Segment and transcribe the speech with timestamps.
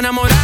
[0.00, 0.37] no esperaba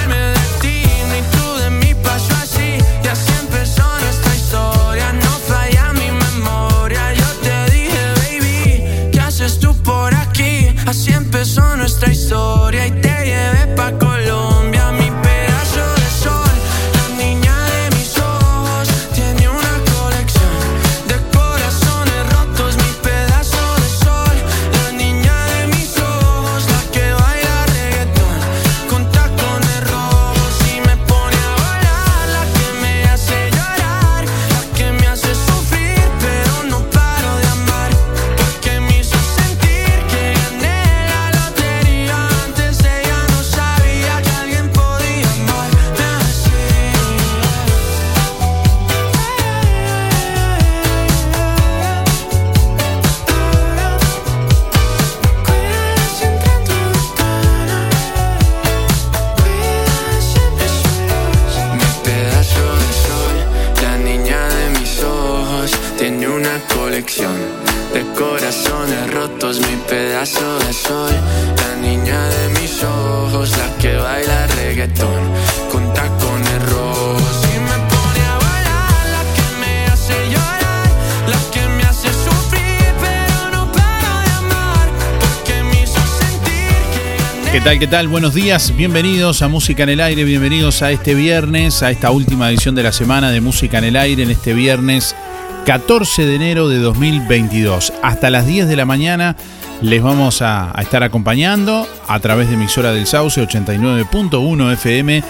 [87.64, 87.78] tal?
[87.78, 88.08] ¿Qué tal?
[88.08, 92.50] Buenos días, bienvenidos a Música en el Aire, bienvenidos a este viernes, a esta última
[92.50, 95.16] edición de la semana de Música en el Aire, en este viernes
[95.64, 97.94] 14 de enero de 2022.
[98.02, 99.34] Hasta las 10 de la mañana
[99.80, 105.24] les vamos a, estar acompañando a través de emisora del Sauce 89.1 FM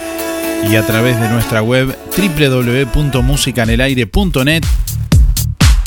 [0.68, 4.64] y a través de nuestra web www.musicanelaire.net.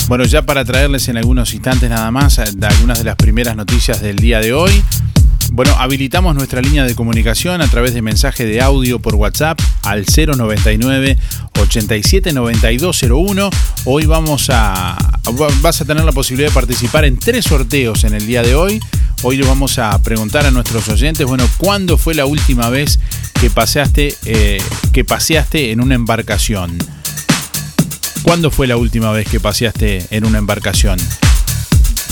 [0.08, 4.00] Bueno, ya para traerles en algunos instantes nada más eh, algunas de las primeras noticias
[4.00, 4.82] del día de hoy.
[5.50, 10.04] Bueno, habilitamos nuestra línea de comunicación a través de mensaje de audio por WhatsApp al
[10.04, 11.16] 099
[11.58, 13.50] 879201.
[13.84, 14.96] Hoy vamos a
[15.60, 18.80] vas a tener la posibilidad de participar en tres sorteos en el día de hoy.
[19.22, 23.00] Hoy le vamos a preguntar a nuestros oyentes, bueno, ¿cuándo fue la última vez
[23.40, 26.76] que paseaste eh, que paseaste en una embarcación?
[28.22, 30.98] ¿Cuándo fue la última vez que paseaste en una embarcación?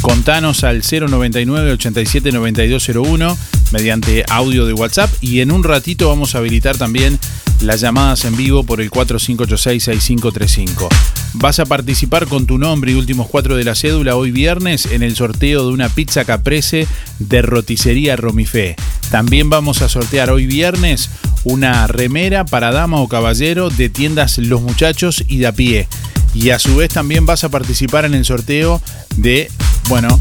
[0.01, 3.37] Contanos al 099 87 9201
[3.73, 7.19] mediante audio de WhatsApp y en un ratito vamos a habilitar también
[7.61, 10.89] las llamadas en vivo por el 4586-6535.
[11.35, 15.03] Vas a participar con tu nombre y últimos cuatro de la cédula hoy viernes en
[15.03, 16.87] el sorteo de una pizza caprese
[17.19, 18.77] de roticería Romifé.
[19.11, 21.11] También vamos a sortear hoy viernes
[21.45, 25.89] una remera para dama o caballero de tiendas Los Muchachos y de a pie.
[26.37, 28.83] Y a su vez también vas a participar en el sorteo
[29.17, 29.51] de,
[29.89, 30.21] bueno,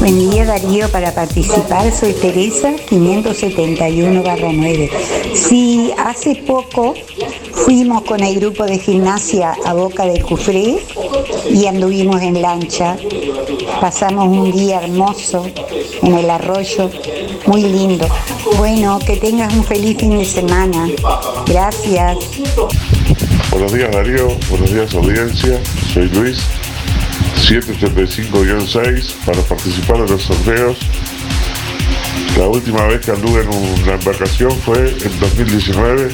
[0.00, 4.90] Buen día Darío, para participar soy Teresa 571-9.
[5.32, 6.94] Sí, hace poco
[7.52, 10.82] fuimos con el grupo de gimnasia a Boca del Cufré
[11.52, 12.96] y anduvimos en lancha.
[13.80, 15.46] Pasamos un día hermoso
[16.02, 16.90] en el arroyo,
[17.46, 18.08] muy lindo.
[18.56, 20.88] Bueno, que tengas un feliz fin de semana.
[21.46, 22.18] Gracias.
[23.52, 25.60] Buenos días Darío, buenos días audiencia,
[25.92, 26.40] soy Luis,
[27.44, 30.78] 785-6 para participar en los sorteos.
[32.38, 36.10] La última vez que anduve en una embarcación fue en 2019,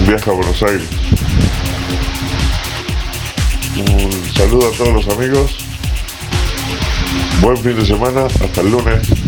[0.00, 0.88] un viaje a Buenos Aires.
[3.76, 5.56] Un saludo a todos los amigos,
[7.40, 9.25] buen fin de semana, hasta el lunes.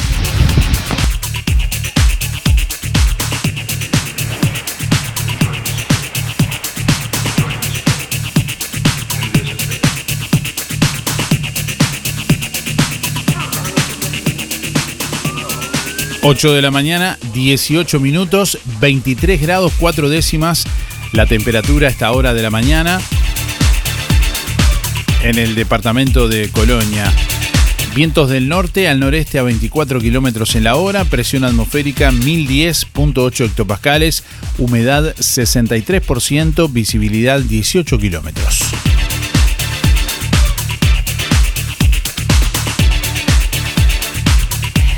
[16.23, 20.65] 8 de la mañana, 18 minutos, 23 grados 4 décimas
[21.13, 23.01] la temperatura a esta hora de la mañana
[25.23, 27.13] en el departamento de Colonia.
[27.95, 34.25] Vientos del norte al noreste a 24 kilómetros en la hora, presión atmosférica 1010.8 hectopascales,
[34.59, 38.63] humedad 63%, visibilidad 18 kilómetros.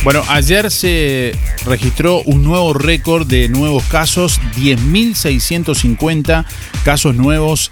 [0.08, 6.46] Bueno, ayer se registró un nuevo récord de nuevos casos, 10.650
[6.82, 7.68] casos nuevos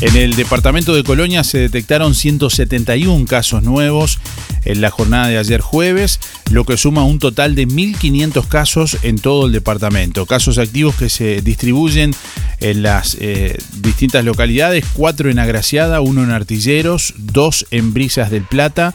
[0.01, 4.19] En el departamento de Colonia se detectaron 171 casos nuevos
[4.65, 6.19] en la jornada de ayer jueves,
[6.51, 10.25] lo que suma un total de 1.500 casos en todo el departamento.
[10.25, 12.13] Casos activos que se distribuyen
[12.59, 18.43] en las eh, distintas localidades, cuatro en Agraciada, uno en Artilleros, dos en Brisas del
[18.43, 18.93] Plata,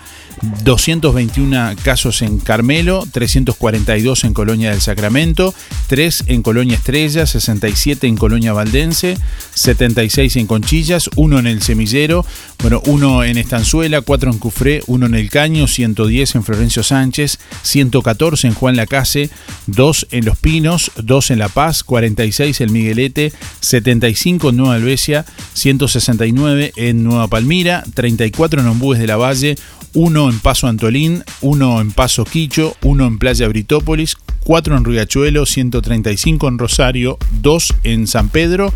[0.64, 5.54] 221 casos en Carmelo, 342 en Colonia del Sacramento,
[5.88, 9.18] 3 en Colonia Estrella, 67 en Colonia Valdense,
[9.54, 12.25] 76 en Conchillas, 1 en El Semillero,
[12.61, 17.38] bueno, 1 en Estanzuela, 4 en Cufré, 1 en El Caño, 110 en Florencio Sánchez,
[17.62, 19.30] 114 en Juan Lacase,
[19.66, 25.26] 2 en Los Pinos, 2 en La Paz, 46 en Miguelete, 75 en Nueva Albesia,
[25.54, 29.56] 169 en Nueva Palmira, 34 en Ombúes de la Valle,
[29.94, 35.47] uno en Paso Antolín, uno en Paso Quicho, uno en Playa Britópolis, cuatro en Riachuelo,
[35.47, 38.73] 135 en Rosario, dos en San Pedro,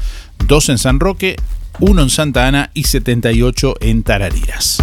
[0.46, 1.36] dos en San Roque,
[1.80, 4.78] uno en Santa Ana y 78 en Tarariras.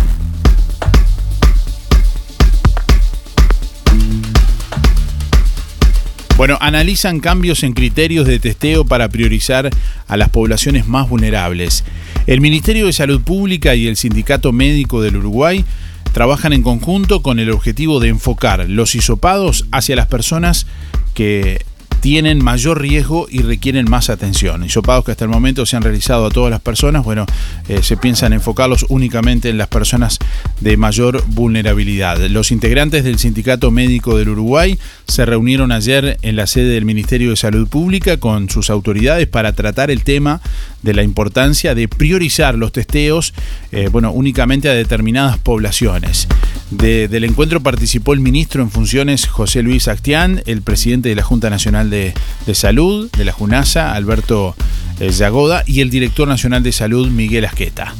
[6.37, 9.69] Bueno, analizan cambios en criterios de testeo para priorizar
[10.07, 11.83] a las poblaciones más vulnerables.
[12.25, 15.63] El Ministerio de Salud Pública y el Sindicato Médico del Uruguay
[16.11, 20.67] trabajan en conjunto con el objetivo de enfocar los hisopados hacia las personas
[21.13, 21.65] que
[22.01, 24.65] tienen mayor riesgo y requieren más atención.
[24.65, 27.27] Hisopados que hasta el momento se han realizado a todas las personas, bueno,
[27.69, 30.17] eh, se piensan enfocarlos únicamente en las personas
[30.59, 32.17] de mayor vulnerabilidad.
[32.29, 34.79] Los integrantes del Sindicato Médico del Uruguay
[35.11, 39.53] se reunieron ayer en la sede del Ministerio de Salud Pública con sus autoridades para
[39.53, 40.39] tratar el tema
[40.83, 43.33] de la importancia de priorizar los testeos,
[43.73, 46.27] eh, bueno, únicamente a determinadas poblaciones.
[46.71, 51.49] del encuentro participó el ministro en funciones José Luis Actián, el presidente de la Junta
[51.49, 52.13] Nacional de,
[52.53, 54.55] Salud, de la JUNASA, Alberto
[55.01, 57.93] eh, Yagoda, y el director nacional de salud, Miguel Asqueta.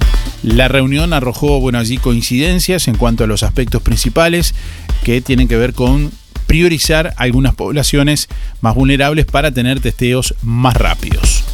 [0.43, 4.55] La reunión arrojó, bueno, allí coincidencias en cuanto a los aspectos principales
[5.03, 6.11] que tienen que ver con
[6.51, 8.27] priorizar algunas poblaciones
[8.59, 11.45] más vulnerables para tener testeos más rápidos.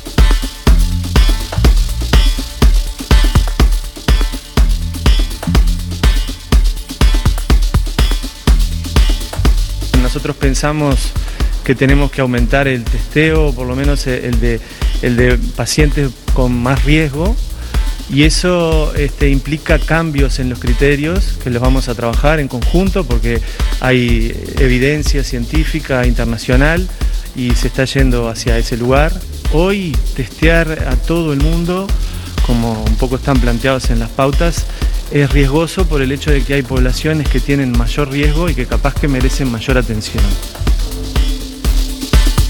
[10.01, 11.11] Nosotros pensamos
[11.63, 17.35] que tenemos que aumentar el testeo, por lo menos el de, pacientes con más riesgo,
[18.09, 23.03] y eso este, implica cambios en los criterios que los vamos a trabajar en conjunto
[23.03, 23.41] porque
[23.81, 26.87] hay evidencia científica internacional
[27.35, 29.11] y se está yendo hacia ese lugar.
[29.51, 31.87] Hoy testear a todo el mundo,
[32.45, 34.65] como un poco están planteados en las pautas,
[35.11, 38.65] es riesgoso por el hecho de que hay poblaciones que tienen mayor riesgo y que
[38.65, 40.23] capaz que merecen mayor atención.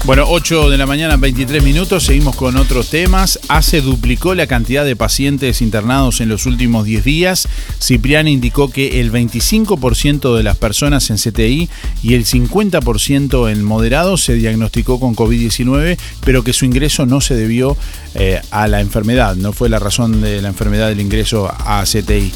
[0.08, 3.38] Bueno, 8 de la mañana, 23 minutos, seguimos con otros temas.
[3.48, 7.46] ACE duplicó la cantidad de pacientes internados en los últimos 10 días.
[7.78, 11.68] Cipriani indicó que el 25% de las personas en CTI
[12.02, 17.34] y el 50% en moderados se diagnosticó con COVID-19, pero que su ingreso no se
[17.34, 17.76] debió
[18.14, 22.32] eh, a la enfermedad, no fue la razón de la enfermedad del ingreso a CTI.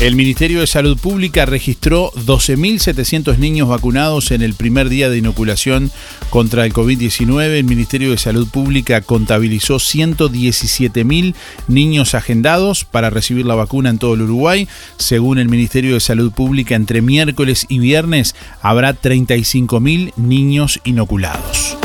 [0.00, 5.90] El Ministerio de Salud Pública registró 12.700 niños vacunados en el primer día de inoculación
[6.30, 7.58] contra el COVID-19.
[7.58, 11.34] El Ministerio de Salud Pública contabilizó 117.000
[11.66, 14.68] niños agendados para recibir la vacuna en todo el Uruguay.
[14.98, 21.76] Según el Ministerio de Salud Pública, entre miércoles y viernes habrá 35.000 niños inoculados.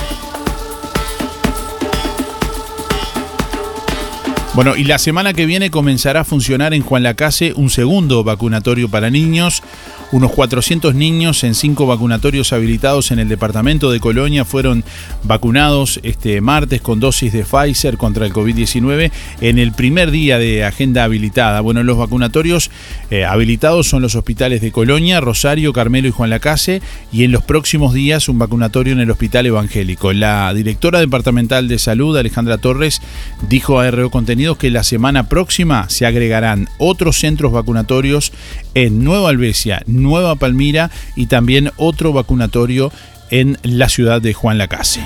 [4.56, 8.88] Bueno, y la semana que viene comenzará a funcionar en Juan Lacase un segundo vacunatorio
[8.88, 9.64] para niños.
[10.12, 14.84] Unos 400 niños en cinco vacunatorios habilitados en el departamento de Colonia fueron
[15.24, 20.64] vacunados este martes con dosis de Pfizer contra el COVID-19 en el primer día de
[20.64, 21.62] agenda habilitada.
[21.62, 22.70] Bueno, los vacunatorios
[23.10, 27.42] eh, habilitados son los hospitales de Colonia, Rosario, Carmelo y Juan Lacase y en los
[27.42, 30.14] próximos días un vacunatorio en el Hospital Evangélico.
[30.14, 33.02] La directora departamental de salud, Alejandra Torres,
[33.50, 34.12] dijo a RO
[34.44, 38.34] Que la semana próxima se agregarán otros centros vacunatorios
[38.74, 42.92] en Nueva Albesia, Nueva Palmira y también otro vacunatorio
[43.32, 45.00] en la ciudad de Juan Lacase.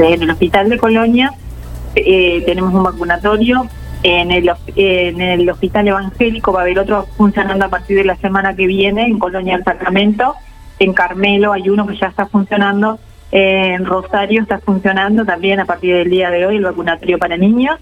[0.00, 1.32] En el Hospital de Colonia
[1.94, 3.68] eh, tenemos un vacunatorio.
[4.02, 8.16] En el, en el Hospital Evangélico va a haber otro funcionando a partir de la
[8.16, 10.36] semana que viene en Colonia del Sacramento.
[10.78, 12.98] En Carmelo hay uno que ya está funcionando.
[13.30, 17.78] En Rosario está funcionando también a partir del día de hoy el vacunatorio para niños.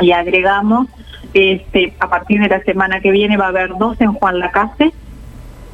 [0.00, 0.88] Y agregamos,
[1.34, 4.92] este, a partir de la semana que viene va a haber dos en Juan Lacase,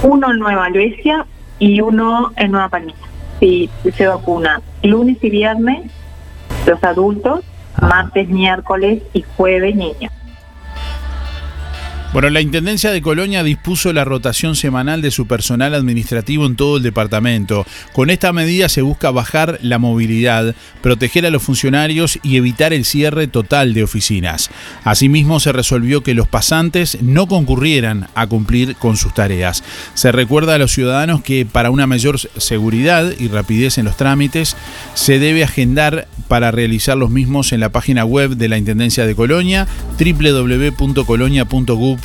[0.03, 1.27] uno en Nueva Luesia
[1.59, 2.99] y uno en Nueva Palmira.
[3.41, 5.91] Sí, se vacuna lunes y viernes
[6.67, 7.41] los adultos,
[7.77, 7.87] ah.
[7.87, 10.13] martes, miércoles y jueves niños.
[12.15, 16.77] Bueno, la Intendencia de Colonia dispuso la rotación semanal de su personal administrativo en todo
[16.77, 17.67] el departamento.
[17.93, 22.85] Con esta medida se busca bajar la movilidad, proteger a los funcionarios y evitar el
[22.85, 24.53] cierre total de oficinas.
[24.85, 29.65] Asimismo, se resolvió que los pasantes no concurrieran a cumplir con sus tareas.
[29.95, 34.57] Se recuerda a los ciudadanos que para una mayor seguridad y rapidez en los trámites
[34.95, 39.17] se debe agendar para realizar los mismos en la página web de la Intendencia de
[39.17, 39.67] Colonia
[39.99, 42.04] www.colonia.gov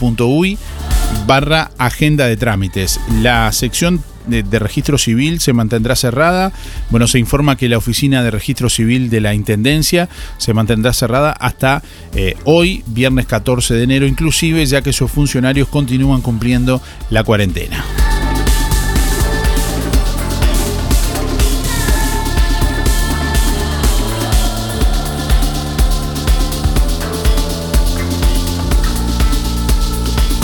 [1.28, 3.00] barra agenda de trámites.
[3.22, 6.52] La sección de, registro civil se mantendrá cerrada.
[6.90, 11.32] Bueno, se informa que la oficina de registro civil de la Intendencia se mantendrá cerrada
[11.32, 17.24] hasta eh, hoy, viernes 14 de enero, inclusive ya que sus funcionarios continúan cumpliendo la
[17.24, 17.84] cuarentena.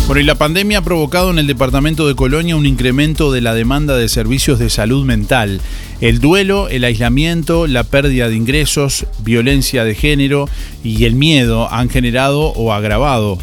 [0.08, 3.56] Bueno, y la pandemia ha provocado en el departamento de Colonia un incremento de la
[3.56, 5.62] demanda de servicios de salud mental.
[6.02, 10.50] El duelo, el aislamiento, la pérdida de ingresos, violencia de género
[10.84, 13.40] y el miedo han generado o agravado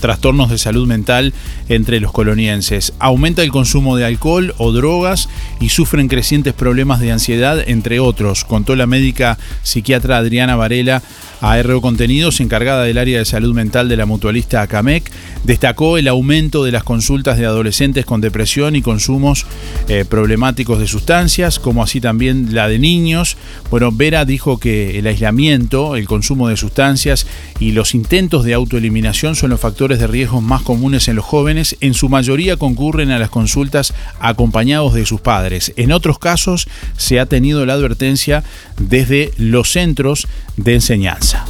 [0.00, 1.34] trastornos de salud mental
[1.68, 2.92] entre los colonienses.
[3.00, 5.28] Aumenta el consumo de alcohol o drogas
[5.60, 11.02] y sufren crecientes problemas de ansiedad, entre otros, contó la médica psiquiatra Adriana Varela
[11.42, 15.10] a Contenidos, encargada del área de salud mental de la mutualista ACAMEC,
[15.42, 19.44] destacó el aumento de las consultas de adolescentes con depresión y consumos
[19.88, 23.36] eh, problemáticos de sustancias, así también la de niños.
[23.70, 27.28] Bueno, Vera dijo que el aislamiento, el consumo de sustancias
[27.60, 31.76] y los intentos de autoeliminación son los factores de riesgo más comunes en los jóvenes.
[31.80, 35.72] En su mayoría concurren a las consultas acompañados de sus padres.
[35.76, 38.42] En otros casos se ha tenido la advertencia
[38.78, 40.26] desde los centros
[40.56, 41.46] de enseñanza.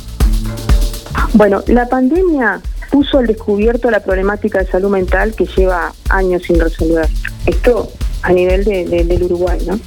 [1.33, 2.61] Bueno, la pandemia
[2.91, 7.09] puso al descubierto la problemática de salud mental que lleva años sin resolver.
[7.47, 7.91] Esto
[8.23, 9.79] a nivel de, del Uruguay, ¿no?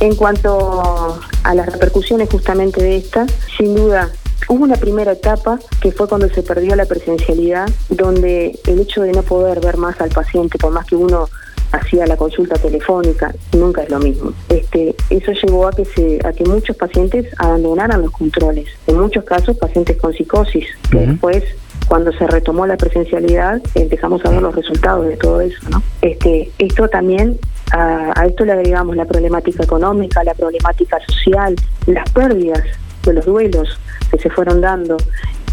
[0.00, 4.10] En cuanto a las repercusiones justamente de esta, sin duda
[4.48, 9.12] Hubo una primera etapa que fue cuando se perdió la presencialidad, donde el hecho de
[9.12, 11.28] no poder ver más al paciente, por más que uno
[11.72, 14.32] hacía la consulta telefónica, nunca es lo mismo.
[14.48, 18.68] Este, eso llevó a que se, a que muchos pacientes abandonaran los controles.
[18.86, 21.42] En muchos casos pacientes con psicosis, que después
[21.88, 25.82] cuando se retomó la presencialidad empezamos a ver los resultados de todo eso, ¿no?
[26.02, 27.38] Este, esto también
[27.72, 31.56] a, esto le agregamos la problemática económica, la problemática social,
[31.86, 32.62] las pérdidas
[33.04, 33.78] de los duelos
[34.10, 34.96] que se fueron dando.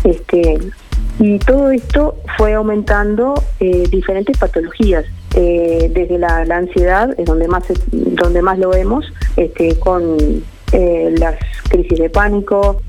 [0.04, 0.60] Este,
[1.20, 7.64] y todo esto fue aumentando eh, diferentes patologías, eh, desde la, ansiedad, es donde más,
[7.92, 9.06] donde más lo vemos,
[9.38, 10.18] este, con
[10.72, 11.36] eh, las
[11.70, 12.82] crisis de pánico,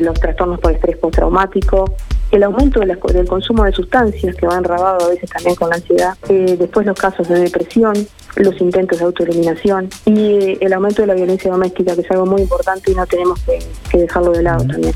[0.00, 1.84] los trastornos por estrés postraumático,
[2.30, 6.16] el aumento del consumo de sustancias que va enrabado a veces también con la ansiedad,
[6.28, 7.94] después los casos de depresión,
[8.36, 12.42] los intentos de autoeliminación y el aumento de la violencia doméstica, que es algo muy
[12.42, 13.58] importante y no tenemos que,
[13.98, 14.92] dejarlo de lado también.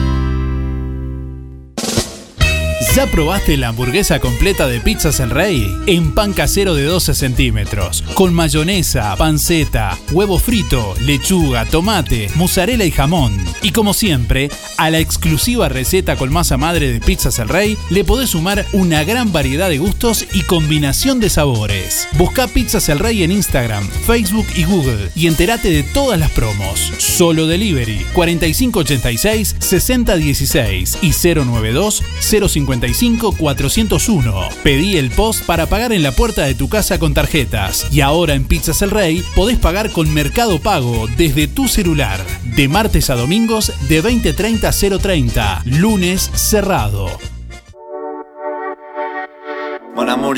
[2.93, 5.73] ¿Ya probaste la hamburguesa completa de Pizzas El Rey?
[5.87, 12.91] En pan casero de 12 centímetros, con mayonesa, panceta, huevo frito, lechuga, tomate, mozzarella y
[12.91, 13.41] jamón.
[13.61, 18.03] Y como siempre, a la exclusiva receta con masa madre de Pizzas El Rey le
[18.03, 22.09] podés sumar una gran variedad de gustos y combinación de sabores.
[22.17, 26.91] Busca Pizzas El Rey en Instagram, Facebook y Google y entérate de todas las promos.
[26.97, 32.80] Solo Delivery 4586 6016 y 092 050
[33.37, 34.49] 401.
[34.63, 37.87] Pedí el post para pagar en la puerta de tu casa con tarjetas.
[37.91, 42.19] Y ahora en Pizzas El Rey podés pagar con Mercado Pago desde tu celular.
[42.55, 45.63] De martes a domingos de 20.30 a 0.30.
[45.65, 47.07] Lunes cerrado.
[49.95, 50.37] Amour,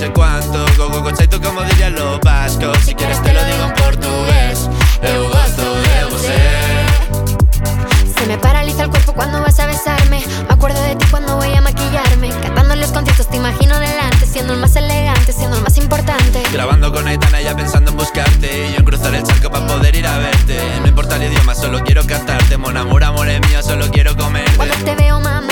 [0.00, 0.64] sé cuánto.
[0.78, 2.78] Gogo conceito como dirían los vascos.
[2.84, 4.68] Si quieres te lo digo en portugués.
[5.02, 6.38] Eu gosto de você.
[8.18, 10.24] Se me paraliza el cuerpo cuando vas a besarme.
[10.48, 12.30] Me acuerdo de ti cuando voy a maquillarme.
[12.42, 14.24] Cantando los conciertos te imagino delante.
[14.24, 16.42] Siendo el más elegante, siendo el más importante.
[16.50, 18.68] Grabando con Aitana ya pensando en buscarte.
[18.68, 20.58] Y yo en cruzar el charco para poder ir a verte.
[20.80, 22.56] No importa el idioma, solo quiero cantarte.
[22.56, 24.56] Mon amor, amor es mío, solo quiero comerte.
[24.56, 25.49] Cuando te veo, mamá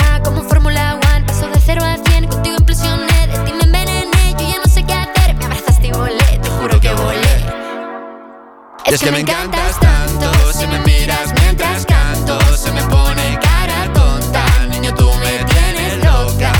[8.91, 14.45] Es que me encantas tanto Si me miras mientras canto Se me pone cara tonta.
[14.67, 16.51] Niño, tú me tienes loca.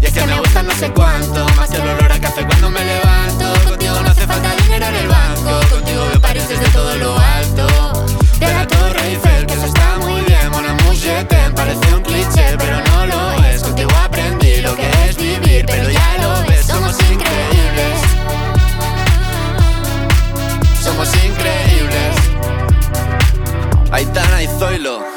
[0.00, 1.55] Y es que me gusta no sé cuánto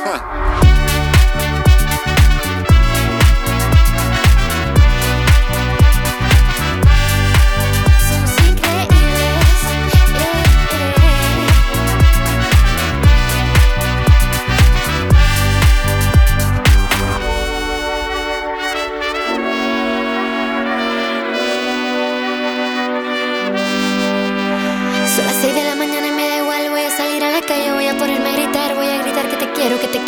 [0.06, 0.59] 哼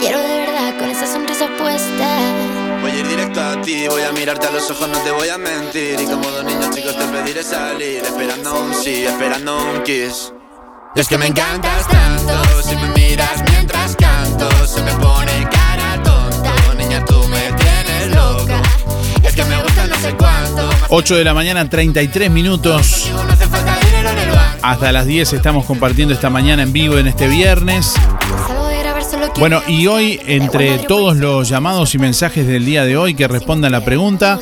[0.01, 2.07] quiero, de verdad Con esa sonrisa puesta.
[2.81, 5.29] Voy a ir directo a ti, voy a mirarte a los ojos, no te voy
[5.29, 5.99] a mentir.
[5.99, 10.33] Y como dos niños chicos te pediré salir Esperando un sí, esperando un kiss.
[10.95, 16.01] Y es que me encantas tanto Si me miras mientras canto Se me pone cara
[16.03, 16.53] tonta.
[16.77, 18.61] Niña, tú me tienes loca.
[19.23, 20.69] Y es que me gusta no sé cuánto.
[20.89, 23.11] 8 de la mañana, 33 minutos.
[24.63, 27.95] Hasta las 10 estamos compartiendo esta mañana en vivo en este viernes.
[29.39, 33.71] Bueno, y hoy, entre todos los llamados y mensajes del día de hoy que respondan
[33.71, 34.39] la pregunta,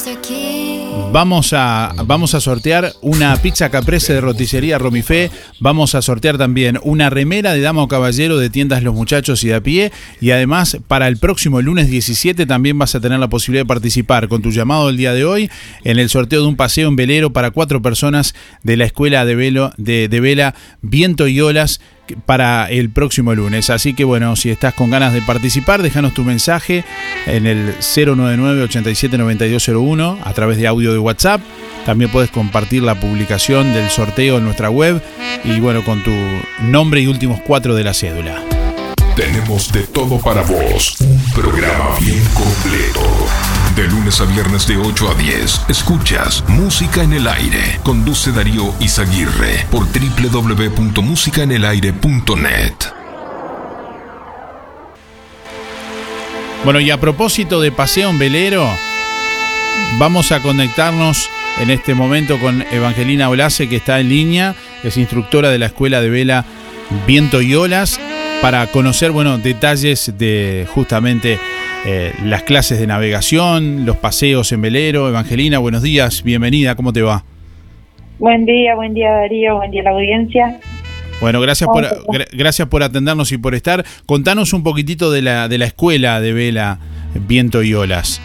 [1.14, 5.32] vamos a, vamos a sortear una pizza caprese de roticería Romifé.
[5.60, 9.48] Vamos a sortear también una remera de dama o caballero de tiendas Los Muchachos y
[9.48, 9.92] de a pie.
[10.20, 14.28] Y además, para el próximo lunes 17 también vas a tener la posibilidad de participar
[14.28, 15.50] con tu llamado del día de hoy
[15.86, 19.36] en el sorteo de un paseo en velero para cuatro personas de la Escuela de,
[19.36, 21.80] velo, de, de Vela Viento y Olas
[22.26, 23.70] para el próximo lunes.
[23.70, 26.84] Así que bueno, si estás con ganas de participar, déjanos tu mensaje
[27.26, 31.42] en el 099-879201 a través de audio de WhatsApp.
[31.86, 35.02] También puedes compartir la publicación del sorteo en nuestra web
[35.44, 36.14] y bueno, con tu
[36.62, 38.42] nombre y últimos cuatro de la cédula.
[39.16, 40.98] Tenemos de todo para vos.
[41.02, 43.29] Un programa bien completo.
[43.80, 45.62] De lunes a viernes de 8 a 10.
[45.70, 47.80] Escuchas Música en el Aire.
[47.82, 52.74] Conduce Darío Izaguirre por www.musicaenelaire.net.
[56.66, 58.70] Bueno, y a propósito de Paseo en Velero,
[59.98, 61.30] vamos a conectarnos
[61.62, 66.02] en este momento con Evangelina Olase, que está en línea, es instructora de la Escuela
[66.02, 66.44] de Vela
[67.08, 67.98] Viento y Olas,
[68.42, 71.40] para conocer, bueno, detalles de justamente
[71.86, 75.08] eh, las clases de navegación, los paseos en velero.
[75.10, 77.24] Evangelina, buenos días, bienvenida, ¿cómo te va?
[78.20, 80.60] Buen día, buen día Darío, buen día a la audiencia.
[81.22, 83.84] Bueno, gracias por, gra- gracias por atendernos y por estar.
[84.06, 86.80] Contanos un poquitito de la, de la escuela de vela
[87.28, 88.22] Viento y Olas.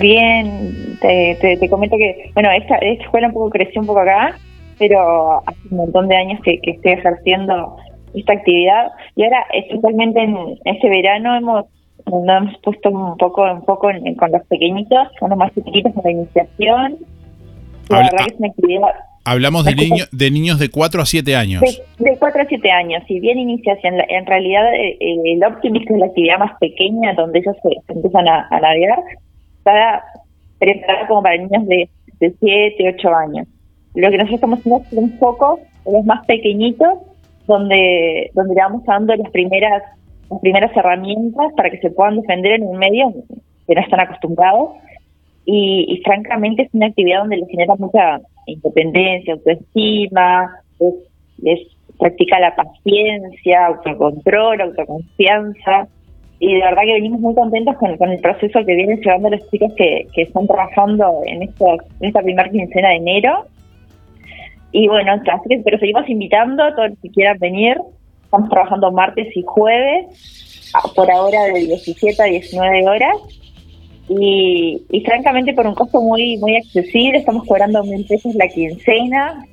[0.00, 4.00] Bien, te, te, te comento que, bueno, esta, esta escuela un poco creció un poco
[4.00, 4.36] acá,
[4.78, 7.76] pero hace un montón de años que, que estoy ejerciendo
[8.14, 11.64] esta actividad y ahora, especialmente en este verano, hemos
[12.06, 15.92] nos hemos puesto un poco un poco en- con los pequeñitos, con los más chiquitos
[15.96, 16.96] en la iniciación.
[17.88, 18.88] La Habla- verdad que es una actividad
[19.24, 21.60] Hablamos de, niño, de niños de 4 a 7 años.
[21.60, 25.88] De, de 4 a 7 años, si bien iniciación, en realidad eh, eh, el Optimist
[25.88, 28.98] es la actividad más pequeña donde ellos se, se empiezan a, a navegar,
[29.58, 30.02] está
[30.58, 31.88] preparada como para niños de,
[32.18, 33.46] de 7, 8 años.
[33.94, 36.98] Lo que nosotros estamos haciendo es un poco los más pequeñitos,
[37.46, 39.84] donde, donde le vamos dando las primeras,
[40.32, 43.12] las primeras herramientas para que se puedan defender en un medio
[43.66, 44.70] que no están acostumbrados.
[45.44, 50.50] Y, francamente es una actividad donde les genera mucha independencia, autoestima,
[51.38, 51.60] les,
[51.98, 55.88] practica la paciencia, autocontrol, autoconfianza.
[56.38, 59.48] Y de verdad que venimos muy contentos con, con el proceso que vienen llevando los
[59.50, 63.46] chicos que, están trabajando en esta primera quincena de enero.
[64.72, 67.76] Y bueno, así que, pero seguimos invitando a todos los que quieran venir,
[68.32, 70.06] estamos trabajando martes y jueves,
[70.94, 73.16] por ahora de 17 a 19 horas
[74.08, 79.44] y, y francamente por un costo muy muy accesible, estamos cobrando mil pesos la quincena,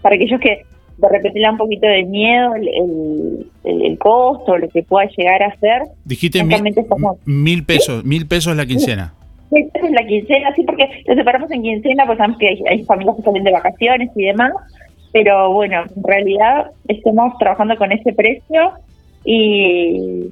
[0.00, 0.62] para aquellos que
[0.98, 5.42] de repente le da un poquito de miedo el, el, costo, lo que pueda llegar
[5.42, 5.82] a ser.
[6.04, 9.12] Dijiste mil, estamos mil pesos, mil pesos la quincena.
[9.50, 12.84] mil pesos la quincena, sí, porque lo separamos en quincena, pues sabemos que hay, hay
[12.84, 14.52] familias que salen de vacaciones y demás,
[15.12, 18.72] pero bueno, en realidad estamos trabajando con ese precio
[19.24, 20.30] y,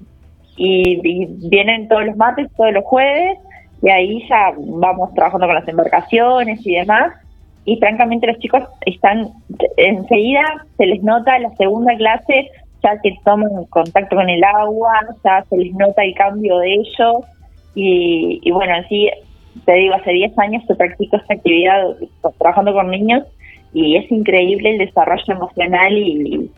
[0.57, 3.39] y, vienen todos los martes, todos los jueves,
[3.83, 7.13] y ahí ya vamos trabajando con las embarcaciones y demás.
[7.65, 9.31] Y francamente los chicos están
[9.77, 10.43] enseguida,
[10.77, 12.49] se les nota la segunda clase,
[12.83, 17.25] ya que toman contacto con el agua, ya se les nota el cambio de ellos.
[17.75, 19.11] Y, y bueno, así
[19.65, 21.97] te digo, hace 10 años que practico esta actividad
[22.39, 23.25] trabajando con niños
[23.73, 26.51] y es increíble el desarrollo emocional y,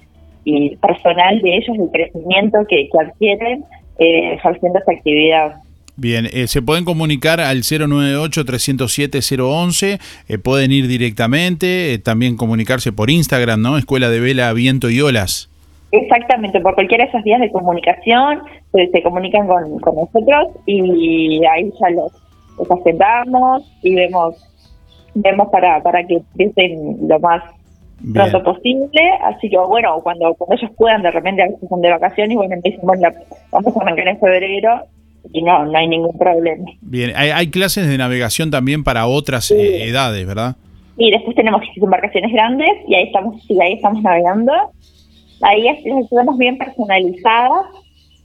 [0.80, 3.64] personal de ellos, el crecimiento que, adquieren
[3.98, 5.60] eh, haciendo esta actividad.
[6.00, 13.10] Bien, eh, se pueden comunicar al 098-307-011, eh, pueden ir directamente, eh, también comunicarse por
[13.10, 13.76] Instagram, ¿no?
[13.76, 15.50] Escuela de Vela, Viento y Olas.
[15.92, 21.44] Exactamente, por cualquiera de esas vías de comunicación, pues, se comunican con, con nosotros y
[21.44, 22.12] ahí ya los,
[22.56, 24.36] los aceptamos y vemos
[25.14, 27.42] vemos para, para que empiecen lo más
[28.12, 31.90] pronto posible, así que bueno, cuando, cuando ellos puedan, de repente a veces son de
[31.90, 33.08] vacaciones y bueno, empiezan, bueno,
[33.50, 34.80] vamos a arrancar en febrero
[35.32, 36.64] y no, no hay ningún problema.
[36.80, 40.56] Bien, hay, hay clases de navegación también para otras eh, edades, ¿verdad?
[40.96, 44.52] Y después tenemos embarcaciones grandes y ahí estamos, y ahí estamos navegando.
[45.42, 47.66] Ahí estamos bien personalizadas.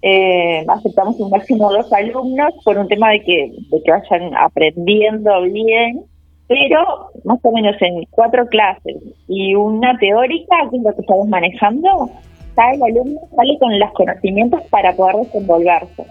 [0.01, 5.41] Eh, aceptamos un máximo dos alumnos por un tema de que, de que vayan aprendiendo
[5.43, 6.03] bien
[6.47, 11.27] pero más o menos en cuatro clases y una teórica, que es lo que estamos
[11.27, 12.09] manejando,
[12.57, 16.05] el alumno sale con los conocimientos para poder desenvolverse.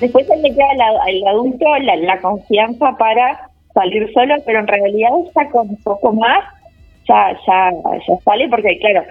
[0.00, 0.66] Después le queda
[1.04, 6.44] al, adulto la, confianza para salir solo, pero en realidad está con un poco más,
[7.08, 7.70] ya, ya,
[8.06, 9.04] ya sale, porque claro,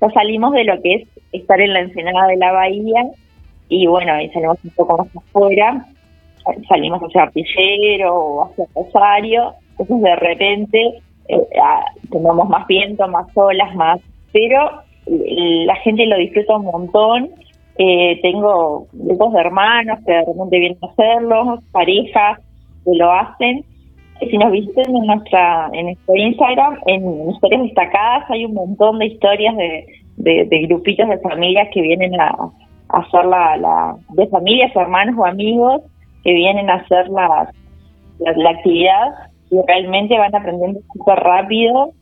[0.00, 3.06] ya salimos de lo que es estar en la ensenada de la bahía
[3.68, 5.84] y bueno, y salimos un poco más afuera,
[6.68, 13.26] salimos hacia Artillero o hacia Rosario, entonces de repente eh, ah, tenemos más viento, más
[13.34, 14.00] olas, más,
[14.32, 17.30] pero eh, la gente lo disfruta un montón.
[17.78, 22.40] Eh, tengo grupos de hermanos que de repente vienen a hacerlo, parejas
[22.84, 23.64] que lo hacen.
[24.18, 29.06] Si nos visitan en nuestra en nuestro Instagram, en historias destacadas hay un montón de
[29.06, 32.34] historias de, grupitos de familias que vienen a,
[32.88, 35.82] hacer la, la, de familias, hermanos o amigos
[36.24, 37.52] que vienen a hacer la,
[38.18, 41.92] la actividad y realmente van aprendiendo súper rápido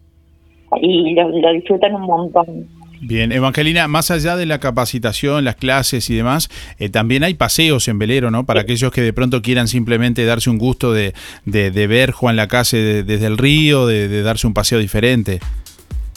[0.80, 2.66] y lo, disfrutan un montón.
[3.00, 7.88] Bien, Evangelina, más allá de la capacitación, las clases y demás, eh, también hay paseos
[7.88, 8.46] en velero, ¿no?
[8.46, 11.12] Para aquellos que de pronto quieran simplemente darse un gusto de,
[11.44, 15.40] de, ver Juan Lacase desde el río, de, darse un paseo diferente.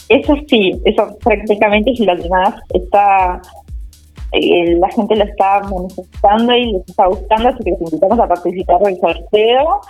[0.08, 3.40] Eso sí, eso prácticamente es lo que más está,
[4.32, 8.26] eh, la gente lo está manifestando y les está gustando, así que les invitamos a
[8.26, 9.80] participar del sorteo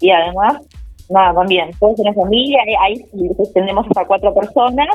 [0.00, 0.62] y además
[1.08, 3.04] nada, también, todos en la familia, ahí
[3.54, 4.88] tenemos hasta cuatro personas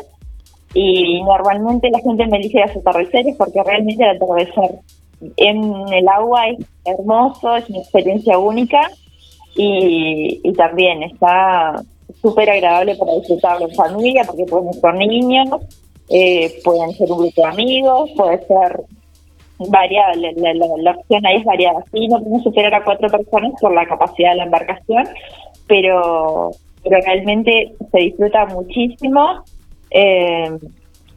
[0.73, 4.79] y normalmente la gente me elige los atardeceres porque realmente el atardecer
[5.37, 8.91] en el agua es hermoso, es una experiencia única
[9.55, 11.81] y, y también está
[12.21, 15.49] súper agradable para disfrutarlo en familia porque pueden ser niños,
[16.09, 18.81] eh, pueden ser un grupo de amigos, puede ser
[19.69, 23.73] variada, la, la, opción ahí es variada, sí, no podemos superar a cuatro personas por
[23.73, 25.07] la capacidad de la embarcación,
[25.67, 26.51] pero,
[26.83, 29.43] pero realmente se disfruta muchísimo.
[29.91, 30.49] Eh,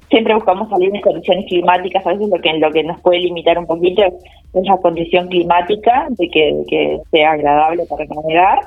[0.09, 3.59] siempre buscamos salir en condiciones climáticas, a veces lo que lo que nos puede limitar
[3.59, 8.61] un poquito es la condición climática, de que, sea agradable para navegar,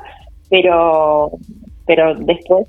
[0.49, 1.31] pero,
[1.85, 2.67] pero después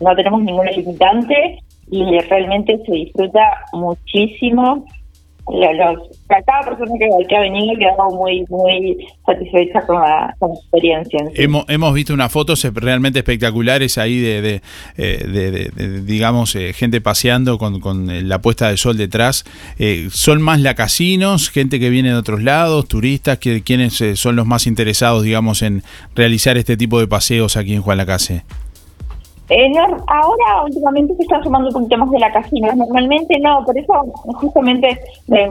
[0.00, 1.58] no tenemos ninguna limitante
[1.90, 3.40] y realmente se disfruta
[3.72, 4.86] muchísimo
[5.48, 11.20] los, cada persona que, ha venido quedado muy muy satisfecha con la, experiencia.
[11.34, 14.62] Hemos, hemos visto unas fotos realmente espectaculares ahí de, de,
[14.96, 19.44] eh, digamos, eh, gente paseando con, con, la puesta de sol detrás.
[19.78, 23.38] Eh, ¿Son más lacasinos, gente que viene de otros lados, turistas?
[23.38, 25.82] que ¿Quiénes son los más interesados, digamos, en
[26.14, 28.42] realizar este tipo de paseos aquí en Juan Lacase?
[29.54, 29.70] Eh,
[30.06, 33.92] ahora últimamente se están sumando con temas de la casina, normalmente no, por eso
[34.40, 35.46] justamente me,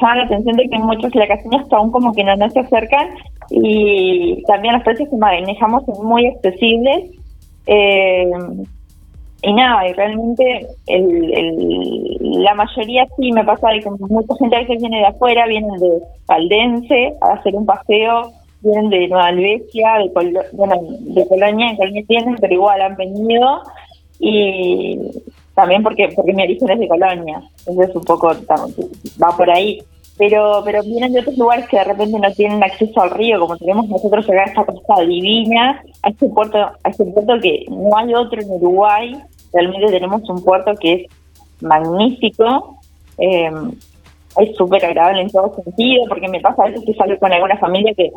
[0.00, 3.08] llama la atención de que muchos de la casina aún como que no, se acercan
[3.50, 7.10] y también los precios que manejamos son muy accesibles.
[7.66, 8.30] Eh,
[9.42, 14.60] y nada, y realmente el, la mayoría sí me pasa de que mucha gente a
[14.60, 18.30] veces viene de afuera, vienen de Valdense a hacer un paseo
[18.64, 23.62] vienen de Nueva Albesia, de, bueno, de Colonia, en Colonia tienen, pero igual han venido
[24.18, 24.98] y
[25.54, 28.32] también porque porque mi origen es de Colonia, entonces un poco
[29.22, 29.82] va por ahí.
[30.16, 33.56] Pero pero vienen de otros lugares que de repente no tienen acceso al río, como
[33.56, 37.96] tenemos nosotros llegar a esta costa divina, a este puerto, a este puerto que no
[37.96, 39.16] hay otro en Uruguay,
[39.52, 41.06] realmente tenemos un puerto que es
[41.60, 42.78] magnífico,
[43.18, 43.50] eh,
[44.38, 47.56] es súper agradable en todo sentido, porque me pasa a veces que salgo con alguna
[47.58, 48.10] familia que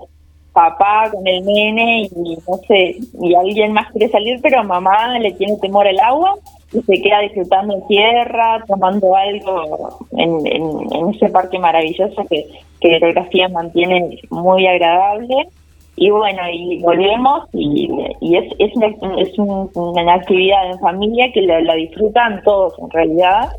[0.58, 5.32] papá con el nene y no sé, y alguien más quiere salir, pero mamá le
[5.34, 6.34] tiene temor al agua
[6.74, 12.48] y se queda disfrutando en tierra, tomando algo en, en, ese parque maravilloso que,
[12.82, 15.48] que la geografía mantiene muy agradable.
[15.96, 17.90] Y bueno, y volvemos y,
[18.22, 18.88] y es, es, una,
[19.22, 23.50] es una actividad en familia que la, disfrutan todos en realidad.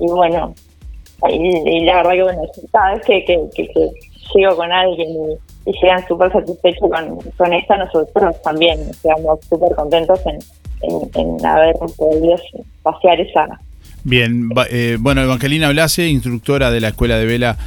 [0.00, 0.54] Y bueno,
[1.28, 3.90] y, la verdad que bueno, cada vez que, que, que
[4.34, 9.74] llego con alguien y y llegan súper satisfechos con, con esta, nosotros también quedamos súper
[9.76, 10.38] contentos en,
[11.14, 12.36] en, haber podido
[12.82, 13.46] pasear esa,
[14.04, 17.58] Bien, eh, bueno, Evangelina Blase, instructora de la Escuela de Vela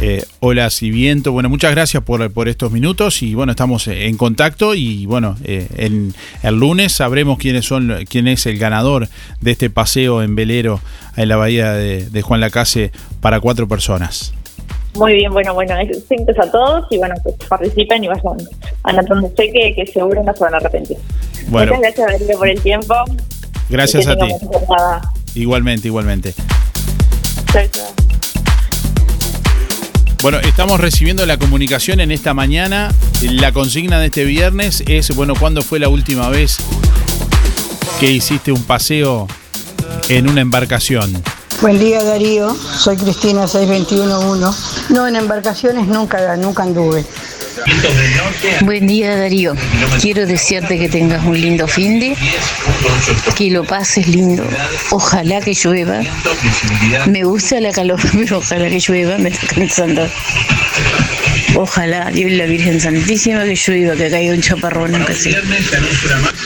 [0.00, 1.32] eh, Olas y Viento.
[1.32, 5.66] Bueno, muchas gracias por, por estos minutos y bueno, estamos en contacto y bueno, eh,
[5.76, 9.08] en, el lunes sabremos quiénes son, quién es el ganador
[9.40, 10.80] de este paseo en velero
[11.16, 14.32] en la bahía de, de Juan Lacase para cuatro personas.
[14.94, 18.38] Muy bien, bueno, bueno, gracias a todos y bueno, pues participen y vayan
[18.82, 20.96] anotándose que, que seguro no se van a arrepentir.
[21.48, 22.94] Muchas gracias, Darío, por el tiempo.
[23.68, 24.26] Gracias a ti.
[25.34, 26.34] Igualmente, igualmente.
[30.22, 32.92] Bueno, estamos recibiendo la comunicación en esta mañana.
[33.22, 36.58] La consigna de este viernes es, bueno, ¿cuándo fue la última vez
[38.00, 39.26] que hiciste un paseo
[40.08, 41.22] en una embarcación?
[41.60, 44.94] Buen día Darío, soy Cristina 6211.
[44.94, 47.04] No, en embarcaciones nunca, nunca anduve.
[48.62, 49.54] Buen día Darío,
[50.00, 52.16] quiero desearte que tengas un lindo fin de,
[53.36, 54.42] que lo pases lindo,
[54.90, 56.00] ojalá que llueva.
[57.06, 60.08] Me gusta la calor, pero ojalá que llueva, me está cansando.
[61.56, 65.40] Ojalá, Dios y la Virgen Santísima, que llueva, que caiga un chaparrón aunque sea.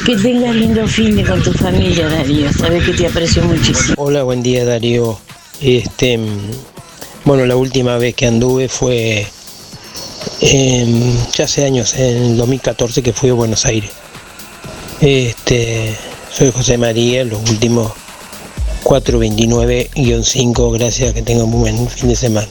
[0.07, 2.53] Que tengas lindo fin de con tu familia, Darío.
[2.53, 3.95] Sabes que te aprecio muchísimo.
[3.99, 5.19] Hola, buen día, Darío.
[5.61, 6.19] Este,
[7.25, 9.27] bueno, la última vez que anduve fue
[11.33, 13.90] ya hace años, en el 2014 que fui a Buenos Aires.
[15.01, 15.95] Este,
[16.33, 17.93] soy José María, los últimos
[18.85, 22.49] 429-5, gracias, que tengan un buen fin de semana.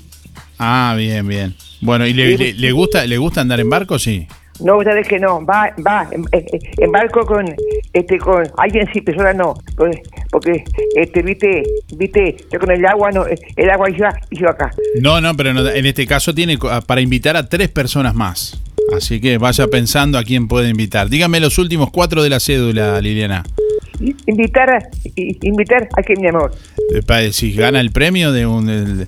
[0.58, 1.54] Ah, bien, bien.
[1.80, 4.26] Bueno, ¿y le, le, gusta le gusta andar en barco, sí?
[4.60, 7.44] No, sabes que no, va, va, en, barco con,
[7.94, 10.64] este, con alguien sí, persona no, porque, porque
[10.96, 11.62] este, viste,
[11.96, 14.72] viste, yo con el agua no, el agua iba, y yo acá.
[15.00, 18.60] No, no, pero en este caso tiene para invitar a tres personas más,
[18.96, 21.08] así que vaya pensando a quién puede invitar.
[21.08, 23.44] Dígame los últimos cuatro de la cédula, Liliana.
[24.26, 24.78] Invitar a,
[25.14, 26.52] invitar a que mi amor.
[27.30, 29.06] Si gana el premio de un...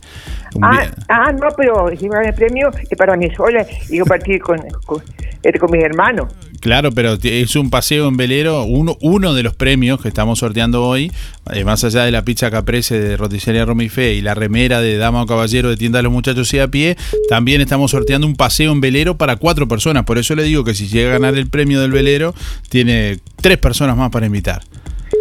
[0.62, 4.61] ah, ah, no, pero si gana el premio es para mí sola y compartir con,
[4.84, 5.03] con,
[5.43, 6.32] este, con mis hermanos.
[6.61, 10.85] Claro, pero es un paseo en velero, uno, uno de los premios que estamos sorteando
[10.85, 11.13] hoy,
[11.53, 15.23] eh, más allá de la pizza caprese de roticería Romifé y la remera de dama
[15.23, 16.97] o caballero de tienda de los muchachos y a pie,
[17.29, 20.05] también estamos sorteando un paseo en velero para cuatro personas.
[20.05, 22.35] Por eso le digo que si llega a ganar el premio del velero,
[22.69, 24.63] tiene tres personas más para invitar.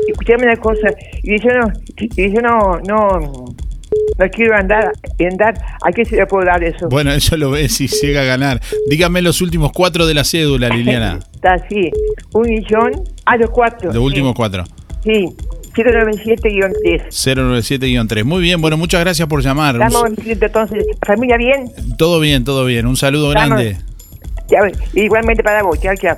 [0.07, 0.89] Escuchame una cosa,
[1.23, 3.55] y yo no, y yo no, no,
[4.17, 6.87] no quiero andar, andar, ¿a qué se le puedo dar eso?
[6.89, 8.61] Bueno, eso lo ve si llega a ganar.
[8.89, 11.19] Dígame los últimos cuatro de la cédula, Liliana.
[11.35, 11.91] Está así,
[12.33, 12.91] un millón,
[13.25, 13.91] a los cuatro.
[13.91, 14.63] Los últimos cuatro.
[15.03, 15.25] Sí,
[15.75, 17.07] 097-3.
[17.09, 18.23] 097-3.
[18.23, 19.75] Muy bien, bueno, muchas gracias por llamar.
[19.75, 22.85] Estamos entonces, familia bien, Todo bien, todo bien.
[22.87, 23.77] Un saludo Estamos- grande.
[24.47, 24.59] Ya,
[24.93, 26.17] igualmente para vos, chao, chao.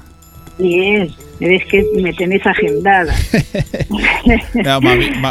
[0.57, 1.11] Bien,
[1.47, 3.13] ves que me tenés agendada.
[4.53, 4.79] No,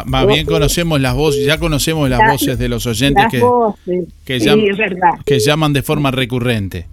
[0.06, 4.04] más, bien conocemos las voces, ya conocemos las La- voces de los oyentes que, voces,
[4.24, 5.10] que, sí, llam- es verdad.
[5.24, 6.86] que llaman de forma recurrente.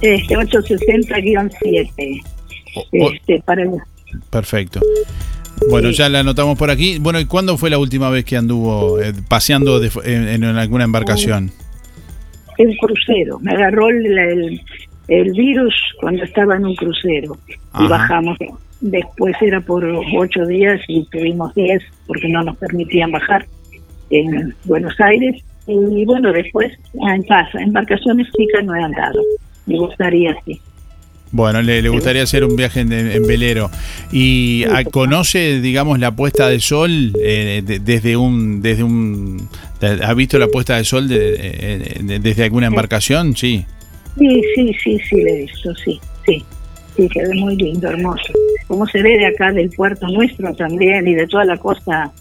[0.00, 2.22] Este 860-7.
[2.76, 3.64] o- Este, para
[4.30, 4.80] Perfecto.
[5.70, 6.98] Bueno, ya la anotamos por aquí.
[6.98, 10.84] Bueno, ¿y cuándo fue la última vez que anduvo eh, paseando de en, en alguna
[10.84, 11.50] embarcación?
[12.58, 13.38] un crucero.
[13.40, 14.60] Me agarró el, el,
[15.08, 17.36] el virus cuando estaba en un crucero.
[17.72, 17.84] Ajá.
[17.84, 18.38] Y bajamos.
[18.80, 23.46] Después era por ocho días y tuvimos diez porque no nos permitían bajar
[24.10, 25.42] en Buenos Aires.
[25.66, 29.20] Y bueno, después en casa, embarcaciones chicas no he andado.
[29.66, 30.60] Me gustaría, sí.
[31.32, 33.70] Bueno, le, le gustaría hacer un viaje en, en velero.
[34.12, 38.60] ¿Y ah, conoce, digamos, la puesta de sol eh, de- desde un...
[38.62, 39.48] desde un
[39.80, 43.34] ¿Ha visto la puesta de sol de- eh, de- desde alguna embarcación?
[43.34, 43.64] Sí.
[44.18, 46.44] Sí, sí, sí, sí, le he visto, sí, sí.
[46.96, 48.32] Sí, se ve muy lindo, hermoso.
[48.68, 52.12] Como se ve de acá del puerto nuestro también y de toda la costa,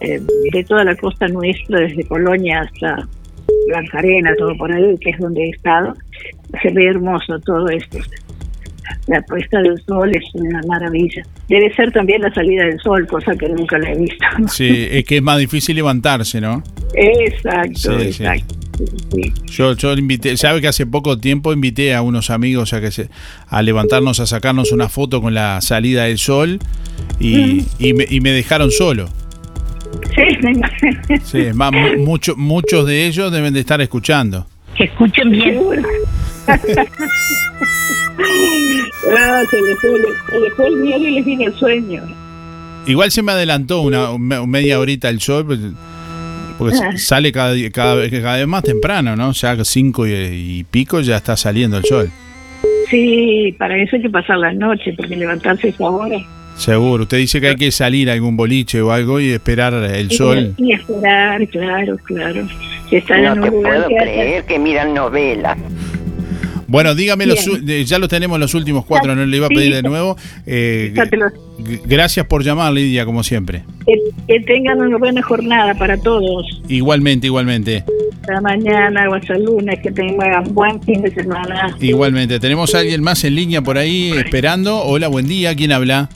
[0.00, 0.20] eh,
[0.52, 3.06] de toda la costa nuestra, desde Colonia hasta
[3.68, 5.94] Blanca Arena, todo por ahí, que es donde he estado,
[6.62, 7.98] se ve hermoso todo esto.
[9.06, 11.22] La puesta del sol es una maravilla.
[11.48, 14.26] Debe ser también la salida del sol, cosa que nunca la he visto.
[14.48, 16.62] Sí, es que es más difícil levantarse, ¿no?
[16.94, 18.06] Exacto, sí.
[18.06, 18.54] exacto.
[18.60, 18.67] Sí.
[19.46, 23.08] Yo, yo invité, sabe que hace poco tiempo invité a unos amigos a que se,
[23.48, 26.58] a levantarnos a sacarnos una foto con la salida del sol
[27.18, 29.08] y, y, me, y me dejaron solo.
[30.14, 31.00] Sí, me imagino.
[31.24, 34.46] Sí, es más, mu- mucho- muchos de ellos deben de estar escuchando.
[34.76, 35.58] Que escuchen bien.
[39.16, 39.90] Ah, se les fue,
[40.30, 42.02] se les fue el miedo y les vino el sueño.
[42.86, 45.60] Igual se me adelantó una, me- media horita el sol, pues,
[46.58, 49.32] porque sale cada, cada, vez- cada vez más temprano, ¿no?
[49.32, 52.10] Ya cinco y, y pico ya está saliendo el sol.
[52.90, 56.18] Sí, para eso hay que pasar la noche, porque levantarse es ahora.
[56.56, 57.04] Seguro.
[57.04, 60.54] Usted dice que hay que salir a algún boliche o algo y esperar el sol.
[60.56, 62.48] Y esperar, claro, claro.
[62.90, 65.56] Si están No en te lugar puedo que haya- creer que miran novelas.
[66.68, 69.54] Bueno, dígame, los, eh, ya los tenemos los últimos cuatro, no le iba a Sí.
[69.54, 70.16] pedir de nuevo.
[70.46, 70.92] Eh,
[71.86, 73.64] gracias por llamar, Lidia, como siempre.
[73.86, 73.94] que,
[74.28, 76.60] que tengan una buena jornada para todos.
[76.68, 77.84] Igualmente, igualmente.
[78.20, 81.74] Hasta mañana o hasta lunes, que tengan buen fin de semana.
[81.80, 82.38] Igualmente.
[82.38, 84.82] ¿Tenemos a alguien más en línea por ahí esperando?
[84.82, 85.54] Hola, buen día.
[85.56, 86.10] ¿Quién habla?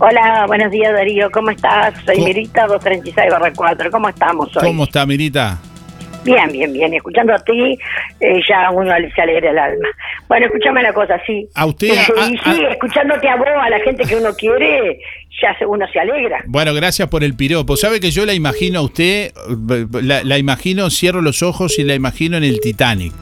[0.00, 1.94] Hola, buenos días Darío, ¿cómo estás?
[2.04, 2.26] Soy ¿Cómo?
[2.26, 4.62] Mirita 236-4, ¿cómo estamos hoy?
[4.64, 5.60] ¿Cómo está, Mirita?
[6.24, 7.78] Bien, bien, bien, escuchando a ti
[8.20, 9.88] eh, ya uno se alegra el alma.
[10.28, 11.46] Bueno, escúchame la cosa, sí.
[11.54, 14.98] A usted, a- y a- sí, escuchándote a vos, a la gente que uno quiere,
[15.42, 16.42] ya uno se alegra.
[16.46, 17.76] Bueno, gracias por el piropo.
[17.76, 19.32] ¿Sabe que yo la imagino a usted?
[19.32, 23.12] eh, La, la imagino, cierro los ojos y la imagino en el Titanic.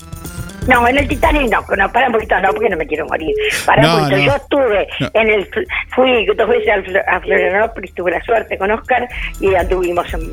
[0.69, 3.35] No, en el Titanic no, no, para un poquito, no, porque no me quiero morir.
[3.67, 4.25] Para No, un poquito, no.
[4.27, 5.11] yo estuve No.
[5.15, 5.49] en el,
[5.95, 6.71] fui dos veces
[7.09, 9.09] a Florianópolis, tuve la suerte con Oscar
[9.41, 10.31] y anduvimos en,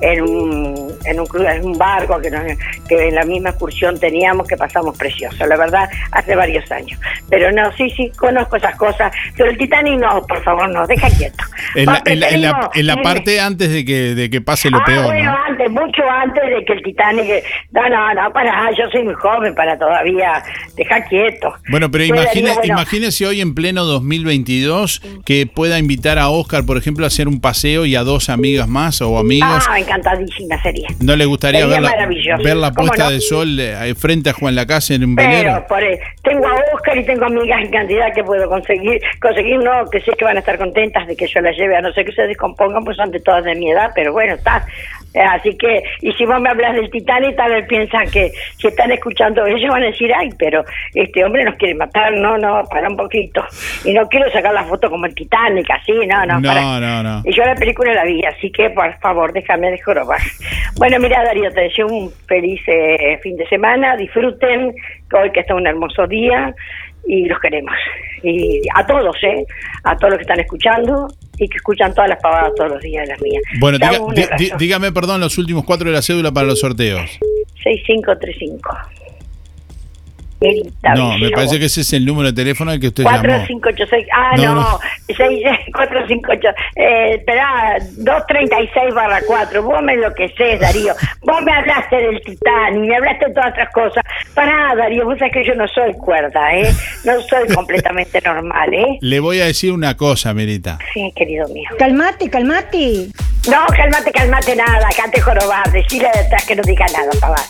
[0.00, 2.42] en un, en un, en un barco que, nos-
[2.88, 6.98] que en la misma excursión teníamos que pasamos precioso, la verdad, hace varios años.
[7.28, 11.08] Pero no, sí, sí, conozco esas cosas, pero el Titanic no, por favor, no, deja
[11.10, 11.44] quieto.
[11.74, 14.14] En la, Va, en la- en la- preferimos en la irme- parte antes de que,
[14.14, 15.38] de que pase lo ah, peor, bueno, ¿no?
[15.48, 17.44] antes, mucho antes de que el Titanic.
[17.72, 20.42] No, no, no, para, yo soy muy joven, joven para todavía
[20.76, 21.54] dejar quieto.
[21.70, 26.76] Bueno, pero imagine, bueno, imagínese hoy en pleno 2022 que pueda invitar a Oscar, por
[26.76, 29.64] ejemplo, a hacer un paseo y a dos amigas más o amigos.
[29.68, 30.88] Ah, encantadísima sería.
[31.00, 32.42] ¿No le gustaría sería ver la, maravilloso.
[32.42, 33.10] ver la ¿Cómo puesta no?
[33.10, 35.52] de sol eh, frente a Juan Lacase en un velero?
[35.52, 39.58] Pero por ahí, tengo a Oscar y tengo amigas en cantidad que puedo conseguir, conseguir
[39.58, 41.92] no, que sé que van a estar contentas de que yo las lleve, a no
[41.92, 44.64] ser que se descompongan, pues son de todas de mi edad, pero bueno, está.
[45.18, 48.68] Eh, Así que, y si vos me hablas del Titanic, tal vez piensan que si
[48.68, 50.64] están escuchando ellos van a decir, ay, pero
[50.94, 53.44] este hombre nos quiere matar, no, no, para un poquito.
[53.84, 56.60] Y no quiero sacar la foto como el Titanic, así, no, no, No, para.
[56.80, 57.22] no, no.
[57.24, 60.20] Y yo la película la vi, así que por favor, déjame de jorobar.
[60.76, 63.96] Bueno, mira, Darío, te deseo un feliz eh, fin de semana.
[63.96, 64.72] Disfruten,
[65.12, 66.54] hoy que está un hermoso día
[67.06, 67.74] y los queremos.
[68.22, 69.44] Y a todos, ¿eh?
[69.84, 71.08] A todos los que están escuchando
[71.38, 73.42] y que escuchan todas las pavadas todos los días de las mías.
[73.60, 77.18] Bueno, diga- dígame, perdón, los últimos cuatro de la cédula para los sorteos.
[77.62, 78.70] 6535.
[80.94, 83.18] No, me parece que ese es el número de teléfono al que usted llamó.
[83.20, 84.06] 4586.
[84.14, 84.60] Ah, No, no.
[84.60, 84.78] no.
[85.72, 86.48] 458.
[86.76, 89.62] Eh, esperá, 236 barra 4.
[89.62, 90.94] Vos me enloquecés, Darío.
[91.22, 94.04] Vos me hablaste del Titanic, me hablaste de todas otras cosas.
[94.34, 96.70] Pará, Darío, vos sabés que yo no soy cuerda, ¿eh?
[97.04, 98.98] No soy completamente normal, ¿eh?
[99.00, 100.78] Le voy a decir una cosa, Merita.
[100.94, 101.68] Sí, querido mío.
[101.78, 103.08] Calmate, calmate.
[103.50, 107.42] No, cálmate, cálmate nada, cante jorobar, decirle detrás que no diga nada, pavada.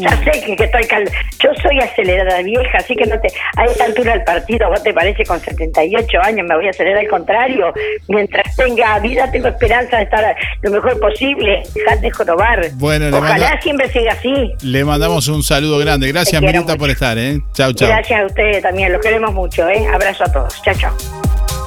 [0.00, 1.04] Ya sé que, que estoy cal...
[1.38, 3.28] Yo soy acelerada vieja, así que no te...
[3.56, 7.00] A esta altura del partido, ¿vos te parece con 78 años me voy a acelerar
[7.00, 7.72] al contrario?
[8.08, 11.62] Mientras tenga vida, tengo esperanza de estar lo mejor posible.
[11.74, 12.68] Dejate jorobar.
[12.74, 14.52] Bueno, Ojalá mando- siempre siga así.
[14.62, 16.08] Le mandamos un saludo grande.
[16.12, 17.40] Gracias, Merita, por estar, ¿eh?
[17.52, 17.88] Chau, chau.
[17.88, 19.86] Gracias a ustedes también, los queremos mucho, ¿eh?
[19.92, 20.62] Abrazo a todos.
[20.62, 21.65] Chao, chao.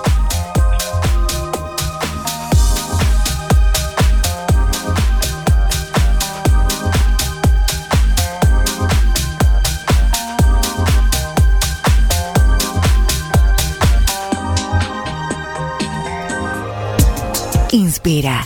[17.71, 18.45] Inspira.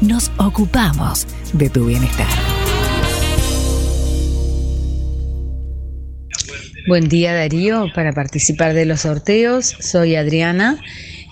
[0.00, 2.26] nos ocupamos de tu bienestar.
[6.86, 10.78] Buen día Darío, para participar de los sorteos soy Adriana,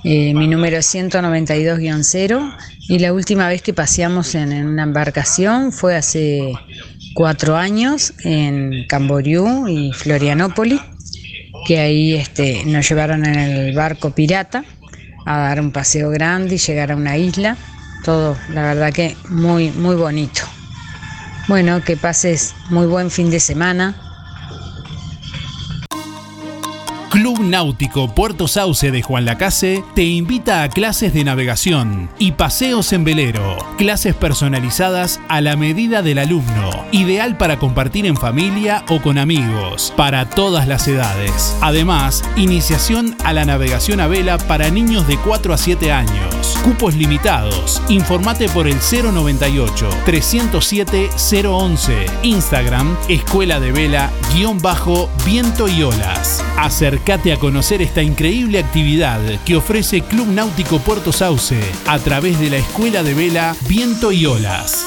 [0.04, 2.56] eh, mi número es 192-0
[2.88, 6.52] y la última vez que paseamos en, en una embarcación fue hace
[7.16, 10.80] cuatro años en Camboriú y Florianópolis,
[11.66, 14.64] que ahí este, nos llevaron en el barco pirata
[15.24, 17.56] a dar un paseo grande y llegar a una isla,
[18.02, 20.42] todo la verdad que muy, muy bonito.
[21.48, 24.05] Bueno, que pases muy buen fin de semana.
[27.10, 32.92] Club Náutico Puerto Sauce de Juan Lacase te invita a clases de navegación y paseos
[32.92, 33.56] en velero.
[33.78, 36.84] Clases personalizadas a la medida del alumno.
[36.92, 39.92] Ideal para compartir en familia o con amigos.
[39.96, 41.56] Para todas las edades.
[41.60, 46.58] Además, iniciación a la navegación a vela para niños de 4 a 7 años.
[46.64, 47.80] Cupos limitados.
[47.88, 51.10] Informate por el 098 307
[51.46, 52.06] 011.
[52.22, 56.42] Instagram Escuela de Vela guion bajo Viento y Olas.
[56.96, 62.48] Acércate a conocer esta increíble actividad que ofrece Club Náutico Puerto Sauce a través de
[62.48, 64.86] la Escuela de Vela Viento y Olas.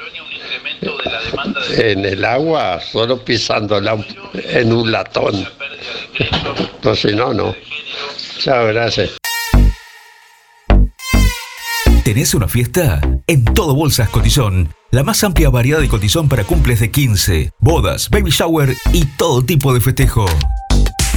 [1.76, 3.96] en el agua solo pisándola
[4.34, 5.46] en un latón.
[6.76, 7.54] Entonces no, no.
[8.38, 9.16] Chao, gracias.
[12.04, 13.00] ¿Tenés una fiesta?
[13.26, 14.68] En todo Bolsas Cotizón.
[14.90, 19.42] La más amplia variedad de cotizón para cumples de 15, bodas, baby shower y todo
[19.42, 20.26] tipo de festejo.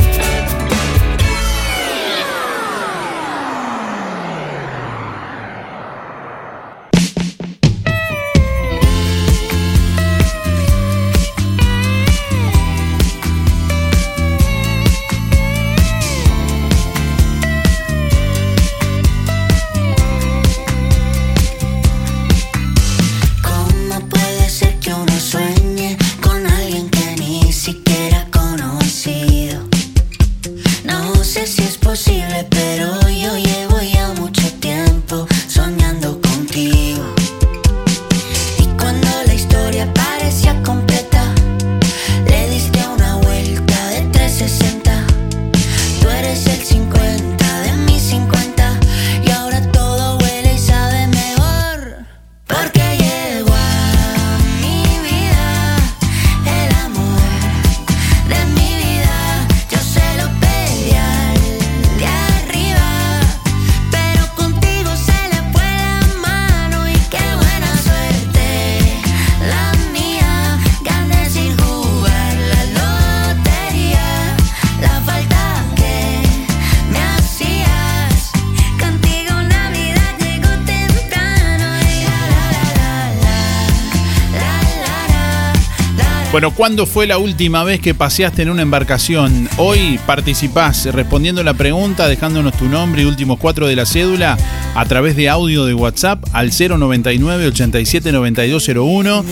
[86.40, 89.46] Bueno, ¿cuándo fue la última vez que paseaste en una embarcación?
[89.58, 94.38] Hoy participás respondiendo la pregunta, dejándonos tu nombre y últimos cuatro de la cédula
[94.74, 99.22] a través de audio de WhatsApp al 099 87 9201,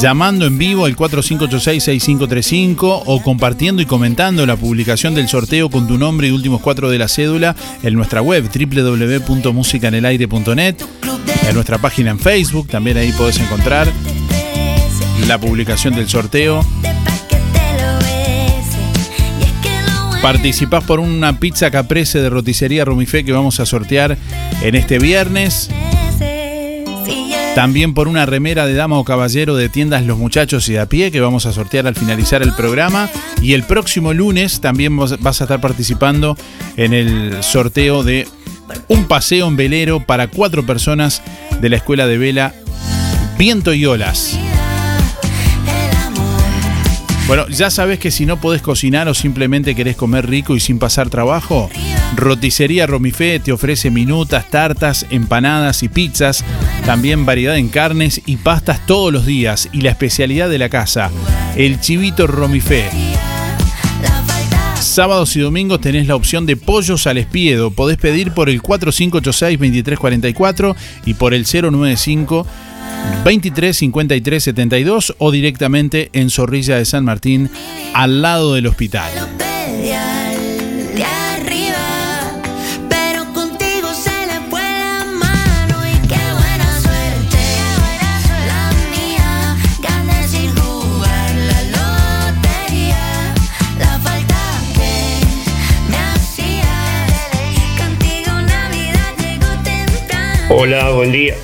[0.00, 5.98] llamando en vivo al 4586-6535 o compartiendo y comentando la publicación del sorteo con tu
[5.98, 10.76] nombre y últimos cuatro de la cédula en nuestra web www.musicanelaire.net,
[11.46, 13.92] en nuestra página en Facebook, también ahí podés encontrar
[15.26, 16.64] la publicación del sorteo.
[20.22, 24.16] Participás por una pizza caprese de roticería Romifé que vamos a sortear
[24.62, 25.68] en este viernes.
[27.54, 30.86] También por una remera de dama o caballero de tiendas Los Muchachos y de a
[30.86, 33.10] pie que vamos a sortear al finalizar el programa.
[33.42, 36.36] Y el próximo lunes también vas a estar participando
[36.76, 38.28] en el sorteo de
[38.88, 41.20] un paseo en velero para cuatro personas
[41.60, 42.54] de la escuela de vela
[43.36, 44.38] Viento y Olas.
[47.32, 50.78] Bueno, ya sabes que si no podés cocinar o simplemente querés comer rico y sin
[50.78, 51.70] pasar trabajo,
[52.14, 56.44] Roticería Romifé te ofrece minutas, tartas, empanadas y pizzas,
[56.84, 61.10] también variedad en carnes y pastas todos los días y la especialidad de la casa,
[61.56, 62.90] el chivito Romifé.
[64.78, 67.70] Sábados y domingos tenés la opción de pollos al espiedo.
[67.70, 70.76] Podés pedir por el 4586-2344
[71.06, 72.46] y por el 095
[73.24, 77.50] 23 53 72 o directamente en Zorrilla de San Martín,
[77.94, 79.10] al lado del hospital.
[100.54, 101.34] Hola, buen día.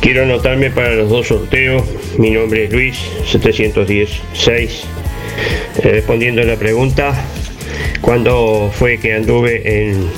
[0.00, 1.82] Quiero anotarme para los dos sorteos.
[2.18, 4.84] Mi nombre es Luis, 716.
[5.82, 7.14] Eh, respondiendo a la pregunta,
[8.00, 10.08] ¿cuándo fue que anduve en,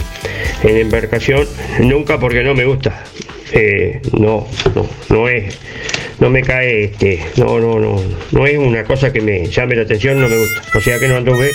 [0.62, 1.47] en embarcación?
[1.81, 3.05] Nunca porque no me gusta.
[3.53, 5.59] Eh, no, no, no es,
[6.20, 8.01] no me cae, este, no, no, no,
[8.31, 10.62] no es una cosa que me llame la atención, no me gusta.
[10.78, 11.51] O sea que no anduve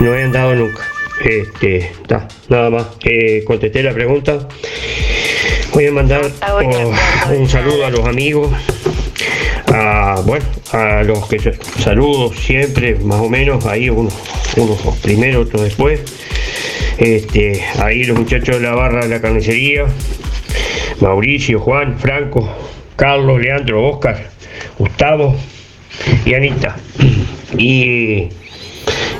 [0.00, 0.82] no he andado nunca.
[1.24, 2.86] Este, ta, nada más.
[3.04, 4.48] Eh, contesté la pregunta.
[5.74, 6.22] Voy a mandar
[6.52, 8.48] oh, un saludo a los amigos,
[9.66, 14.14] a, bueno, a los que saludo siempre, más o menos, ahí unos,
[14.56, 16.00] unos primero, otros después.
[16.96, 19.86] Este, ahí los muchachos de la barra de la carnicería,
[21.00, 22.48] Mauricio, Juan, Franco,
[22.94, 24.30] Carlos, Leandro, Oscar,
[24.78, 25.34] Gustavo
[26.24, 26.76] y Anita.
[27.58, 28.28] Y,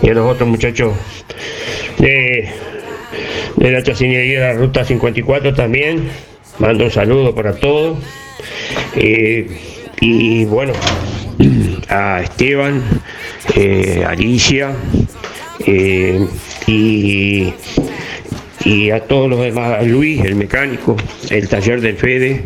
[0.02, 0.94] y a los otros muchachos
[1.98, 2.48] de,
[3.56, 6.33] de la chacinería de la Ruta 54 también.
[6.58, 7.98] Mando un saludo para todos.
[8.94, 9.48] Eh,
[10.00, 10.72] y bueno,
[11.88, 12.82] a Esteban,
[13.56, 14.72] eh, Alicia
[15.66, 16.24] eh,
[16.66, 17.52] y,
[18.64, 20.96] y, a todos los demás, a Luis, el mecánico,
[21.30, 22.44] el taller del Fede,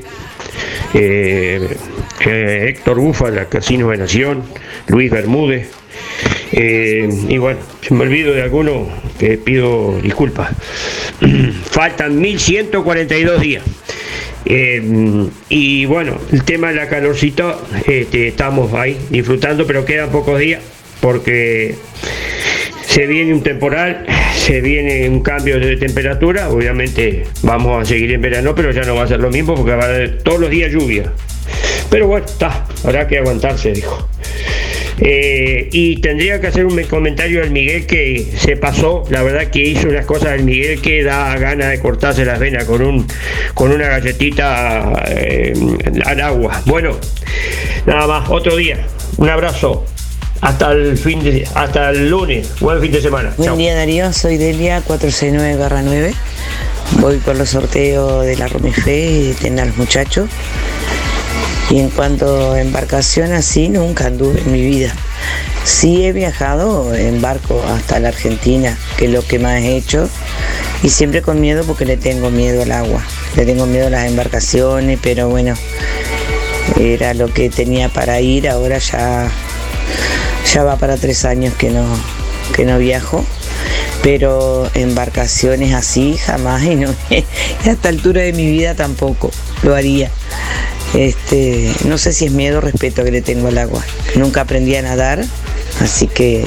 [2.21, 4.43] Héctor Bufa, la Casino de Nación,
[4.87, 5.71] Luis Bermúdez.
[6.53, 8.89] y bueno, si me olvido de alguno,
[9.19, 10.51] que pido disculpas.
[11.71, 13.65] Faltan 1142 días.
[14.45, 20.39] Eh, y bueno, el tema de la calorcito, este, estamos ahí disfrutando, pero quedan pocos
[20.39, 20.63] días
[21.01, 21.75] porque
[22.87, 28.21] se viene un temporal, se viene un cambio de temperatura, obviamente vamos a seguir en
[28.21, 30.51] verano, pero ya no va a ser lo mismo porque va a haber todos los
[30.51, 31.13] días lluvia.
[31.91, 34.09] Pero bueno, está, habrá que aguantarse, dijo.
[35.01, 39.61] Eh, y tendría que hacer un comentario al Miguel que se pasó, la verdad que
[39.61, 43.07] hizo unas cosas del Miguel que da ganas de cortarse las venas con un
[43.55, 45.53] con una galletita eh,
[46.05, 46.61] al agua.
[46.67, 46.97] Bueno,
[47.87, 48.87] nada más, otro día.
[49.17, 49.85] Un abrazo.
[50.41, 52.53] Hasta el fin de hasta el lunes.
[52.61, 53.33] Buen fin de semana.
[53.37, 56.15] Buen día Darío, soy Delia 469-9.
[57.01, 60.29] Voy por los sorteos de la Romife y tener a los muchachos.
[61.71, 64.95] Y en cuanto a embarcación así, nunca anduve en mi vida.
[65.65, 70.09] Sí he viajado en barco hasta la Argentina, que es lo que más he hecho,
[70.83, 73.05] y siempre con miedo porque le tengo miedo al agua,
[73.37, 75.55] le tengo miedo a las embarcaciones, pero bueno,
[76.81, 79.31] era lo que tenía para ir, ahora ya,
[80.53, 81.85] ya va para tres años que no,
[82.55, 83.25] que no viajo
[84.03, 89.31] pero embarcaciones así jamás y no a esta altura de mi vida tampoco
[89.63, 90.11] lo haría.
[90.95, 93.85] Este, no sé si es miedo o respeto que le tengo al agua.
[94.15, 95.25] Nunca aprendí a nadar,
[95.81, 96.47] así que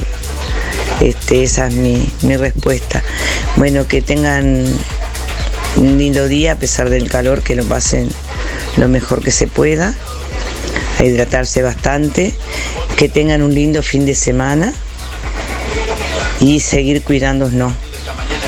[0.99, 3.03] este, esa es mi, mi respuesta.
[3.55, 4.65] Bueno, que tengan
[5.77, 8.09] un lindo día a pesar del calor, que lo pasen
[8.77, 9.93] lo mejor que se pueda,
[10.99, 12.33] a hidratarse bastante,
[12.97, 14.73] que tengan un lindo fin de semana
[16.39, 17.73] y seguir cuidándonos,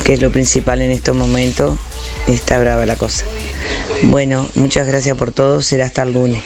[0.04, 1.78] que es lo principal en estos momentos.
[2.28, 3.26] Está brava la cosa.
[4.04, 6.44] Bueno, muchas gracias por todo, será hasta el lunes.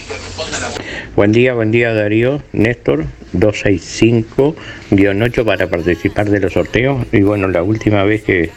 [1.17, 7.07] Buen día, buen día Darío, Néstor, 265-8 para participar de los sorteos.
[7.11, 8.51] Y bueno, la última vez que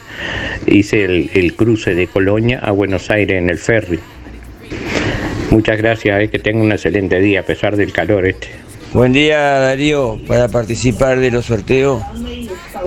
[0.67, 3.99] hice el, cruce de Colonia a Buenos Aires en el ferry.
[5.49, 8.49] Muchas gracias, es que tenga un excelente día a pesar del calor este.
[8.93, 12.03] Buen día Darío, para participar de los sorteos,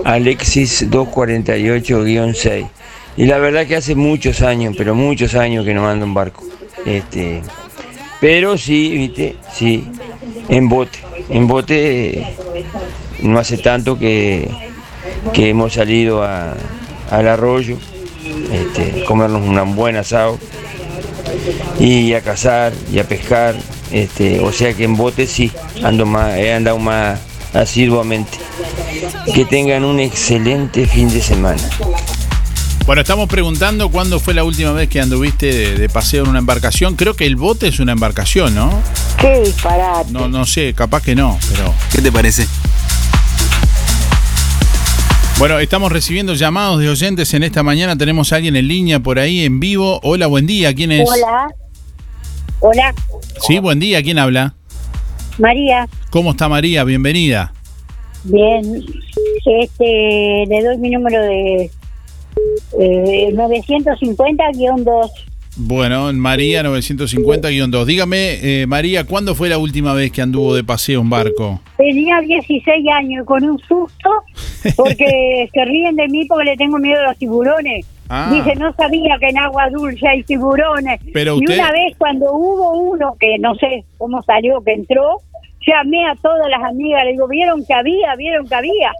[0.05, 2.69] Alexis 248-6.
[3.17, 6.43] Y la verdad que hace muchos años, pero muchos años que no mando un barco.
[6.85, 7.41] Este,
[8.19, 9.87] pero sí, viste, sí,
[10.49, 10.99] en bote.
[11.29, 12.35] En bote
[13.21, 14.49] no hace tanto que,
[15.33, 17.77] que hemos salido al arroyo,
[18.51, 20.37] este, comernos un buen asado
[21.79, 23.55] y a cazar y a pescar.
[23.91, 25.51] Este, o sea que en bote sí,
[25.83, 27.19] ando más, he andado más
[27.53, 28.37] asiduamente.
[29.33, 31.61] Que tengan un excelente fin de semana.
[32.85, 36.95] Bueno, estamos preguntando cuándo fue la última vez que anduviste de, paseo en una embarcación.
[36.95, 38.79] Creo que el bote es una embarcación, ¿no?
[39.19, 40.11] Qué disparate.
[40.11, 41.73] No, no sé, capaz que no, pero.
[41.91, 42.45] ¿Qué te parece?
[45.39, 47.97] Bueno, estamos recibiendo llamados de oyentes en esta mañana.
[47.97, 49.99] Tenemos a alguien en línea por ahí en vivo.
[50.03, 50.71] Hola, buen día.
[50.75, 51.09] ¿Quién es?
[51.09, 51.47] Hola.
[52.59, 52.93] Hola.
[53.47, 54.03] Sí, buen día.
[54.03, 54.53] ¿Quién habla?
[55.39, 55.89] María.
[56.11, 56.83] ¿Cómo está María?
[56.83, 57.51] Bienvenida.
[58.25, 58.85] Bien.
[59.43, 61.71] Este, le doy mi número de
[62.79, 65.11] eh, 950-2.
[65.57, 67.85] Bueno, María 950-2.
[67.85, 71.61] Dígame, eh, María, ¿cuándo fue la última vez que anduvo de paseo en barco?
[71.77, 74.09] Tenía 16 años con un susto
[74.75, 77.85] porque se ríen de mí porque le tengo miedo a los tiburones.
[78.09, 78.29] Ah.
[78.33, 80.99] Dice, no sabía que en agua dulce hay tiburones.
[81.13, 85.21] Pero y una vez cuando hubo uno que no sé cómo salió, que entró,
[85.65, 88.15] llamé a todas las amigas, le digo, ¿vieron que había?
[88.15, 88.91] ¿Vieron que había?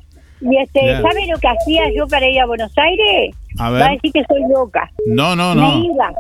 [0.42, 1.02] Y este.
[1.02, 3.36] ¿sabe lo que hacía yo para ir a Buenos Aires?
[3.58, 3.82] A ver.
[3.82, 4.92] Va a decir que soy loca.
[5.08, 5.84] No, no, Me no.
[5.84, 6.12] iba,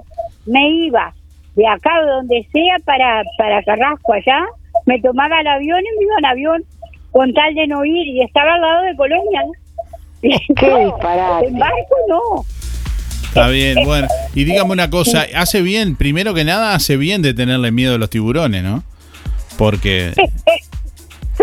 [0.45, 1.13] me iba
[1.55, 4.45] de acá de donde sea para, para Carrasco allá,
[4.86, 6.63] me tomaba el avión y me iba en avión
[7.11, 9.41] con tal de no ir y estaba al lado de Colonia.
[10.22, 11.47] Qué disparate.
[11.47, 12.45] En barco no.
[13.24, 14.07] Está bien, bueno.
[14.34, 17.97] Y dígame una cosa, hace bien, primero que nada, hace bien de tenerle miedo a
[17.97, 18.84] los tiburones, ¿no?
[19.57, 20.13] Porque,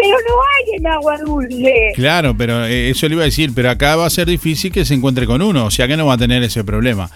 [0.02, 1.92] Pero no hay en agua dulce.
[1.94, 4.84] claro, pero eh, eso le iba a decir, pero acá va a ser difícil que
[4.84, 7.08] se encuentre con uno, o sea que no va a tener ese problema.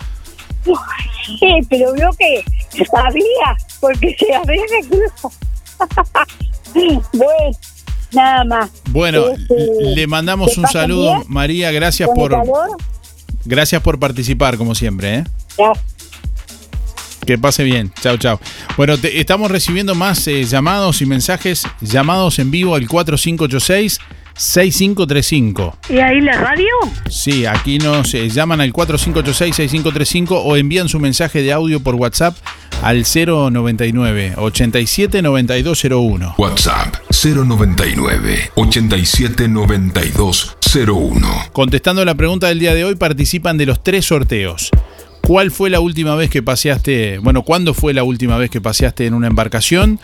[1.41, 2.45] Sí, pero veo que
[2.85, 5.33] sabía, porque se había recluso.
[7.13, 7.51] bueno,
[8.13, 8.71] nada más.
[8.91, 9.55] Bueno, Este,
[9.95, 11.23] le mandamos ¿te un saludo, bien?
[11.29, 12.77] María, gracias ¿Con el por
[13.45, 15.25] gracias por participar como siempre, ¿eh?
[15.59, 15.73] Ya.
[17.27, 17.93] Que pase bien.
[18.01, 18.41] Chao, chao.
[18.77, 23.99] Bueno, te- estamos recibiendo más eh, llamados y mensajes, llamados en vivo al 4586
[24.39, 25.79] 6535.
[25.89, 26.67] ¿Y ahí la radio?
[27.09, 32.37] Sí, aquí nos eh, llaman al 4586-6535 o envían su mensaje de audio por WhatsApp
[32.83, 36.35] al 099 87 9201.
[36.37, 41.29] WhatsApp 099 87 9201.
[41.53, 44.71] Contestando la pregunta del día de hoy, participan de los tres sorteos.
[45.27, 47.19] ¿Cuál fue la última vez que paseaste?
[47.19, 49.99] Bueno, ¿cuándo fue la última vez que paseaste en una embarcación?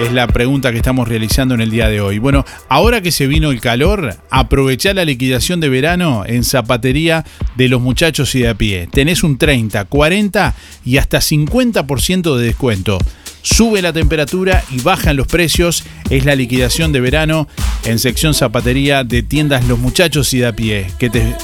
[0.00, 2.18] Es la pregunta que estamos realizando en el día de hoy.
[2.18, 7.22] Bueno, ahora que se vino el calor, aprovechá la liquidación de verano en zapatería
[7.54, 8.88] de los muchachos y de a pie.
[8.90, 10.54] Tenés un 30, 40
[10.86, 12.98] y hasta 50% de descuento.
[13.42, 15.84] Sube la temperatura y bajan los precios.
[16.08, 17.46] Es la liquidación de verano
[17.84, 20.86] en sección zapatería de tiendas Los Muchachos y de a pie.
[20.98, 21.36] Que te,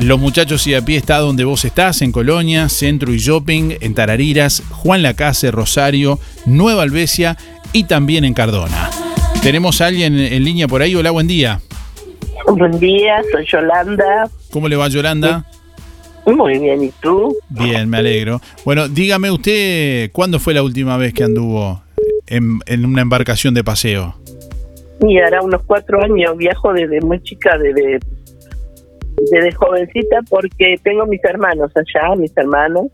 [0.00, 3.94] los muchachos y a pie está donde vos estás, en Colonia, Centro y Shopping, en
[3.94, 7.36] Tarariras, Juan Lacase, Rosario, Nueva Albesia
[7.72, 8.90] y también en Cardona.
[9.42, 10.94] Tenemos a alguien en línea por ahí.
[10.94, 11.60] Hola, buen día.
[12.46, 14.28] Buen día, soy Yolanda.
[14.50, 15.44] ¿Cómo le va Yolanda?
[16.26, 17.36] Muy bien, ¿y tú?
[17.48, 18.40] Bien, me alegro.
[18.64, 21.82] Bueno, dígame usted, ¿cuándo fue la última vez que anduvo
[22.26, 24.14] en, en una embarcación de paseo?
[25.00, 28.00] Y hará unos cuatro años viajo desde muy chica, desde,
[29.30, 32.86] desde jovencita, porque tengo mis hermanos allá, mis hermanos.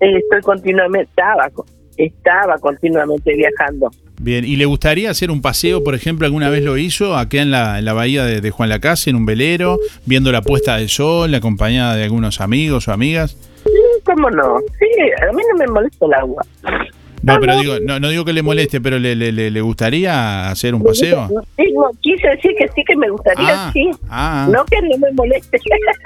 [0.00, 1.50] Eh, Estoy continuamente, estaba,
[1.96, 3.90] estaba continuamente viajando.
[4.20, 7.50] Bien, ¿y le gustaría hacer un paseo, por ejemplo, alguna vez lo hizo, acá en
[7.50, 10.88] la, en la bahía de, de Juan Lacase, en un velero, viendo la puesta del
[10.88, 13.36] sol, acompañada de algunos amigos o amigas?
[13.64, 13.70] Sí,
[14.04, 14.58] ¿Cómo no?
[14.78, 14.86] Sí,
[15.28, 16.42] a mí no me molesta el agua.
[17.24, 20.74] No, pero digo, no, no digo que le moleste, pero le, le, le- gustaría hacer
[20.74, 21.28] un paseo.
[21.56, 23.90] Sí, no, quise decir que sí que me gustaría, Ah, sí.
[24.08, 24.48] ah.
[24.52, 25.58] No que no me moleste.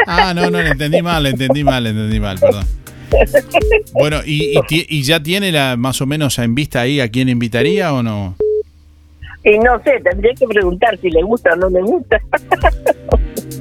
[0.07, 2.65] Ah, no, no, le entendí mal, le entendí mal, le entendí mal, perdón.
[3.95, 7.29] Bueno, ¿y, y, y ya tiene la más o menos en vista ahí a quién
[7.29, 8.37] invitaría o no?
[9.45, 12.21] Y no sé, tendría que preguntar si le gusta o no le gusta.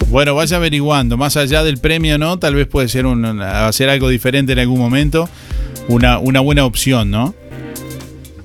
[0.10, 2.39] Bueno, vaya averiguando, más allá del premio, ¿no?
[2.39, 5.30] Tal vez puede ser un, hacer algo diferente en algún momento,
[5.89, 7.34] una, una buena opción, ¿no?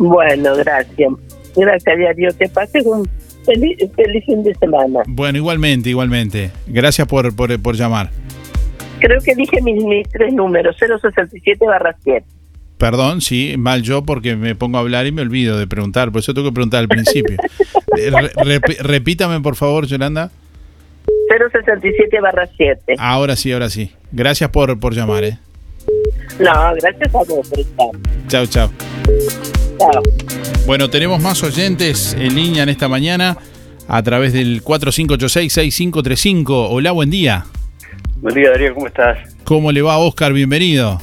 [0.05, 1.13] Bueno, gracias.
[1.57, 2.31] Gracias, Diario.
[2.39, 3.09] Que pases un
[3.45, 5.01] feliz, feliz fin de semana.
[5.07, 6.51] Bueno, igualmente, igualmente.
[6.67, 8.11] Gracias por, por, por llamar.
[9.01, 12.25] Creo que dije mis, mis tres números, 067 barra 7.
[12.79, 16.19] Perdón, sí, mal yo porque me pongo a hablar y me olvido de preguntar, por
[16.21, 17.37] eso tengo que preguntar al principio.
[17.99, 20.31] Eh, re- repítame, por favor, Yolanda.
[21.29, 22.95] 067 barra 7.
[22.99, 23.93] Ahora sí, ahora sí.
[24.13, 25.39] Gracias por, por llamar, ¿eh?
[26.41, 27.89] No, gracias a vos por estar.
[28.29, 29.62] Chao, chao.
[29.91, 30.03] Chao.
[30.67, 33.37] Bueno, tenemos más oyentes en línea en esta mañana
[33.89, 36.69] a través del 4586-6535.
[36.71, 37.45] Hola, buen día.
[38.21, 39.19] Buen día, Darío, ¿cómo estás?
[39.45, 40.33] ¿Cómo le va, Oscar?
[40.33, 41.01] Bienvenido.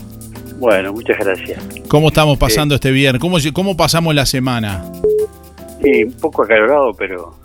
[0.57, 1.61] Bueno, muchas gracias.
[1.87, 3.21] ¿Cómo estamos pasando este viernes?
[3.21, 4.85] ¿Cómo, ¿Cómo pasamos la semana?
[5.81, 7.35] Sí, un poco acalorado, pero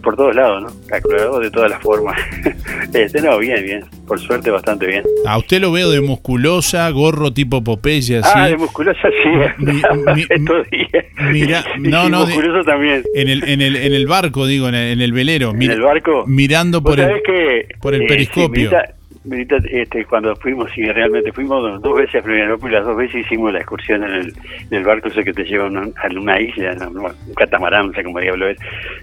[0.00, 0.94] por todos lados, ¿no?
[0.96, 2.18] Acalorado de todas las formas.
[2.94, 3.84] este, no, bien, bien.
[4.06, 5.02] Por suerte, bastante bien.
[5.26, 8.30] A usted lo veo de musculosa, gorro tipo Popeye, así.
[8.34, 9.62] Ah, de musculosa sí.
[9.64, 9.72] Mi-
[10.14, 11.04] mi- Estos días.
[11.30, 13.02] Mira, no, no, de- musculoso también.
[13.14, 15.50] En el, en el, en el barco, digo, en el, en el velero.
[15.50, 16.24] ¿En el barco?
[16.26, 18.70] Mirando por el, que, por el eh, periscopio.
[19.70, 23.58] Este, cuando fuimos, y realmente fuimos dos- veces a Florianópolis, las dos veces hicimos la
[23.58, 24.32] excursión en el,
[24.70, 27.92] en el barco ese que te lleva a una, a una isla, un catamarán, no
[27.92, 28.56] sé cómo diablo es.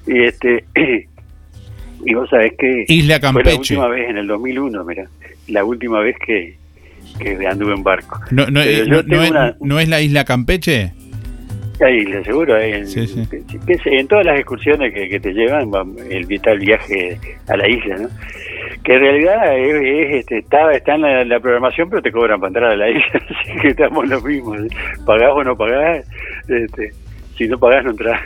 [0.07, 0.63] Y, este,
[2.05, 3.57] y vos sabés que Isla fue la Campeche.
[3.75, 5.05] última vez, en el 2001, mira,
[5.49, 6.55] la última vez que,
[7.19, 8.19] que anduve en barco.
[8.31, 8.85] No, no, eh,
[9.29, 10.93] una- no es la isla Campeche?
[11.79, 12.85] Ahí, le aseguro, en,
[13.65, 17.67] que en todas las excursiones que, que te llevan, va el vital viaje a la
[17.69, 18.09] isla, ¿no?
[18.83, 22.39] Que en realidad es, es, este, está, está en la, la programación, pero te cobran
[22.39, 23.03] para entrar a la isla,
[23.41, 24.55] así que estamos lo mismo.
[24.55, 24.67] ¿eh?
[25.05, 26.05] Pagás o no pagás,
[26.47, 26.91] este,
[27.35, 28.21] si no pagás no entras.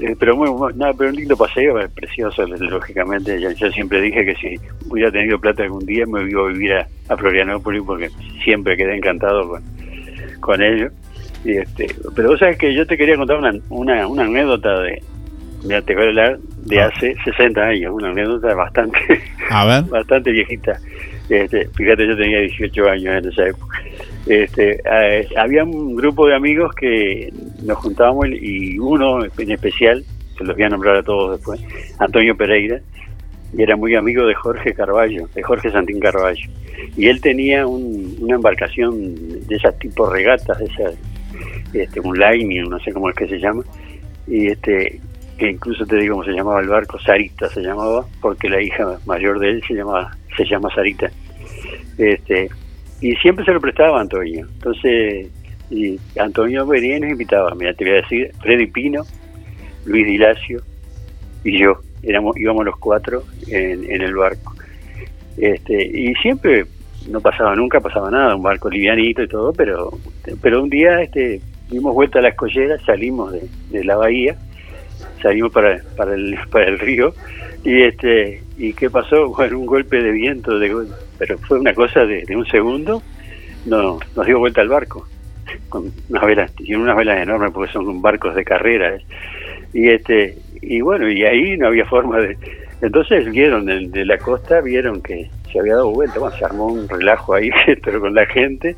[0.00, 3.40] Eh, pero muy, muy- nada, pero un lindo paseo, precioso, lógicamente.
[3.40, 4.54] Yo, yo siempre dije que si
[4.90, 8.08] hubiera tenido plata algún día me iba a vivir a, a Florianópolis porque
[8.42, 9.62] siempre quedé encantado con,
[10.40, 10.90] con ello.
[11.44, 15.02] Y este, pero vos sabés que yo te quería contar una, una, una anécdota de,
[15.64, 18.98] mira, te voy a hablar de hace 60 años, una anécdota bastante,
[19.50, 19.84] A ver.
[19.90, 20.78] bastante viejita.
[21.28, 23.78] Este, fíjate, yo tenía 18 años en esa época.
[24.26, 27.32] Este, eh, había un grupo de amigos que
[27.64, 30.04] nos juntábamos y uno en especial,
[30.38, 31.60] se los voy a nombrar a todos después,
[31.98, 32.80] Antonio Pereira,
[33.56, 36.48] y era muy amigo de Jorge Carballo, de Jorge Santín Carballo.
[36.96, 40.94] Y él tenía un- una embarcación de esas tipo regatas, de esas,
[41.72, 43.62] este, un line, no sé cómo es que se llama,
[44.26, 45.00] y este
[45.38, 48.98] que incluso te digo cómo se llamaba el barco, Sarita se llamaba, porque la hija
[49.06, 51.10] mayor de él se llamaba, se llama Sarita.
[51.98, 52.48] Este,
[53.00, 54.46] y siempre se lo prestaba a Antonio.
[54.52, 55.28] Entonces,
[55.70, 59.04] y Antonio venía y nos invitaba, mira, te voy a decir, Freddy Pino,
[59.86, 60.62] Luis Dilacio
[61.44, 64.54] y yo, éramos, íbamos los cuatro en, en el barco.
[65.36, 66.66] Este, y siempre
[67.08, 69.90] no pasaba nunca, pasaba nada, un barco livianito y todo, pero,
[70.40, 71.40] pero un día este,
[71.72, 74.36] dimos vuelta a la escollera, salimos de, la bahía,
[75.22, 77.14] salimos para, para, el, para el río,
[77.64, 80.86] y este y qué pasó, bueno, un golpe de viento, de,
[81.18, 83.02] pero fue una cosa de, un segundo,
[83.66, 85.08] no, nos dio vuelta al barco,
[85.68, 89.04] con unas velas, tiene unas velas enormes porque son barcos de carrera, ¿eh?
[89.72, 92.36] y este y bueno, y ahí no había forma de...
[92.80, 96.66] Entonces vieron de, de la costa, vieron que se había dado vuelta, bueno, se armó
[96.66, 97.50] un relajo ahí
[97.84, 98.76] pero con la gente,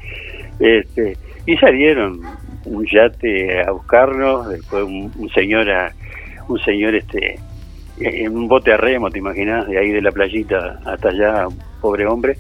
[0.61, 1.17] este
[1.47, 2.21] y salieron
[2.65, 5.93] un yate a buscarnos, después un, un señor a,
[6.49, 7.39] un señor este
[7.99, 11.47] en un bote a remo, te imaginas, de ahí de la playita hasta allá,
[11.81, 12.37] pobre hombre.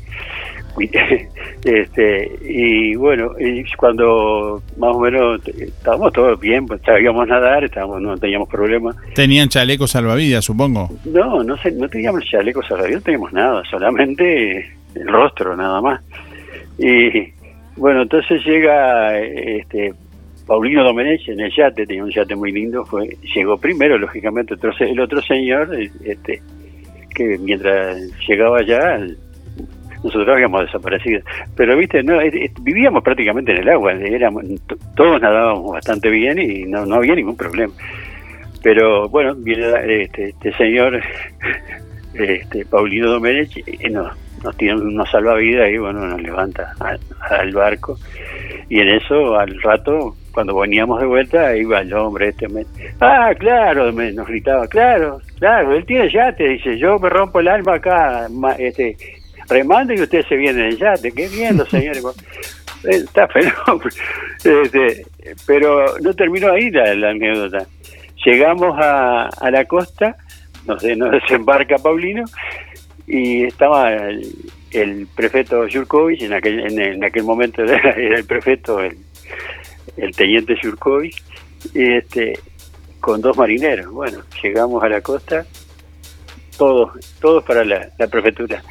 [1.64, 8.03] Este y bueno y cuando más o menos estábamos todos bien pues sabíamos nadar estábamos
[8.03, 10.91] no teníamos problemas Tenían chalecos salvavidas, supongo.
[11.05, 14.59] no no sé no teníamos chalecos a no teníamos nada solamente
[14.95, 16.01] el rostro nada más
[16.77, 17.33] y
[17.77, 19.95] bueno entonces llega este
[20.47, 24.90] Paulino Domenech en el yate tenía un yate muy lindo fue llegó primero lógicamente entonces
[24.90, 25.74] el otro señor
[26.05, 26.42] este
[27.14, 28.99] que mientras llegaba allá
[30.05, 31.22] nosotros habíamos desaparecido.
[31.57, 32.18] Pero, viste, no
[32.61, 34.45] vivíamos prácticamente en el agua, éramos,
[34.95, 37.72] todos nadábamos bastante bien y no, no había ningún problema.
[38.62, 41.01] Pero bueno, viene este, este señor,
[42.14, 47.53] este Paulino Domenech, y nos, nos tiene unos salvavidas y bueno, nos levanta al, al
[47.53, 47.97] barco.
[48.68, 52.49] Y en eso, al rato, cuando veníamos de vuelta, iba el hombre este.
[52.49, 52.66] me-
[53.01, 57.49] ah, claro, me, nos gritaba, claro, claro, él tiene yate, dice, yo me rompo el
[57.49, 58.26] alma acá,
[58.59, 58.97] este
[59.49, 61.12] remando y usted se viene en el yate.
[61.12, 62.03] Qué bien, los señores.
[62.85, 63.91] Eh, Está fenómeno.
[64.45, 65.07] Este,
[65.47, 67.66] pero no terminó ahí la, la anécdota.
[68.24, 70.16] Llegamos a, a la costa,
[70.66, 72.24] nos, nos desembarca Paulino
[73.07, 74.26] y estaba el,
[74.70, 78.97] el prefecto Yurkovich, en aquel, en, en aquel momento era, era el prefecto, el,
[79.97, 81.22] el teniente Yurkovich,
[81.72, 82.38] y este,
[83.01, 83.90] con dos marineros.
[83.90, 85.47] Bueno, llegamos a la costa,
[86.57, 88.62] todos, todos para la, la prefectura.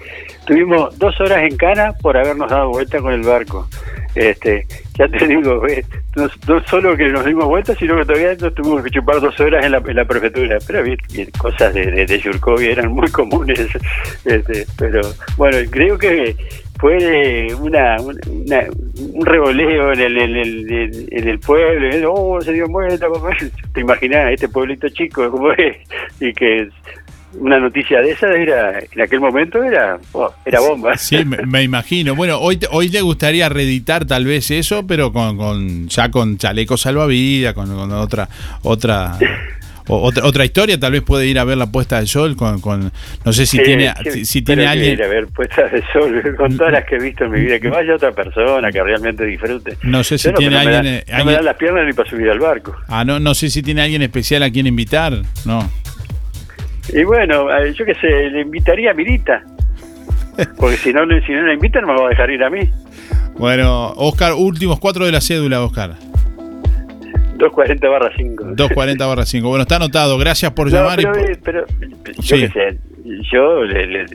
[0.45, 3.67] Tuvimos dos horas en cana por habernos dado vuelta con el barco.
[4.15, 4.67] Este,
[4.97, 5.83] ya te digo, eh,
[6.15, 9.65] no, solo que nos dimos vuelta, sino que todavía nos tuvimos que chupar dos horas
[9.65, 10.57] en la, en la prefectura.
[10.67, 10.97] Pero bien,
[11.37, 13.59] cosas de, de, de eran muy comunes.
[14.25, 15.01] Este, pero
[15.37, 16.35] bueno, creo que
[16.79, 18.63] fue una, una-
[19.13, 21.97] un revoleo en el, en el, en- el pueblo.
[21.97, 23.07] y, Oh, se dio vuelta.
[23.73, 25.77] Te imaginas, este pueblito chico, como es,
[26.19, 26.67] y que
[27.39, 30.95] una noticia de esa era, en aquel momento era, oh, era bomba.
[30.97, 32.15] Sí, me, me imagino.
[32.15, 36.37] Bueno, hoy te, hoy te gustaría reeditar tal vez eso, pero con, con ya con
[36.37, 38.29] chaleco salvavidas, con, con otra
[38.61, 39.17] otra
[39.87, 40.79] otra otra historia.
[40.79, 42.91] Tal vez puede ir a ver la puesta del sol con, con
[43.25, 44.93] no sé si Sí, tiene si, si tiene alguien.
[44.93, 47.59] ir a ver puestas de sol con todas las que he visto en mi vida,
[47.59, 49.77] que vaya otra persona que realmente disfrute.
[49.83, 51.85] No sé si tiene no me alguien, da- eh, no me alguien- dan las piernas
[51.85, 52.75] ni para subir al barco.
[52.87, 55.13] Ah, no no sé si tiene alguien especial a quien invitar.
[55.45, 55.69] No.
[56.93, 59.41] Y bueno, eh, yo qué sé, le invitaría a Mirita.
[60.57, 62.67] Porque si no, si no la invitan, no me va a dejar ir a mí.
[63.37, 65.95] Bueno, Oscar, últimos cuatro de la cédula, Oscar.
[67.37, 68.43] 240 barra 5.
[68.55, 69.47] 240 barra 5.
[69.49, 70.17] Bueno, está anotado.
[70.17, 70.99] Gracias por No, llamar.
[70.99, 71.65] y pero, por- eh, pero,
[72.21, 72.41] yo Sí.
[72.41, 72.77] qué sé,
[73.31, 74.05] yo le- le-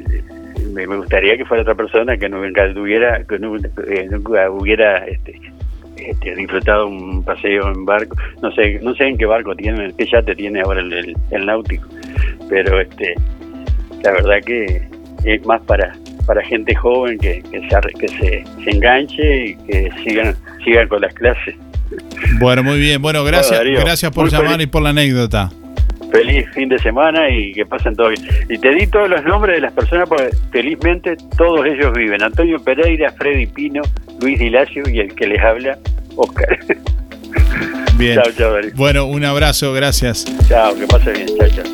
[0.72, 5.40] me, gustaría que fuera otra persona que nunca tuviera, que nu- eh, nunca hubiera este,
[5.96, 8.16] este, disfrutado un paseo en barco.
[8.42, 11.46] No sé, no sé en qué barco tiene, qué yate tiene ahora el, el, el
[11.46, 11.88] náutico,
[12.48, 13.14] pero este,
[14.04, 14.82] la verdad que
[15.24, 15.94] es más para
[16.26, 21.00] para gente joven que, que, se, que se, se enganche y que sigan sigan con
[21.00, 21.56] las clases.
[22.40, 23.00] Bueno, muy bien.
[23.00, 24.64] Bueno, gracias, gracias por Muy llamar feliz.
[24.64, 25.50] y por la anécdota.
[26.12, 28.22] Feliz fin de semana y que pasen todo bien.
[28.48, 32.22] Y te di todos los nombres de las personas porque felizmente todos ellos viven.
[32.22, 33.82] Antonio Pereira, Freddy Pino,
[34.20, 35.78] Luis Dilacio y el que les habla,
[36.16, 36.58] Oscar.
[37.98, 38.14] Bien.
[38.14, 38.54] Chao, chao.
[38.74, 40.24] Bueno, un abrazo, gracias.
[40.48, 41.26] Chao, que pase bien.
[41.36, 41.64] Chao, chao.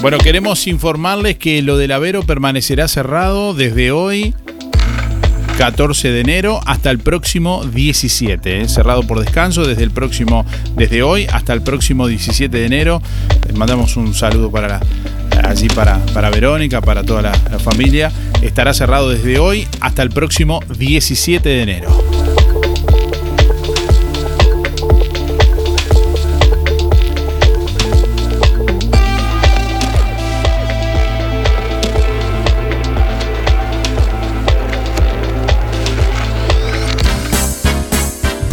[0.00, 4.34] Bueno, queremos informarles que lo del Avero permanecerá cerrado desde hoy
[5.56, 8.60] 14 de enero hasta el próximo 17.
[8.60, 8.68] ¿eh?
[8.68, 10.44] Cerrado por descanso desde el próximo,
[10.74, 13.02] desde hoy hasta el próximo 17 de enero.
[13.46, 14.80] Les mandamos un saludo para
[15.42, 18.12] allí para, para Verónica, para toda la familia.
[18.42, 22.25] Estará cerrado desde hoy hasta el próximo 17 de enero.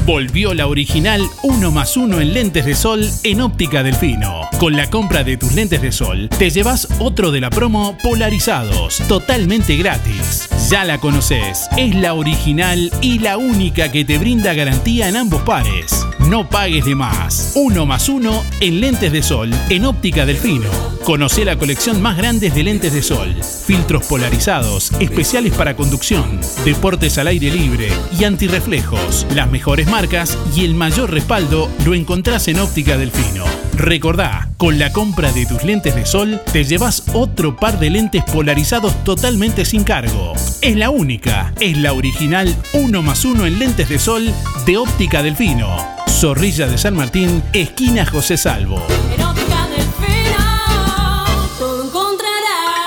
[0.05, 4.41] Volvió la original 1 más 1 en lentes de sol en óptica delfino.
[4.59, 8.97] Con la compra de tus lentes de sol, te llevas otro de la promo polarizados,
[9.07, 10.49] totalmente gratis.
[10.69, 15.41] Ya la conoces, es la original y la única que te brinda garantía en ambos
[15.43, 16.05] pares.
[16.33, 17.51] No pagues de más.
[17.53, 20.67] 1 más 1 en lentes de sol en óptica delfino.
[21.03, 23.35] Conoce la colección más grande de lentes de sol,
[23.67, 29.27] filtros polarizados, especiales para conducción, deportes al aire libre y antirreflejos.
[29.35, 33.45] Las mejores marcas y el mayor respaldo lo encontrás en óptica delfino.
[33.75, 38.23] Recordá, con la compra de tus lentes de sol te llevas otro par de lentes
[38.23, 40.33] polarizados totalmente sin cargo.
[40.61, 44.33] Es la única, es la original 1 más 1 en lentes de sol
[44.65, 45.75] de óptica delfino.
[46.07, 48.81] Zorrilla de San Martín, esquina José Salvo.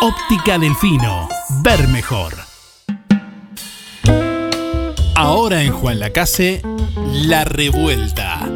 [0.00, 1.28] Óptica Delfino.
[1.62, 2.34] Ver mejor.
[5.16, 6.62] Ahora en Juan Lacase,
[7.26, 8.55] La Revuelta.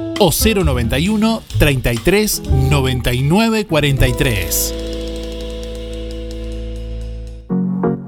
[0.23, 4.75] o 091 33 99 43.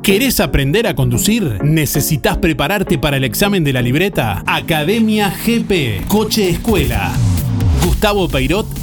[0.03, 1.63] ¿Querés aprender a conducir?
[1.63, 4.43] ¿Necesitas prepararte para el examen de la libreta?
[4.45, 7.11] Academia GP, Coche Escuela.
[7.83, 8.82] Gustavo Peirot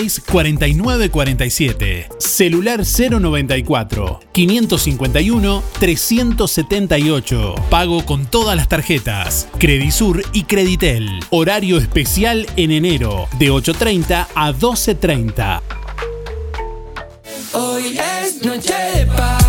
[0.00, 2.06] 4586-4947.
[2.18, 7.54] Celular 094 551 378.
[7.70, 9.48] Pago con todas las tarjetas.
[9.58, 11.08] Credisur y Creditel.
[11.30, 15.83] Horario especial en enero de 8.30 a 12.30.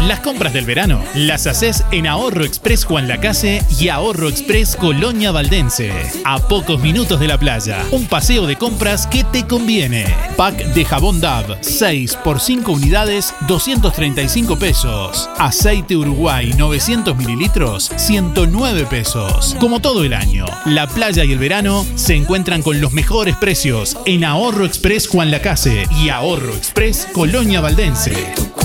[0.08, 5.32] Las compras del verano las haces en Ahorro Express Juan Lacase y Ahorro Express Colonia
[5.32, 5.92] Valdense.
[6.24, 7.84] A pocos minutos de la playa.
[7.92, 10.06] Un paseo de compras que te conviene.
[10.38, 15.30] Pack de jabón DAV 6 por 5 unidades 235 pesos.
[15.40, 19.58] Aceite Uruguay 900 mililitros 109 pesos.
[19.60, 23.98] Como todo el año, la playa y el verano se encuentran con los mejores precios
[24.06, 28.65] en Ahorro Express Juan Lacase y Ahorro Express Colonia Valdense.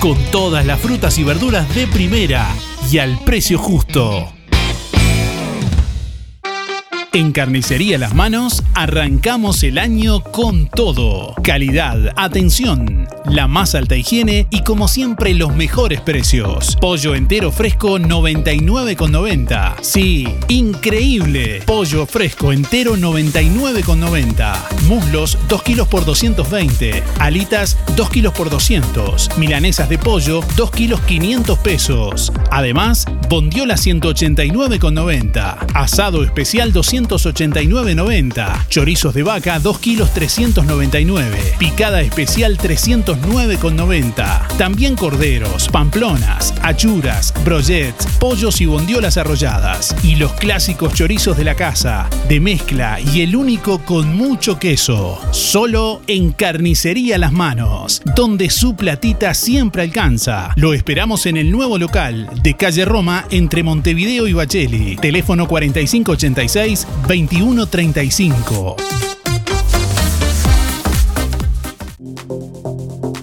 [0.00, 2.48] con todas las frutas y verduras de primera
[2.90, 4.39] y al precio justo.
[7.12, 11.34] En Carnicería Las Manos arrancamos el año con todo.
[11.42, 16.76] Calidad, atención, la más alta higiene y como siempre los mejores precios.
[16.80, 19.74] Pollo entero fresco 99,90.
[19.80, 21.60] Sí, increíble.
[21.66, 24.84] Pollo fresco entero 99,90.
[24.86, 27.02] Muslos 2 kilos por 220.
[27.18, 29.36] Alitas 2 kilos por 200.
[29.36, 32.32] Milanesas de pollo 2 kilos 500 pesos.
[32.52, 35.66] Además, bondiola 189,90.
[35.74, 36.72] Asado especial
[37.08, 38.68] 289,90.
[38.68, 41.54] Chorizos de vaca 2 kilos 399.
[41.58, 44.56] Picada especial 309,90.
[44.56, 49.94] También corderos, pamplonas, achuras, brochets, pollos y bondiolas arrolladas.
[50.02, 55.20] Y los clásicos chorizos de la casa, de mezcla y el único con mucho queso.
[55.30, 60.52] Solo en Carnicería Las Manos, donde su platita siempre alcanza.
[60.56, 64.96] Lo esperamos en el nuevo local de calle Roma entre Montevideo y Bacheli.
[64.96, 65.46] Teléfono
[67.06, 69.09] 4586-2135.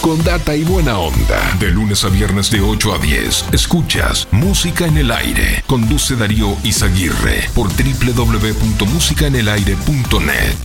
[0.00, 1.54] con data y buena onda.
[1.60, 3.44] De lunes a viernes de 8 a 10.
[3.52, 5.62] Escuchas Música en el Aire.
[5.66, 10.56] Conduce Darío Izaguirre por www.musicaenelaire.net.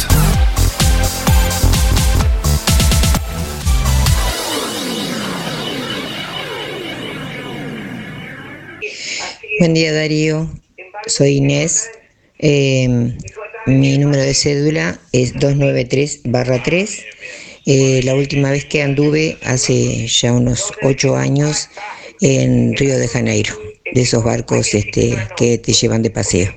[9.59, 10.49] Buen día Darío,
[11.07, 11.89] soy Inés.
[12.39, 13.17] Eh,
[13.67, 16.21] mi número de cédula es 293
[16.63, 17.05] 3.
[17.73, 21.69] Eh, la última vez que anduve hace ya unos ocho años
[22.19, 23.53] en Río de Janeiro,
[23.93, 26.53] de esos barcos este, que te llevan de paseo.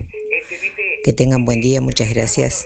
[1.05, 2.65] Que tengan buen día, muchas gracias.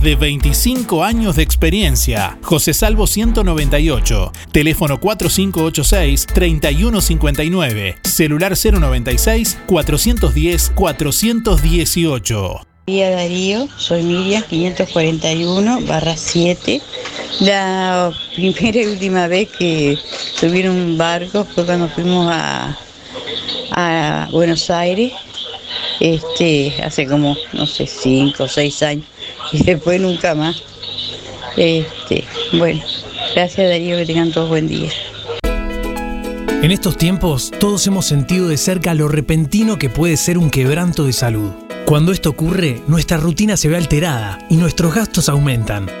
[0.01, 2.39] de 25 años de experiencia.
[2.41, 12.65] José Salvo 198, teléfono 4586-3159, celular 096 410 418.
[12.87, 16.81] Día Darío, soy Miriam 541 barra 7.
[17.41, 19.95] La primera y última vez que
[20.35, 22.75] subieron un barco fue cuando fuimos a,
[23.71, 25.13] a Buenos Aires,
[25.99, 29.05] este, hace como, no sé, 5 o 6 años,
[29.51, 30.63] y después nunca más.
[31.57, 32.23] Este,
[32.53, 32.81] bueno,
[33.35, 34.89] gracias Darío, que tengan todos buen día.
[36.61, 41.05] En estos tiempos, todos hemos sentido de cerca lo repentino que puede ser un quebranto
[41.05, 41.51] de salud.
[41.85, 46.00] Cuando esto ocurre, nuestra rutina se ve alterada y nuestros gastos aumentan.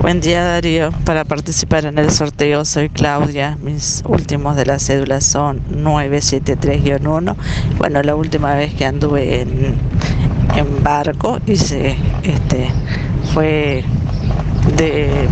[0.00, 5.20] Buen día Darío, para participar en el sorteo soy Claudia, mis últimos de la cédula
[5.20, 7.34] son 973-1.
[7.78, 9.74] Bueno, la última vez que anduve en,
[10.82, 12.68] barco hice, este,
[13.34, 13.84] fue
[14.76, 15.28] de,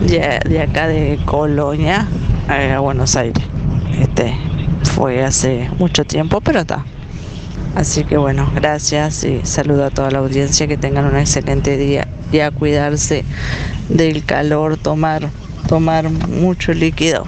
[0.00, 2.06] de, de acá de Colonia
[2.48, 3.44] a Buenos Aires.
[3.98, 4.34] Este,
[4.82, 6.84] fue hace mucho tiempo, pero está.
[7.74, 12.08] Así que bueno, gracias y saludo a toda la audiencia, que tengan un excelente día
[12.32, 13.24] y a cuidarse
[13.88, 15.30] del calor, tomar,
[15.68, 17.24] tomar mucho líquido.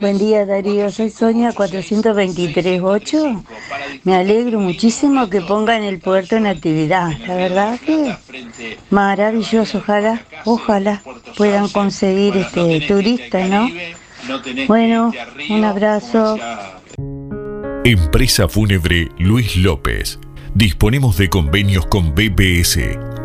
[0.00, 3.44] Buen día Darío, soy Sonia 423.8.
[4.02, 7.16] Me alegro muchísimo que pongan el puerto en actividad.
[7.24, 8.16] La verdad que
[8.90, 11.04] maravilloso, ojalá, ojalá
[11.36, 13.68] puedan conseguir este turista, ¿no?
[14.66, 15.12] Bueno,
[15.50, 16.38] un abrazo.
[17.84, 20.18] Empresa Fúnebre Luis López.
[20.54, 22.78] Disponemos de convenios con BPS,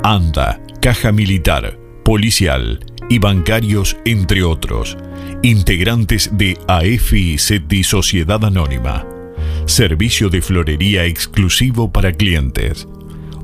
[0.03, 2.79] ANDA, Caja Militar, Policial
[3.09, 4.97] y bancarios, entre otros.
[5.43, 9.05] Integrantes de AFI SETI Sociedad Anónima.
[9.65, 12.87] Servicio de florería exclusivo para clientes.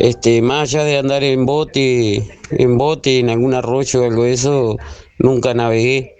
[0.00, 4.32] Este, más allá de andar en bote, en bote, en algún arroyo o algo de
[4.32, 4.76] eso,
[5.20, 6.17] nunca navegué.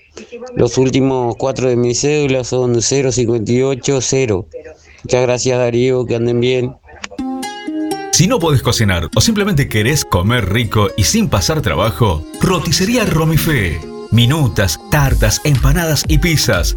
[0.57, 4.35] Los últimos cuatro de mis cédulas son 0580.
[5.05, 6.77] Muchas gracias Darío, que anden bien.
[8.13, 13.81] Si no podés cocinar o simplemente querés comer rico y sin pasar trabajo, roticería Romifé.
[14.11, 16.77] Minutas, tartas, empanadas y pizzas.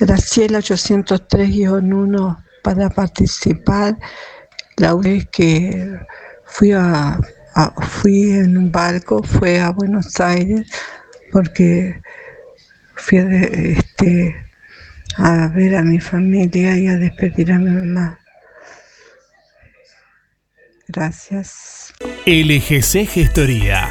[0.00, 3.96] Graciela 803-1 para participar.
[4.76, 5.98] La vez que
[6.44, 7.18] fui a,
[7.88, 10.68] fui en un barco, fue a Buenos Aires
[11.32, 12.00] porque
[12.94, 14.36] fui a, este,
[15.16, 18.18] a ver a mi familia y a despedir a mi mamá.
[20.88, 21.92] Gracias.
[22.26, 23.90] LGC Gestoría.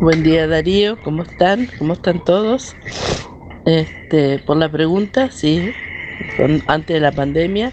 [0.00, 1.68] Buen día Darío, ¿cómo están?
[1.78, 2.76] ¿Cómo están todos?
[3.64, 5.72] Este, por la pregunta, sí,
[6.66, 7.72] antes de la pandemia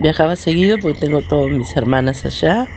[0.00, 2.68] viajaba seguido porque tengo todas mis hermanas allá.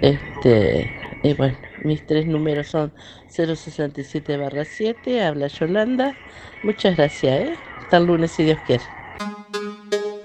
[0.00, 0.90] Este,
[1.22, 2.92] y bueno, mis tres números son
[3.28, 6.16] 067 barra 7, habla Yolanda.
[6.62, 7.58] Muchas gracias, ¿eh?
[7.78, 8.84] Hasta el lunes si Dios quiere.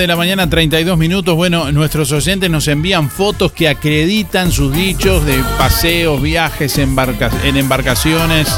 [0.00, 1.36] de la mañana, 32 minutos.
[1.36, 8.48] Bueno, nuestros oyentes nos envían fotos que acreditan sus dichos de paseos, viajes en embarcaciones.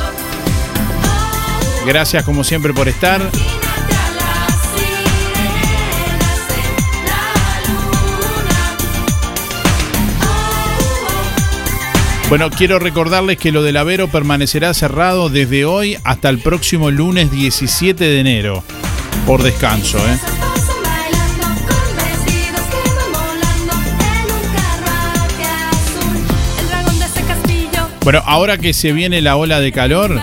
[1.85, 3.21] Gracias como siempre por estar.
[12.29, 17.31] Bueno, quiero recordarles que lo del Avero permanecerá cerrado desde hoy hasta el próximo lunes
[17.31, 18.63] 17 de enero.
[19.27, 20.52] Por descanso, ¿eh?
[28.05, 30.21] Bueno, ahora que se viene la ola de calor,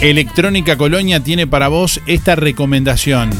[0.00, 3.30] Electrónica Colonia tiene para vos esta recomendación.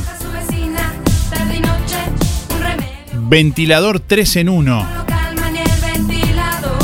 [3.14, 6.78] Ventilador 3 en 1, calma ni el ventilador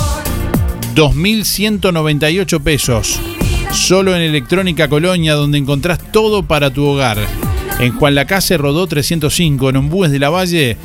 [0.95, 3.21] 2.198 pesos.
[3.73, 7.19] Solo en Electrónica Colonia, donde encontrás todo para tu hogar.
[7.79, 10.77] En Juan Lacase Rodó 305, en Ombúes de la Valle,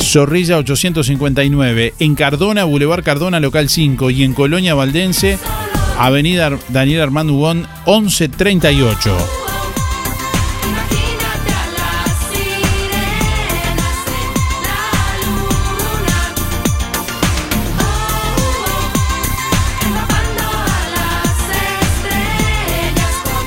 [0.00, 1.94] Zorrilla 859.
[1.98, 4.10] En Cardona, Boulevard Cardona, local 5.
[4.10, 5.38] Y en Colonia Valdense,
[5.98, 9.16] Avenida Daniel Armando Hugón 1138.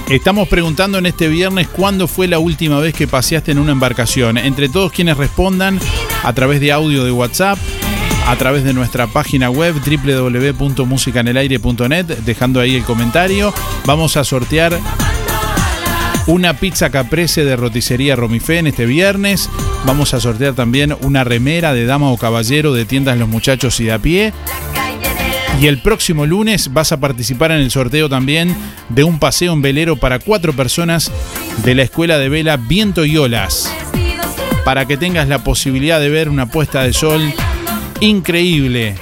[0.09, 4.38] Estamos preguntando en este viernes cuándo fue la última vez que paseaste en una embarcación.
[4.38, 5.80] Entre todos quienes respondan
[6.23, 7.59] a través de audio de WhatsApp,
[8.25, 13.53] a través de nuestra página web www.musicanelaire.net, dejando ahí el comentario,
[13.85, 14.79] vamos a sortear
[16.25, 19.49] una pizza caprese de roticería Romifé en este viernes.
[19.85, 23.85] Vamos a sortear también una remera de dama o caballero de tiendas Los Muchachos y
[23.85, 24.33] de a pie.
[25.59, 28.55] Y el próximo lunes vas a participar en el sorteo también
[28.89, 31.11] de un paseo en velero para cuatro personas
[31.63, 33.71] de la Escuela de Vela Viento y Olas.
[34.65, 37.34] Para que tengas la posibilidad de ver una puesta de sol
[37.99, 38.95] increíble.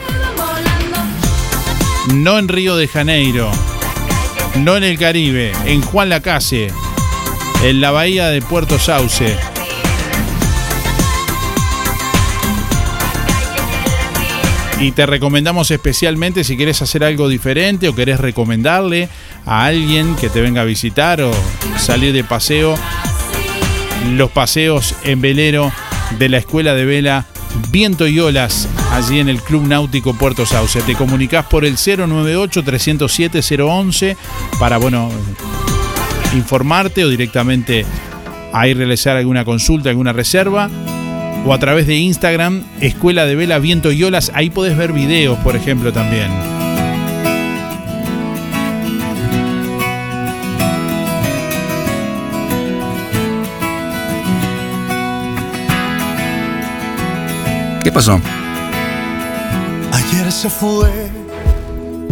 [2.14, 3.52] No en Río de Janeiro,
[4.60, 6.72] no en el Caribe, en Juan Lacase,
[7.64, 9.38] en la bahía de Puerto Sauce.
[14.80, 19.10] Y te recomendamos especialmente si querés hacer algo diferente o querés recomendarle
[19.46, 21.32] a alguien que te venga a visitar o
[21.78, 22.74] salir de paseo,
[24.10, 25.72] los paseos en velero
[26.18, 27.28] de la Escuela de Vela
[27.69, 30.82] Viento y Olas, allí en el Club Náutico Puerto Sauce.
[30.82, 34.18] Te comunicás por el 098-307-011
[34.60, 35.10] para, bueno,
[36.34, 37.86] informarte o directamente
[38.53, 40.69] ahí realizar alguna consulta, alguna reserva
[41.45, 44.32] o a través de Instagram, Escuela de Vela Viento y Olas.
[44.36, 46.61] Ahí podés ver videos, por ejemplo, también.
[57.84, 58.20] ¿Qué pasó?
[59.91, 60.90] Ayer se fue,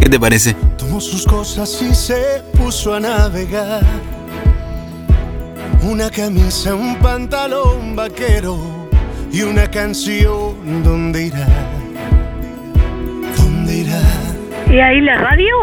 [0.00, 0.54] ¿Qué te parece?
[0.76, 3.82] tomó sus cosas y se puso a navegar.
[5.82, 8.58] Una camisa, un pantalón vaquero
[9.32, 10.82] y una canción.
[10.82, 11.46] ¿Dónde irá?
[13.36, 14.02] ¿Dónde irá?
[14.68, 15.54] ¿Y ahí la radio?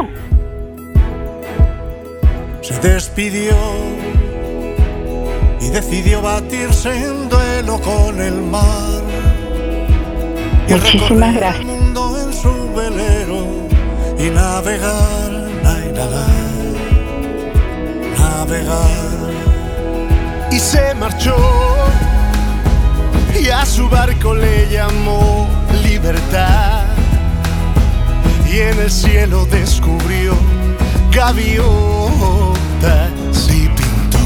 [2.62, 3.56] Se despidió
[5.62, 9.07] y decidió batirse en duelo con el mar.
[10.70, 11.62] Y Muchísimas gracias.
[11.62, 13.46] el mundo en su velero
[14.20, 15.32] y navegar,
[15.64, 16.28] navegar,
[18.20, 18.88] navegar.
[20.52, 21.36] Y se marchó
[23.40, 25.48] y a su barco le llamó
[25.84, 26.84] libertad.
[28.52, 30.34] Y en el cielo descubrió
[31.12, 31.68] gaviotas
[33.50, 34.20] y pintó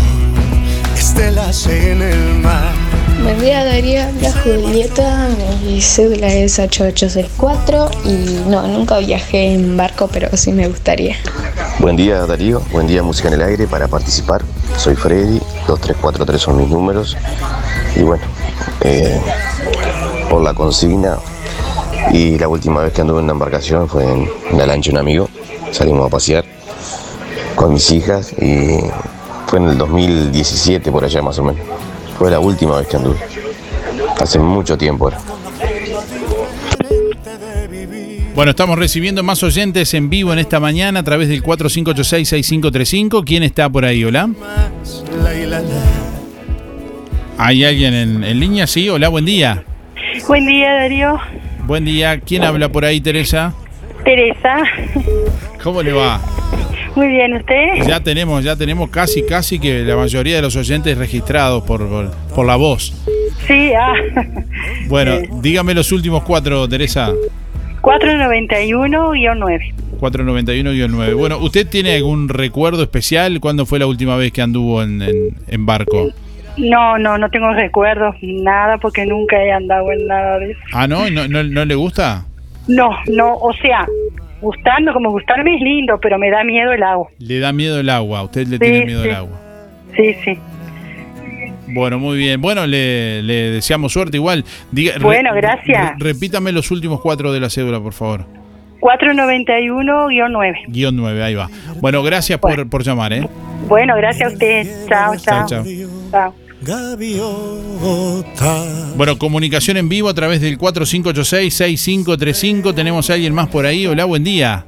[0.95, 2.80] estelas en el mar.
[3.23, 5.29] Buen día Darío, la Julieta,
[5.63, 11.15] mi cédula es 8864 y no, nunca viajé en barco, pero sí me gustaría.
[11.79, 14.41] Buen día Darío, buen día Música en el Aire para participar.
[14.75, 17.15] Soy Freddy, 2343 son mis números.
[17.95, 18.23] Y bueno,
[18.81, 19.21] eh,
[20.29, 21.17] por la consigna
[22.11, 24.99] y la última vez que anduve en una embarcación fue en la lancha de un
[24.99, 25.29] amigo.
[25.71, 26.43] Salimos a pasear
[27.55, 28.79] con mis hijas y
[29.45, 31.61] fue en el 2017 por allá más o menos.
[32.21, 33.17] Fue la última vez que anduve.
[34.19, 35.17] Hace mucho tiempo era.
[38.35, 43.23] Bueno, estamos recibiendo más oyentes en vivo en esta mañana a través del 4586-6535.
[43.25, 44.03] ¿Quién está por ahí?
[44.03, 44.29] Hola.
[47.39, 48.67] ¿Hay alguien en, en línea?
[48.67, 49.63] Sí, hola, buen día.
[50.27, 51.19] Buen día, Darío.
[51.65, 52.19] Buen día.
[52.19, 53.55] ¿Quién habla por ahí, Teresa?
[54.05, 54.57] Teresa.
[55.63, 56.21] ¿Cómo le va?
[56.95, 57.87] Muy bien, ¿usted?
[57.87, 62.11] Ya tenemos, ya tenemos casi, casi que la mayoría de los oyentes registrados por, por,
[62.35, 62.93] por la voz.
[63.47, 63.93] Sí, ah.
[64.87, 67.13] Bueno, dígame los últimos cuatro, Teresa.
[67.81, 69.73] 491-9.
[69.99, 71.15] 491-9.
[71.15, 73.39] Bueno, ¿usted tiene algún recuerdo especial?
[73.39, 76.09] ¿Cuándo fue la última vez que anduvo en, en, en barco?
[76.57, 80.59] No, no, no tengo recuerdos, nada, porque nunca he andado en nada de eso.
[80.73, 81.09] Ah, ¿no?
[81.09, 82.25] ¿No, no, no le gusta?
[82.67, 83.87] No, no, o sea,
[84.41, 87.07] gustando como gustarme es lindo, pero me da miedo el agua.
[87.19, 89.09] Le da miedo el agua, a usted le Sí, tiene miedo sí.
[89.09, 89.39] el agua.
[89.95, 90.37] Sí, sí.
[91.73, 92.41] Bueno, muy bien.
[92.41, 94.43] Bueno, le, le deseamos suerte igual.
[94.73, 95.97] Diga- Bueno, gracias.
[95.99, 98.25] re- repítame los últimos cuatro de la cédula, por favor.
[98.81, 100.63] 491-9.
[100.67, 101.49] Guión 9, ahí va.
[101.79, 103.27] Bueno, gracias por, por llamar, ¿eh?
[103.67, 104.67] Bueno, gracias a usted.
[104.89, 105.45] Chao, chao.
[105.47, 105.63] Chao,
[106.11, 106.33] Chao.
[108.95, 112.75] Bueno, comunicación en vivo a través del 4586-6535.
[112.75, 113.87] Tenemos a alguien más por ahí.
[113.87, 114.63] Hola, buen día.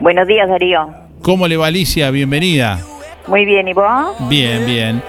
[0.00, 0.94] Buenos días, Darío.
[1.22, 2.12] ¿Cómo le va Alicia?
[2.12, 2.78] Bienvenida.
[3.26, 4.14] Muy bien, ¿y vos?
[4.28, 5.02] Bien, bien.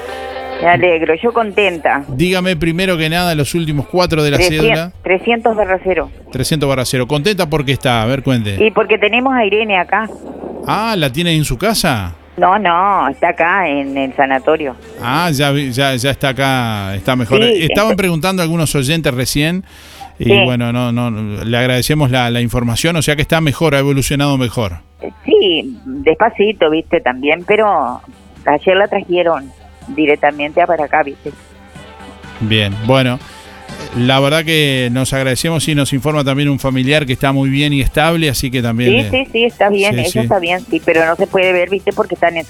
[0.61, 2.03] Me alegro, yo contenta.
[2.07, 4.91] Dígame primero que nada los últimos cuatro de la 300, cédula.
[5.03, 6.09] 300 barra cero.
[6.31, 7.07] 300 barra cero.
[7.07, 8.01] ¿Contenta porque está?
[8.01, 8.57] A ver, cuente.
[8.65, 10.09] Y porque tenemos a Irene acá.
[10.65, 12.15] Ah, ¿la tiene en su casa?
[12.37, 14.75] No, no, está acá en el sanatorio.
[15.01, 17.41] Ah, ya, ya, ya está acá, está mejor.
[17.41, 17.63] Sí.
[17.63, 19.63] Estaban preguntando algunos oyentes recién
[20.19, 20.39] y Sí.
[20.45, 24.37] bueno, no, no, le agradecemos la, la información, o sea que está mejor, ha evolucionado
[24.37, 24.79] mejor.
[25.25, 28.01] Sí, despacito, viste, también, pero
[28.45, 29.51] ayer la trajeron
[29.89, 31.31] directamente a para acá, viste.
[32.41, 33.17] Bien, bueno,
[33.97, 37.71] la verdad que nos agradecemos y nos informa también un familiar que está muy bien
[37.73, 38.89] y estable, así que también...
[38.91, 41.69] Sí, le- sí, sí, está bien, Sí, está bien, sí, pero no se puede ver,
[41.69, 42.45] viste, porque están en,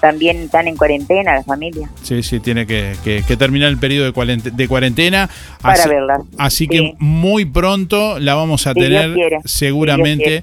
[0.00, 1.90] también están en cuarentena la familia.
[2.02, 5.28] Sí, sí, tiene que, que- que terminar el periodo de, cuarente- de cuarentena.
[5.60, 6.18] Para así, verla.
[6.38, 6.68] Así Sí.
[6.68, 10.42] que muy pronto la vamos a Si tener quiere, seguramente.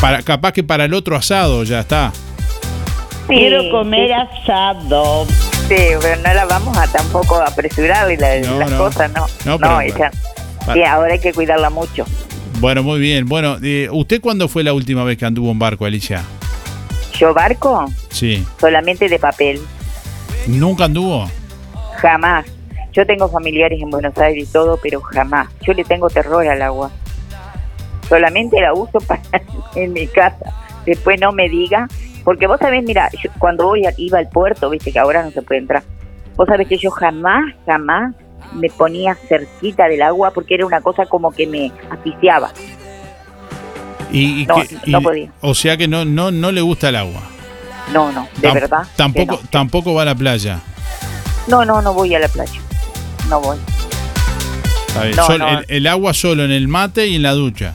[0.00, 2.12] Para, capaz que para el otro asado ya está.
[3.28, 5.26] Quiero comer asado.
[5.68, 8.78] Sí, pero no la vamos a tampoco apresurar y la- No, las no.
[8.78, 9.26] cosas, no.
[9.44, 10.10] No, pero- ella.
[10.72, 12.04] Sí, ahora hay que cuidarla mucho.
[12.60, 13.26] Bueno, muy bien.
[13.26, 16.22] Bueno, eh, ¿usted cuándo fue la última vez que anduvo en barco, Alicia?
[17.18, 18.46] Yo barco Sí.
[18.60, 19.60] solamente de papel,
[20.46, 21.28] ¿Nunca anduvo?
[21.96, 22.46] jamás.
[22.92, 25.48] Yo tengo familiares en Buenos Aires y todo, pero jamás.
[25.62, 26.90] Yo le tengo terror al agua.
[28.08, 29.22] Solamente la uso para
[29.74, 30.52] en mi casa.
[30.84, 31.88] Después no me diga,
[32.24, 35.30] porque vos sabés, mira, yo cuando voy a- iba al puerto, viste que ahora no
[35.30, 35.82] se puede entrar.
[36.36, 38.14] Vos sabés que yo jamás, jamás
[38.54, 42.50] me ponía cerquita del agua porque era una cosa como que me asfixiaba.
[44.10, 45.32] Y, y No, que- no y- podía.
[45.40, 47.22] O sea que no, no, no le gusta el agua.
[47.92, 48.86] No, no, de verdad.
[48.96, 49.48] Tampoco, no.
[49.50, 50.60] tampoco va a la playa.
[51.48, 52.60] No, no, no voy a la playa.
[53.28, 53.58] No voy.
[54.88, 55.16] Está bien.
[55.16, 57.74] No, Sol- el agua solo en el mate y en la ducha.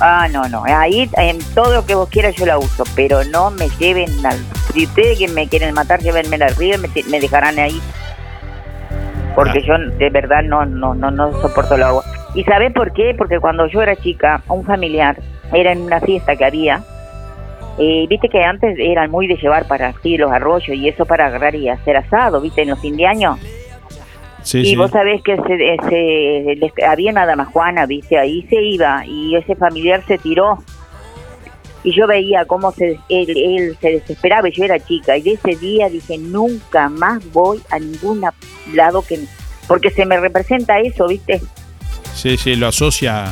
[0.00, 0.64] Ah, no, no.
[0.64, 4.38] Ahí en todo lo que vos quieras yo la uso, pero no me lleven al.
[4.72, 7.80] Si ustedes que me quieren matar, llévenme al río y me, dejarán ahí.
[9.34, 12.02] Porque yo de verdad no, no, no, no soporto el agua.
[12.34, 13.14] ¿Y sabés por qué?
[13.16, 15.16] Porque cuando yo era chica, un familiar
[15.52, 16.82] era en una fiesta que había.
[17.78, 21.26] eh, Viste que antes eran muy de llevar para así los arroyos y eso para
[21.26, 22.62] agarrar y hacer asado, ¿viste?
[22.62, 23.38] En los fin de año.
[24.42, 24.76] Sí, y sí.
[24.76, 25.42] vos sabés que se,
[25.88, 30.62] se- les- había nada más Juana, viste, ahí se iba y ese familiar se tiró.
[31.82, 35.16] Y yo veía cómo se, él, él se desesperaba y yo era chica.
[35.16, 38.22] Y de ese día dije, nunca más voy a ningún
[38.74, 39.18] lado que...
[39.66, 41.40] Porque se me representa eso, viste.
[42.14, 43.26] Sí, sí, lo asocia.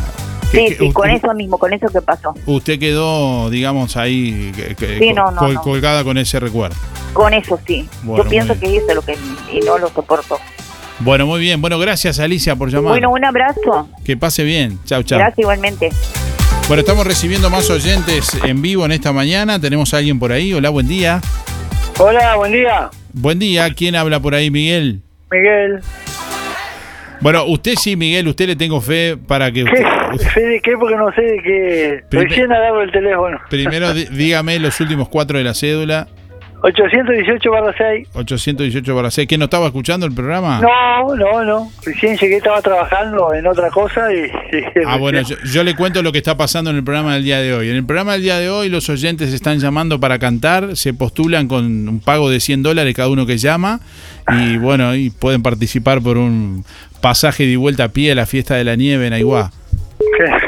[0.50, 2.32] Sí, que- sí, con eso mismo, con eso que pasó.
[2.46, 5.60] Usted quedó, digamos, ahí que- Sí, no, no, col- no.
[5.62, 6.76] colgada con ese recuerdo.
[7.12, 7.86] Con eso sí.
[8.02, 9.14] Bueno, yo pienso que eso es lo que...
[9.52, 10.38] Y no lo soporto.
[11.00, 11.60] Bueno, muy bien.
[11.60, 12.92] Bueno, gracias Alicia por llamar.
[12.92, 13.88] Bueno, un abrazo.
[14.04, 14.78] Que pase bien.
[14.84, 15.18] Chau, chau.
[15.18, 15.90] Gracias igualmente.
[16.66, 19.60] Bueno, estamos recibiendo más oyentes en vivo en esta mañana.
[19.60, 20.52] Tenemos a alguien por ahí.
[20.52, 21.20] Hola, buen día.
[21.98, 22.90] Hola, buen día.
[23.12, 23.72] Buen día.
[23.74, 25.00] ¿Quién habla por ahí, Miguel?
[25.30, 25.80] Miguel.
[27.20, 29.64] Bueno, usted sí, Miguel, usted le tengo fe para que...
[29.64, 29.84] ¿Qué?
[30.34, 30.76] ¿Sé de qué?
[30.78, 32.04] Porque no sé de qué.
[32.10, 33.38] Primer- Recién agarro el teléfono.
[33.50, 36.06] Primero dígame los últimos cuatro de la cédula.
[36.60, 38.08] 818 barra 6.
[38.14, 39.28] 818 para 6.
[39.28, 40.60] ¿Que no estaba escuchando el programa?
[40.60, 41.70] No, no, no.
[41.84, 44.28] Recién llegué, estaba trabajando en otra cosa y...
[44.86, 47.40] Ah, bueno, yo, yo le cuento lo que está pasando en el programa del día
[47.40, 47.68] de hoy.
[47.68, 51.46] En el programa del día de hoy los oyentes están llamando para cantar, se postulan
[51.46, 53.80] con un pago de 100 dólares cada uno que llama
[54.30, 56.64] y bueno, y pueden participar por un
[57.00, 59.50] pasaje de vuelta a pie a la fiesta de la nieve en Aiguá.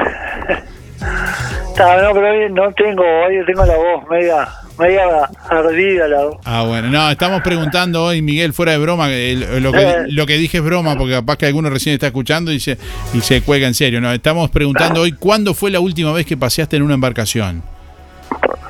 [1.70, 4.46] Está, no, pero hoy no tengo, hoy tengo la voz media,
[4.78, 5.02] media
[5.48, 6.36] ardida la voz.
[6.44, 9.94] Ah, bueno, no, estamos preguntando hoy, Miguel, fuera de broma, el- lo que, Eh.
[10.08, 12.76] lo que dije es broma, porque capaz que alguno recién está escuchando y se,
[13.14, 14.00] y se cuelga en serio.
[14.00, 17.62] No, estamos preguntando hoy, ¿cuándo fue la última vez que paseaste en una embarcación?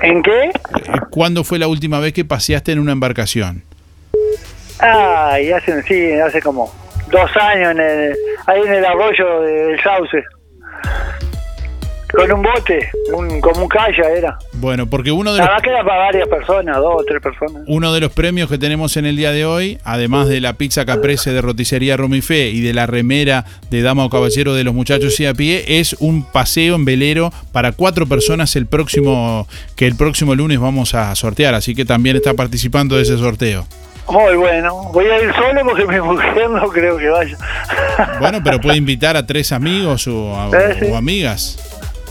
[0.02, 0.44] ¿En qué?
[0.44, 0.52] Eh,
[1.10, 3.64] ¿Cuándo fue la última vez que paseaste en una embarcación?
[4.78, 6.72] Ah, y hace, sí, hace como
[7.10, 8.14] dos años en el,
[8.47, 10.22] ahí en el arroyo del Sauce.
[12.15, 14.39] Con un bote, un, como un calla era.
[14.55, 17.23] Bueno, porque uno de La los, verdad que era para varias personas, dos o tres
[17.23, 17.62] personas.
[17.66, 20.85] uno de los premios que tenemos en el día de hoy, además de la pizza
[20.85, 25.19] caprese de roticería Romifé y de la remera de Dama o Caballero de los Muchachos
[25.20, 29.47] y a pie, es un paseo en velero para cuatro personas el próximo,
[29.77, 33.66] que el próximo lunes vamos a sortear, así que también está participando de ese sorteo.
[34.11, 34.91] Muy bueno.
[34.93, 37.37] Voy a ir solo porque mi mujer no creo que vaya.
[38.19, 40.87] Bueno, pero puede invitar a tres amigos o, a- Eh, sí.
[40.91, 41.69] o amigas.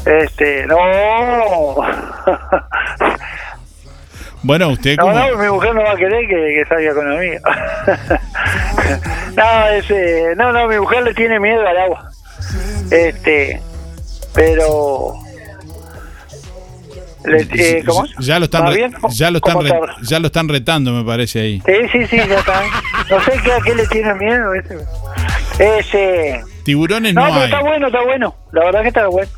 [0.09, 1.75] Este, no.
[4.41, 5.19] Bueno, usted No, como...
[5.19, 7.39] no, mi mujer no va a querer que, que salga con amiga.
[9.35, 12.09] no, ese, no, no, mi mujer le tiene miedo al agua.
[12.89, 13.61] Este,
[14.33, 15.13] pero...
[17.25, 18.05] Le, eh, ¿Cómo?
[18.19, 18.73] Ya lo están,
[19.09, 19.59] ya lo están,
[20.03, 21.61] ya lo están retando, me parece ahí.
[21.65, 22.63] Sí, sí, sí, ya está.
[23.09, 24.53] No sé qué, a qué le tiene miedo.
[24.53, 24.77] Ese.
[25.59, 27.45] ese Tiburones no, no, pero hay.
[27.45, 28.35] está bueno, está bueno.
[28.53, 29.29] La verdad que está bueno.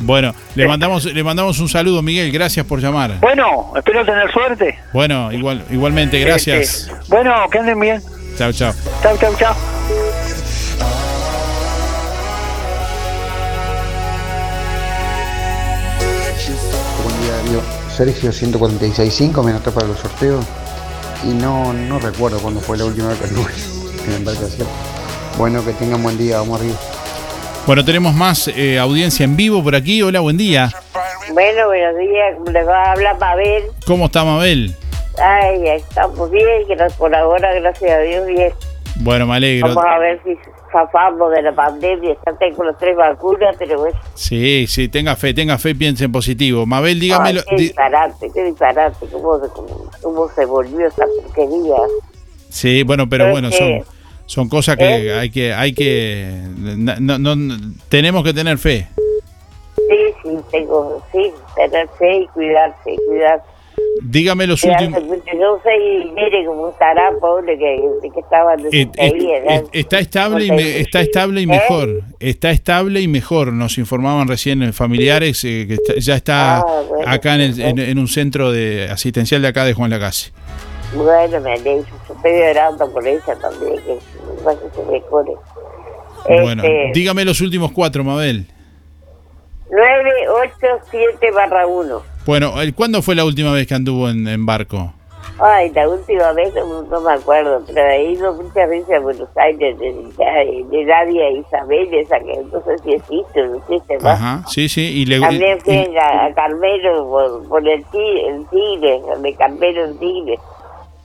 [0.00, 2.32] Bueno, le mandamos, le mandamos un saludo, Miguel.
[2.32, 3.18] Gracias por llamar.
[3.20, 4.78] Bueno, espero tener suerte.
[4.92, 6.88] Bueno, igual, igualmente, gracias.
[6.88, 8.02] Este, bueno, que anden bien.
[8.36, 8.72] Chao, chao.
[9.02, 9.54] Chau, chau, chau.
[17.04, 17.80] Buen día, Darío.
[17.94, 20.44] Sergio 146.5 me anotó para los sorteos
[21.24, 23.52] y no, no recuerdo cuándo fue la última vez que anduve
[24.06, 24.68] en la embarcación.
[25.36, 26.76] Bueno, que tengan buen día, vamos arriba.
[27.70, 30.02] Bueno, tenemos más eh, audiencia en vivo por aquí.
[30.02, 30.72] Hola, buen día.
[31.32, 33.62] Bueno, buenos días, les va a hablar Mabel.
[33.86, 34.74] ¿Cómo está Mabel?
[35.22, 38.52] Ay, estamos bien, que por ahora, gracias a Dios, bien.
[38.96, 39.68] Bueno, me alegro.
[39.68, 40.36] Vamos a ver si
[40.72, 42.16] zafamos de la pandemia.
[42.26, 43.96] Ya tengo las tres vacunas, pero bueno.
[44.14, 46.66] Sí, sí, tenga fe, tenga fe, piense en positivo.
[46.66, 47.38] Mabel, dígamelo.
[47.38, 49.06] Ay, qué di- disparate, qué disparate.
[49.12, 51.76] ¿Cómo, cómo, cómo se volvió esa porquería?
[52.48, 53.99] Sí, bueno, pero Es bueno, que- son,
[54.30, 57.56] son cosas que hay que, hay que, no, no- no-
[57.88, 58.86] tenemos que tener fe.
[59.76, 63.44] Sí, sí, tengo, sí, tener fe y cuidarse, cuidarse.
[64.04, 65.02] Dígame los últimos.
[65.02, 65.70] Yo sé,
[66.14, 67.80] mire, como estará, pobre, que,
[68.14, 71.46] que estaba Eh, eh, eh, está estable y me- está estable y ¿Eh?
[71.48, 72.02] mejor.
[72.20, 73.52] Está estable y mejor.
[73.52, 77.60] Nos informaban recién eh, familiares eh, que está- ya está Ah, bueno, acá en, el-
[77.60, 80.30] en- en un centro de asistencial de acá de Juan Lacase.
[80.94, 81.84] Bueno, me alegro.
[82.08, 83.98] Yo estoy orando por ella también, que,
[84.58, 85.32] que se mejore.
[86.42, 88.46] Bueno, Este, dígame los últimos cuatro, Mabel.
[89.70, 92.02] 987 barra 1.
[92.26, 94.92] Bueno, ¿cuándo fue la última vez que anduvo en, en barco?
[95.38, 99.28] Ay, la última vez no, no me acuerdo, pero he ido muchas veces a Buenos
[99.36, 104.20] Aires, de, de, de Nadia Isabel, esa que no sé si existe no existe más.
[104.20, 104.82] Ajá, sí, sí.
[104.82, 109.84] Y le, También fui y- a, a Carmelo por, por el, el Tigre, de Carmelo
[109.86, 110.38] en Tigre.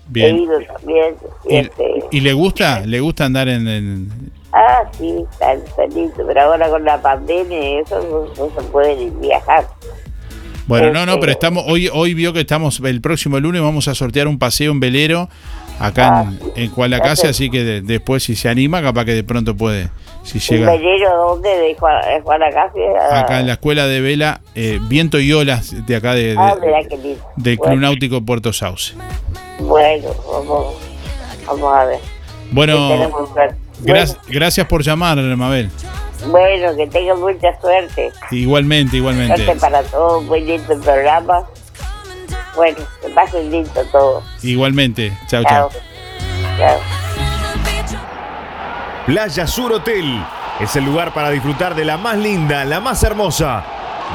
[0.07, 0.38] He bien.
[0.38, 1.15] ido también.
[1.49, 2.82] ¿Y, este, y le gusta?
[2.86, 7.99] ¿Le gusta andar en, en- Ah, sí, está lindo, pero ahora con la pandemia eso
[8.38, 9.68] no, no se puede viajar.
[10.68, 13.88] Bueno, no, no, Este- pero estamos hoy hoy vio que estamos el próximo lunes vamos
[13.88, 15.30] a sortear un paseo en velero
[15.80, 16.26] acá
[16.56, 19.89] en, en Cualacase, así que de- después si se anima, capaz que de pronto puede,
[20.23, 21.49] si ¿Un llega velero dónde?
[21.49, 21.76] ¿De?
[23.11, 26.38] Ah, acá en la escuela de vela, eh, viento y olas de acá de, de-
[26.38, 26.56] Ah,
[27.35, 27.81] del Club Bueno.
[27.81, 28.93] Náutico Puerto Sauce.
[29.60, 30.76] Bueno, vamos,
[31.47, 31.99] vamos a ver.
[32.52, 33.10] Bueno,
[33.84, 35.69] gra- gracias por llamar, Mabel.
[36.27, 38.11] Bueno, que tengan mucha suerte.
[38.31, 39.43] Igualmente, igualmente.
[39.43, 40.23] Suerte para todos,
[40.69, 41.43] el programa.
[42.56, 44.23] Bueno, que pasen lindo todo.
[44.43, 45.18] Igualmente.
[45.27, 45.69] Chao, Chao.
[45.69, 45.81] chao.
[46.57, 46.80] Chao.
[49.06, 50.23] Playa Sur Hotel
[50.60, 53.64] es el lugar para disfrutar de la más linda, la más hermosa.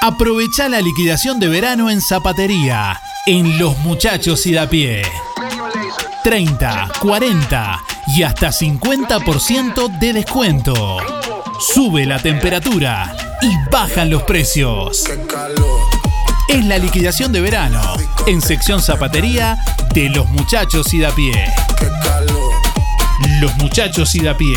[0.00, 2.98] Aprovecha la liquidación de verano en Zapatería.
[3.26, 5.02] en Los Muchachos y da pie.
[6.22, 10.98] 30, 40 y hasta 50% de descuento.
[11.58, 15.04] Sube la temperatura y bajan los precios.
[16.48, 17.80] Es la liquidación de verano
[18.26, 19.58] en sección zapatería
[19.94, 21.32] de Los Muchachos y da pie.
[23.40, 24.56] Los Muchachos y da pie.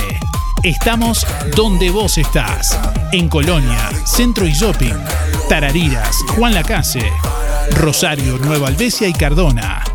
[0.62, 1.26] Estamos
[1.56, 2.78] donde vos estás.
[3.12, 4.96] En Colonia, Centro y Shopping,
[5.50, 7.12] Tarariras, Juan Lacase,
[7.72, 9.95] Rosario, Nueva Albesia y Cardona.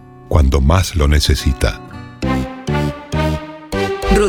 [0.31, 1.81] cuando más lo necesita.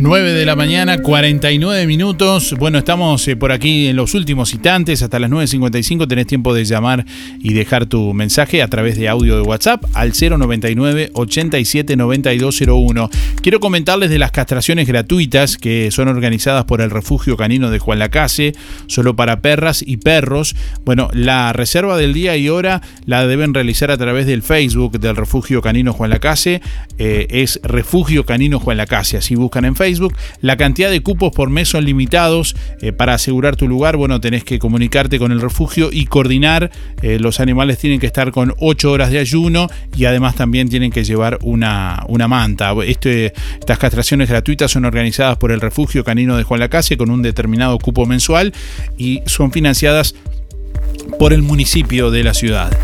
[0.00, 2.54] 9 de la mañana, 49 minutos.
[2.56, 5.02] Bueno, estamos eh, por aquí en los últimos instantes.
[5.02, 7.04] Hasta las 9.55 tenés tiempo de llamar
[7.40, 13.10] y dejar tu mensaje a través de audio de WhatsApp al 099 87 9201.
[13.42, 17.98] Quiero comentarles de las castraciones gratuitas que son organizadas por el Refugio Canino de Juan
[17.98, 18.52] Lacase,
[18.86, 20.54] solo para perras y perros.
[20.84, 25.16] Bueno, la reserva del día y hora la deben realizar a través del Facebook del
[25.16, 26.62] Refugio Canino Juan Lacase.
[26.98, 29.16] Eh, es Refugio Canino Juan Lacase.
[29.16, 29.87] Así buscan en Facebook.
[30.40, 32.56] La cantidad de cupos por mes son limitados.
[32.80, 36.70] Eh, para asegurar tu lugar, bueno, tenés que comunicarte con el refugio y coordinar.
[37.02, 40.90] Eh, los animales tienen que estar con 8 horas de ayuno y además también tienen
[40.90, 42.72] que llevar una, una manta.
[42.84, 47.22] Este, estas castraciones gratuitas son organizadas por el refugio canino de Juan Lacase con un
[47.22, 48.52] determinado cupo mensual
[48.96, 50.14] y son financiadas
[51.18, 52.76] por el municipio de la ciudad.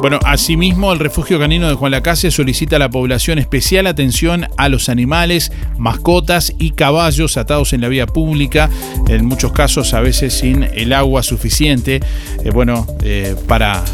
[0.00, 4.70] Bueno, asimismo, el refugio canino de Juan Lacase solicita a la población especial atención a
[4.70, 8.70] los animales, mascotas y caballos atados en la vía pública,
[9.08, 12.00] en muchos casos a veces sin el agua suficiente,
[12.42, 13.84] eh, bueno, eh, para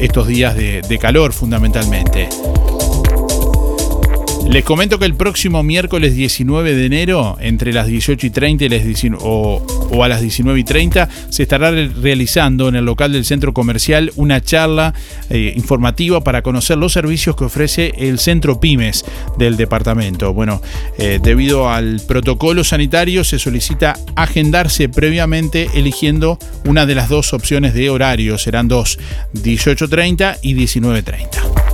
[0.00, 2.28] estos días de calor fundamentalmente.
[4.48, 8.68] Les comento que el próximo miércoles 19 de enero, entre las 18 y 30 y
[8.68, 13.12] las 19, o, o, a las 19 y 30, se estará realizando en el local
[13.12, 14.92] del centro comercial una charla
[15.30, 19.04] eh, informativa para conocer los servicios que ofrece el centro Pymes
[19.38, 20.34] del departamento.
[20.34, 20.60] Bueno,
[20.98, 27.72] eh, debido al protocolo sanitario, se solicita agendarse previamente eligiendo una de las dos opciones
[27.72, 28.36] de horario.
[28.36, 28.98] Serán dos,
[29.34, 31.71] 18.30 y 19.30.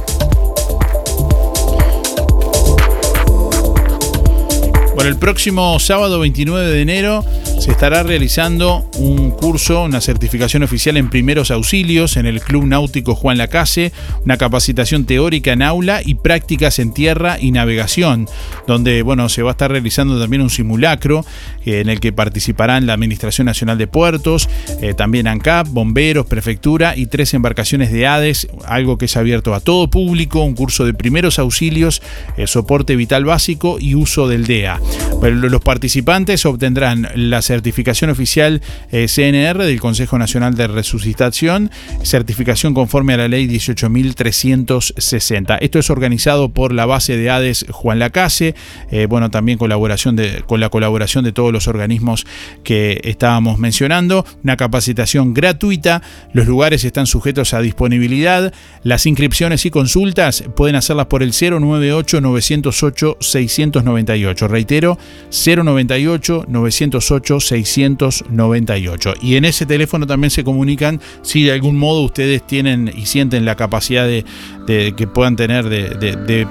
[4.98, 7.24] Bueno, el próximo sábado 29 de enero
[7.58, 13.16] se estará realizando un curso, una certificación oficial en primeros auxilios en el Club Náutico
[13.16, 13.92] Juan Lacase,
[14.24, 18.28] una capacitación teórica en aula y prácticas en tierra y navegación,
[18.68, 21.24] donde bueno, se va a estar realizando también un simulacro
[21.64, 24.48] eh, en el que participarán la Administración Nacional de Puertos,
[24.80, 29.60] eh, también ANCAP, bomberos, prefectura y tres embarcaciones de ADES, algo que es abierto a
[29.60, 32.02] todo público, un curso de primeros auxilios,
[32.36, 34.80] eh, soporte vital básico y uso del DEA.
[35.20, 38.60] Los participantes obtendrán las certificación oficial
[38.92, 41.70] eh, CNR del Consejo Nacional de Resucitación,
[42.02, 45.56] certificación conforme a la ley 18.360.
[45.62, 48.54] Esto es organizado por la base de ADES Juan Lacase,
[48.90, 52.26] eh, bueno, también colaboración con la colaboración de todos los organismos
[52.64, 56.02] que estábamos mencionando, una capacitación gratuita,
[56.34, 58.52] los lugares están sujetos a disponibilidad,
[58.82, 64.48] las inscripciones y consultas pueden hacerlas por el 098 908 698.
[64.48, 64.98] Reitero,
[65.30, 69.14] 098 908 698.
[69.20, 73.44] Y en ese teléfono también se comunican si de algún modo ustedes tienen y sienten
[73.44, 74.24] la capacidad de,
[74.66, 76.46] que puedan tener de,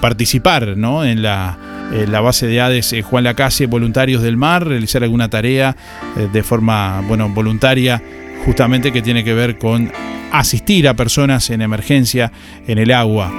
[0.00, 1.04] participar ¿no?
[1.04, 1.58] en la
[1.92, 5.76] en la base de ADES eh, Juan Lacase, Voluntarios del Mar, realizar alguna tarea
[6.16, 8.02] eh, de forma bueno, voluntaria,
[8.44, 9.92] justamente que tiene que ver con
[10.32, 12.32] asistir a personas en emergencia
[12.66, 13.32] en el agua.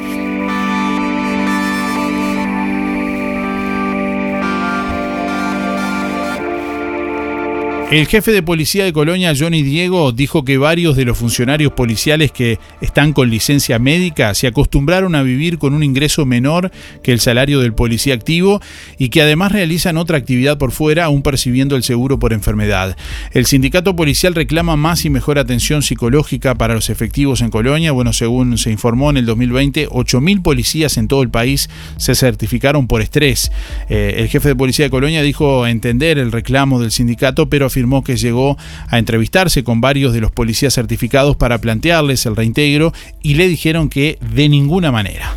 [7.89, 12.34] El jefe de policía de Colonia, Johnny Diego, dijo que varios de los funcionarios policiales
[12.34, 16.69] que están con licencia médica se acostumbraron a vivir con un ingreso menor
[17.01, 18.59] que el salario del policía activo
[18.97, 22.97] y que además realizan otra actividad por fuera, aún percibiendo el seguro por enfermedad.
[23.31, 27.93] El sindicato policial reclama más y mejor atención psicológica para los efectivos en Colonia.
[27.93, 32.88] Bueno, según se informó en el 2020, 8.000 policías en todo el país se certificaron
[32.88, 33.49] por estrés.
[33.88, 38.03] Eh, el jefe de policía de Colonia dijo entender el reclamo del sindicato, pero afirmó
[38.03, 38.57] que llegó
[38.89, 42.91] a entrevistarse con varios de los policías certificados para plantearles el reintegro
[43.21, 45.31] y le dijeron que de ninguna manera.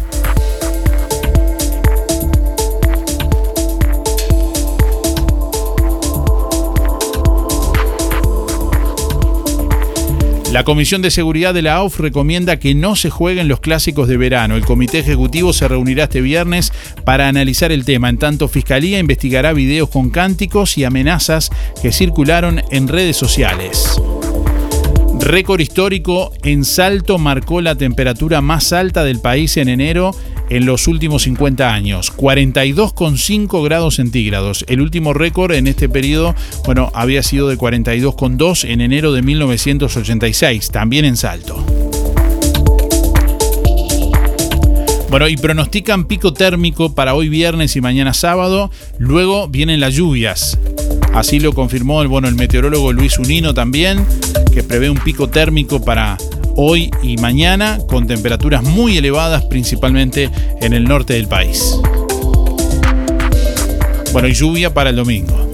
[10.53, 14.17] La Comisión de Seguridad de la AUF recomienda que no se jueguen los clásicos de
[14.17, 14.57] verano.
[14.57, 16.73] El Comité Ejecutivo se reunirá este viernes
[17.05, 18.09] para analizar el tema.
[18.09, 21.51] En tanto, Fiscalía investigará videos con cánticos y amenazas
[21.81, 24.01] que circularon en redes sociales.
[25.21, 30.13] Récord histórico en Salto marcó la temperatura más alta del país en enero
[30.49, 34.65] en los últimos 50 años, 42,5 grados centígrados.
[34.69, 36.35] El último récord en este periodo,
[36.65, 41.65] bueno, había sido de 42,2 en enero de 1986, también en Salto.
[45.11, 48.71] Bueno, y pronostican pico térmico para hoy viernes y mañana sábado.
[48.99, 50.57] Luego vienen las lluvias.
[51.13, 54.07] Así lo confirmó el, bueno, el meteorólogo Luis Unino también,
[54.51, 56.17] que prevé un pico térmico para
[56.57, 61.79] hoy y mañana con temperaturas muy elevadas, principalmente en el norte del país.
[64.13, 65.50] Bueno, y lluvia para el domingo.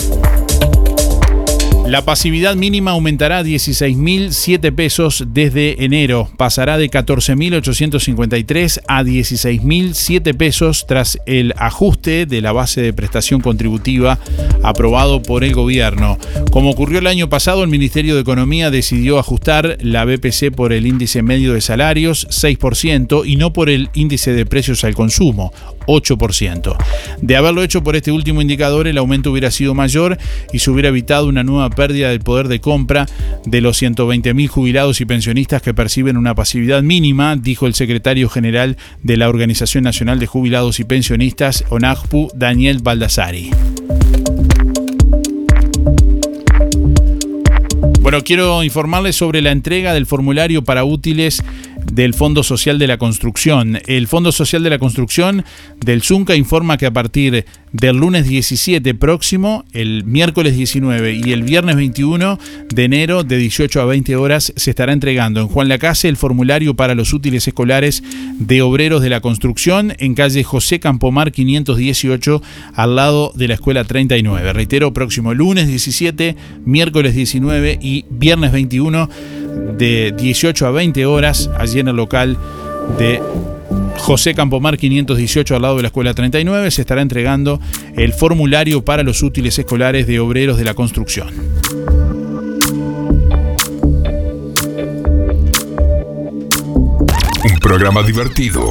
[1.88, 6.28] La pasividad mínima aumentará a 16.007 pesos desde enero.
[6.36, 14.18] Pasará de 14.853 a 16.007 pesos tras el ajuste de la base de prestación contributiva
[14.64, 16.18] aprobado por el gobierno.
[16.50, 20.88] Como ocurrió el año pasado, el Ministerio de Economía decidió ajustar la BPC por el
[20.88, 25.52] índice medio de salarios, 6%, y no por el índice de precios al consumo,
[25.86, 26.76] 8%.
[27.20, 30.18] De haberlo hecho por este último indicador, el aumento hubiera sido mayor
[30.52, 33.06] y se hubiera evitado una nueva pérdida del poder de compra
[33.44, 38.76] de los 120.000 jubilados y pensionistas que perciben una pasividad mínima, dijo el secretario general
[39.02, 43.50] de la Organización Nacional de Jubilados y Pensionistas, ONAJPU, Daniel Baldassari.
[48.06, 51.42] Bueno, quiero informarles sobre la entrega del formulario para útiles
[51.92, 53.78] del Fondo Social de la Construcción.
[53.86, 55.44] El Fondo Social de la Construcción
[55.84, 61.42] del Zunca informa que a partir del lunes 17 próximo, el miércoles 19 y el
[61.42, 62.38] viernes 21
[62.68, 66.74] de enero de 18 a 20 horas se estará entregando en Juan Lacase el formulario
[66.74, 68.02] para los útiles escolares
[68.38, 72.42] de obreros de la construcción en calle José Campomar 518
[72.74, 74.52] al lado de la Escuela 39.
[74.52, 79.08] Reitero, próximo lunes 17, miércoles 19 y viernes 21
[79.76, 82.36] de 18 a 20 horas allí en el local
[82.98, 83.20] de
[83.98, 87.60] José Campomar 518 al lado de la Escuela 39 se estará entregando
[87.96, 91.28] el formulario para los útiles escolares de obreros de la construcción.
[97.44, 98.70] Un programa divertido.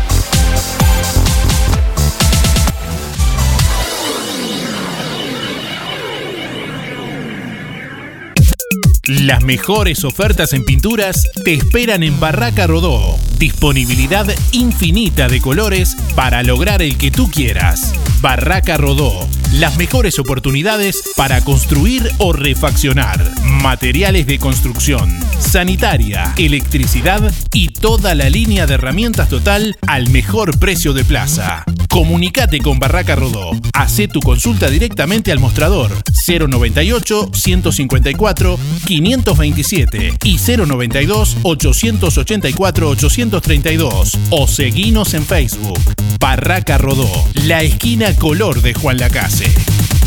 [9.19, 13.17] Las mejores ofertas en pinturas te esperan en Barraca Rodó.
[13.37, 17.93] Disponibilidad infinita de colores para lograr el que tú quieras.
[18.21, 19.27] Barraca Rodó.
[19.53, 23.31] Las mejores oportunidades para construir o refaccionar.
[23.43, 30.93] materiales de construcción, sanitaria, electricidad y toda la línea de herramientas total al mejor precio
[30.93, 31.63] de plaza.
[31.89, 33.51] Comunicate con Barraca Rodó.
[33.73, 35.91] Hacé tu consulta directamente al mostrador
[36.25, 45.79] 098 154 527 y 092 884 832 o seguinos en Facebook.
[46.19, 47.09] Barraca Rodó,
[47.45, 48.97] la esquina color de Juan
[49.41, 50.00] Lacase.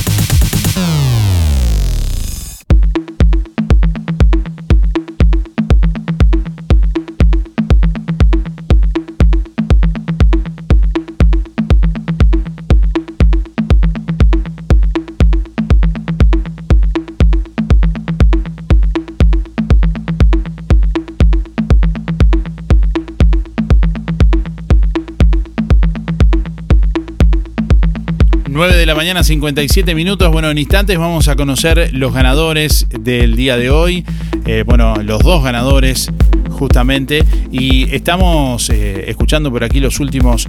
[28.84, 30.30] De la mañana, 57 minutos.
[30.30, 34.04] Bueno, en instantes vamos a conocer los ganadores del día de hoy.
[34.44, 36.10] Eh, bueno, los dos ganadores
[36.50, 37.24] justamente.
[37.50, 40.48] Y estamos eh, escuchando por aquí los últimos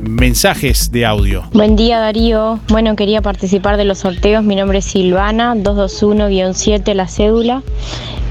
[0.00, 1.42] mensajes de audio.
[1.52, 2.60] Buen día Darío.
[2.68, 4.44] Bueno, quería participar de los sorteos.
[4.44, 7.62] Mi nombre es Silvana, 221-7 la cédula.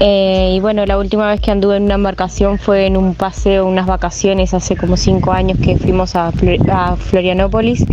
[0.00, 3.66] Eh, y bueno, la última vez que anduve en una embarcación fue en un paseo,
[3.66, 6.32] unas vacaciones hace como cinco años que fuimos a,
[6.70, 7.84] a Florianópolis.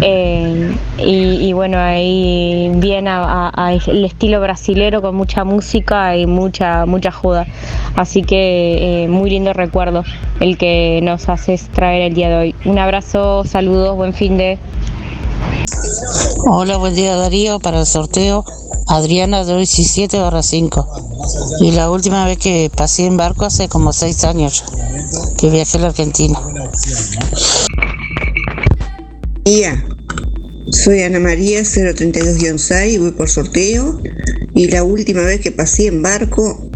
[0.00, 3.10] Eh, y, bueno, ahí viene
[3.86, 7.46] el estilo brasilero con mucha música y mucha, mucha joda.
[7.96, 10.04] Así que eh, muy lindo recuerdo
[10.40, 12.54] el que nos haces traer el día de hoy.
[12.64, 14.58] Un abrazo, saludos, buen fin de...
[16.46, 18.44] Hola, buen día Darío para el sorteo.
[18.86, 20.88] Adriana de 17 barra 5.
[21.60, 24.64] Y la última vez que pasé en barco hace como 6 años
[25.36, 26.40] que viajé a la Argentina.
[29.48, 29.82] Día.
[30.70, 33.98] Soy Ana María 032-6 y voy por sorteo.
[34.54, 36.70] Y la última vez que pasé en barco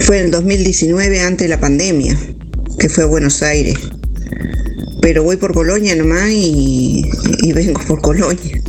[0.00, 2.18] fue en el 2019 antes de la pandemia,
[2.80, 3.76] que fue a Buenos Aires.
[5.00, 7.08] Pero voy por Colonia nomás y,
[7.42, 8.60] y vengo por Colonia.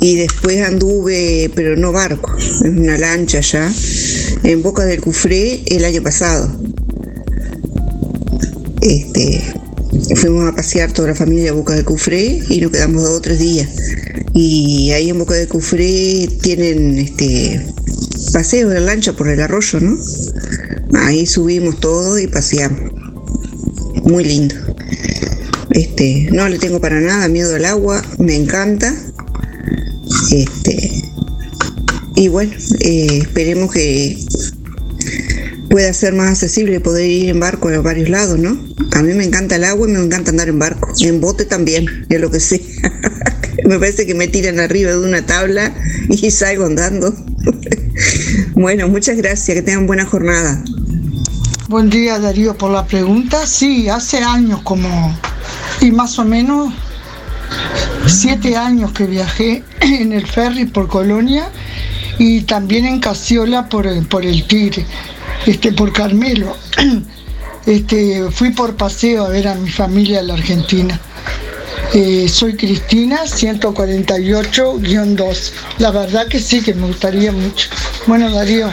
[0.00, 3.72] Y después anduve, pero no barco, en una lancha ya,
[4.42, 6.50] en Boca del Cufré el año pasado.
[8.80, 9.40] Este,
[10.16, 13.20] fuimos a pasear toda la familia a Boca del Cufré y nos quedamos dos o
[13.20, 13.68] tres días.
[14.34, 17.64] Y ahí en Boca del Cufré tienen este
[18.32, 19.98] paseo de lancha por el arroyo, ¿no?
[20.94, 22.92] Ahí subimos todo y paseamos.
[24.04, 24.54] Muy lindo.
[25.70, 28.94] Este, no le tengo para nada miedo al agua, me encanta.
[30.30, 31.02] Este,
[32.16, 34.18] y bueno, eh, esperemos que
[35.72, 38.58] pueda ser más accesible poder ir en barco a varios lados, ¿no?
[38.92, 42.06] A mí me encanta el agua y me encanta andar en barco, en bote también,
[42.10, 42.62] es lo que sé.
[43.64, 45.74] me parece que me tiran arriba de una tabla
[46.10, 47.14] y salgo andando.
[48.54, 50.62] bueno, muchas gracias, que tengan buena jornada.
[51.68, 53.46] Buen día Darío por la pregunta.
[53.46, 55.18] Sí, hace años como,
[55.80, 56.70] y más o menos
[58.06, 61.48] siete años que viajé en el ferry por Colonia
[62.18, 64.84] y también en Casiola por, por el Tigre,
[65.46, 66.56] este, por Carmelo.
[67.64, 71.00] Este, fui por paseo a ver a mi familia en la Argentina.
[71.94, 75.52] Eh, soy Cristina, 148-2.
[75.78, 77.68] La verdad que sí, que me gustaría mucho.
[78.06, 78.70] Bueno, Darío,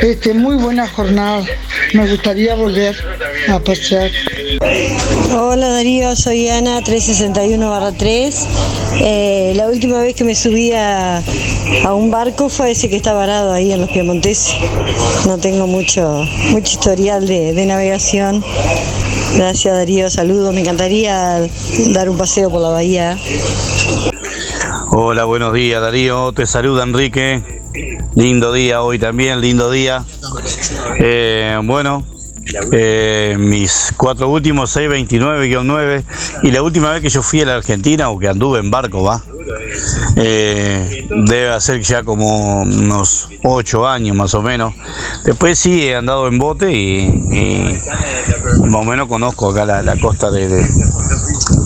[0.00, 1.44] este, muy buena jornada.
[1.92, 2.96] Me gustaría volver
[3.48, 4.12] a pasear.
[5.32, 8.32] Hola Darío, soy Ana, 361-3.
[9.00, 11.22] Eh, la última vez que me subí a,
[11.94, 14.54] un barco fue ese que está varado ahí en los Piemontes.
[15.26, 18.44] No tengo mucho, mucho historial de, navegación.
[19.36, 20.54] Gracias Darío, saludos.
[20.54, 21.40] Me encantaría
[21.88, 23.18] dar un paseo por la bahía.
[24.90, 27.42] Hola, buenos días Darío, te saluda Enrique.
[28.14, 30.04] Lindo día hoy también, lindo día.
[30.98, 32.04] Eh, bueno,
[32.72, 36.04] eh, mis cuatro últimos, 629-9,
[36.44, 39.02] y la última vez que yo fui a la Argentina o que anduve en barco,
[39.02, 39.22] va,
[40.16, 44.74] eh, debe hacer ya como unos ocho años más o menos.
[45.24, 47.78] Después sí he andado en bote y,
[48.66, 50.66] más o menos conozco acá la, costa de,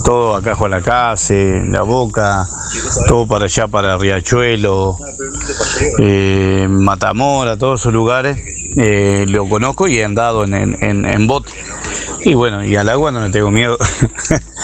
[0.03, 2.47] todo acá Juan la Boca,
[3.07, 4.97] todo para allá para Riachuelo,
[5.99, 8.37] eh, Matamora, todos esos lugares.
[8.77, 11.51] Eh, lo conozco y he andado en, en, en bote.
[12.21, 13.77] Y bueno, y al agua no me tengo miedo.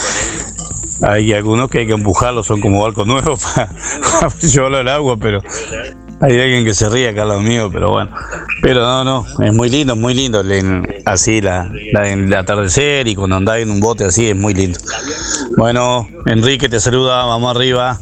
[1.01, 3.69] Hay algunos que hay que empujarlos, son como barcos nuevos para,
[4.41, 5.41] llevarlo al agua, pero
[6.21, 8.11] hay alguien que se ríe acá al mío, pero bueno.
[8.61, 10.41] Pero no, no, es muy lindo, muy lindo.
[11.05, 11.69] Así la,
[12.03, 14.79] el atardecer y cuando andás en un bote así es muy lindo.
[15.57, 17.99] Bueno, Enrique te saluda, vamos arriba.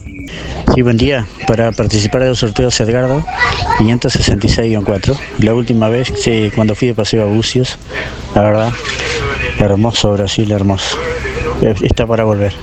[0.73, 1.27] Sí, buen día.
[1.47, 3.25] Para participar del sorteo Edgardo,
[3.79, 5.17] 566-4.
[5.39, 7.77] La última vez, sí, cuando fui de paseo a Bucios,
[8.35, 8.73] la verdad,
[9.59, 10.97] hermoso Brasil, hermoso.
[11.61, 12.53] Eh, Está para volver.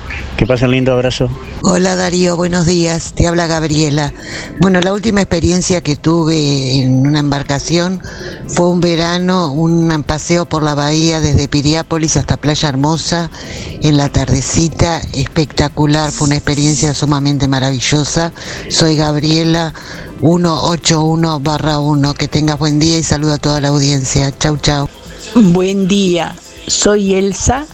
[0.40, 1.28] Que pasen lindo abrazo.
[1.60, 3.12] Hola Darío, buenos días.
[3.12, 4.14] Te habla Gabriela.
[4.58, 8.00] Bueno, la última experiencia que tuve en una embarcación
[8.46, 13.30] fue un verano, un paseo por la bahía desde Piriápolis hasta Playa Hermosa
[13.82, 18.32] en la tardecita, espectacular, fue una experiencia sumamente maravillosa.
[18.70, 19.74] Soy Gabriela
[20.20, 21.42] 181
[21.82, 22.14] 1.
[22.14, 24.32] Que tengas buen día y saludo a toda la audiencia.
[24.38, 24.88] Chau, chau.
[25.34, 26.34] Buen día,
[26.66, 27.66] soy Elsa.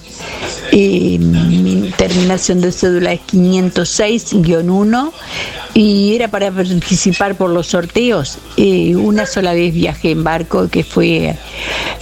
[0.72, 5.12] Eh, mi terminación de cédula es 506-1
[5.74, 8.38] y era para participar por los sorteos.
[8.56, 11.36] Una sola vez viajé en barco que fue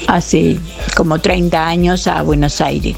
[0.07, 0.59] hace
[0.97, 2.97] como 30 años a Buenos Aires.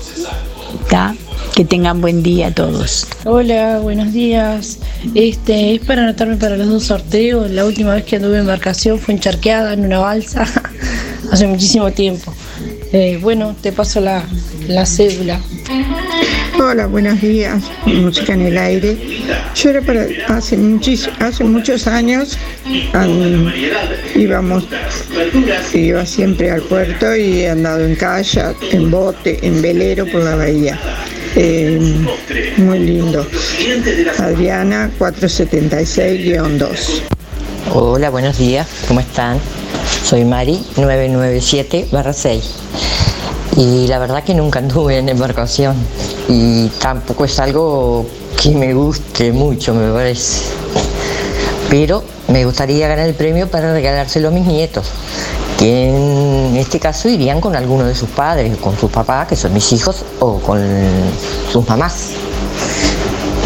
[0.90, 1.14] ¿Tá?
[1.55, 3.06] Que tengan buen día todos.
[3.24, 4.78] Hola, buenos días.
[5.14, 7.51] Este es para anotarme para los dos sorteos.
[7.51, 10.44] La última vez que anduve en embarcación fue encharqueada en una balsa
[11.32, 12.34] hace muchísimo tiempo.
[12.92, 14.24] Eh, bueno, te paso la,
[14.68, 15.40] la cédula.
[16.58, 17.62] Hola, buenos días.
[17.84, 18.96] Música en el aire.
[19.54, 22.38] Yo era para hace muchis, hace muchos años
[22.92, 23.52] an-
[24.14, 24.64] íbamos
[25.74, 30.36] iba siempre al puerto y he andado en kayak, en bote, en velero por la
[30.36, 30.78] bahía.
[31.34, 31.78] Eh,
[32.56, 33.26] muy lindo.
[34.18, 37.02] Adriana 476-2.
[37.74, 39.38] Hola, buenos días, ¿cómo están?
[40.05, 42.40] Soy Mari 997-6
[43.57, 45.74] y la verdad que nunca anduve en embarcación
[46.28, 48.07] y tampoco es algo
[48.40, 50.43] que me guste mucho, me parece.
[51.70, 54.86] Pero me gustaría ganar el premio para regalárselo a mis nietos,
[55.59, 59.53] que en este caso irían con alguno de sus padres, con sus papás, que son
[59.55, 60.61] mis hijos, o con
[61.51, 62.11] sus mamás.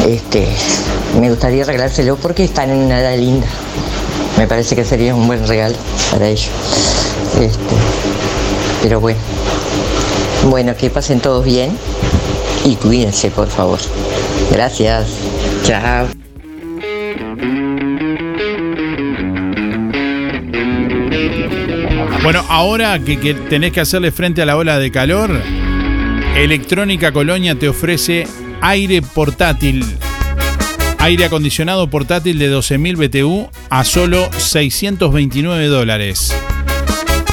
[0.06, 0.48] Este,
[1.20, 3.46] me gustaría regalárselo porque están en una edad linda.
[4.40, 5.76] Me parece que sería un buen regalo
[6.10, 6.48] para ellos.
[7.38, 7.74] Este,
[8.82, 9.20] pero bueno.
[10.48, 11.76] Bueno, que pasen todos bien
[12.64, 13.78] y cuídense, por favor.
[14.50, 15.08] Gracias.
[15.62, 16.06] Chao.
[22.22, 25.38] Bueno, ahora que, que tenés que hacerle frente a la ola de calor,
[26.34, 28.26] Electrónica Colonia te ofrece
[28.62, 29.84] aire portátil.
[30.96, 36.34] Aire acondicionado portátil de 12.000 BTU a solo 629 dólares.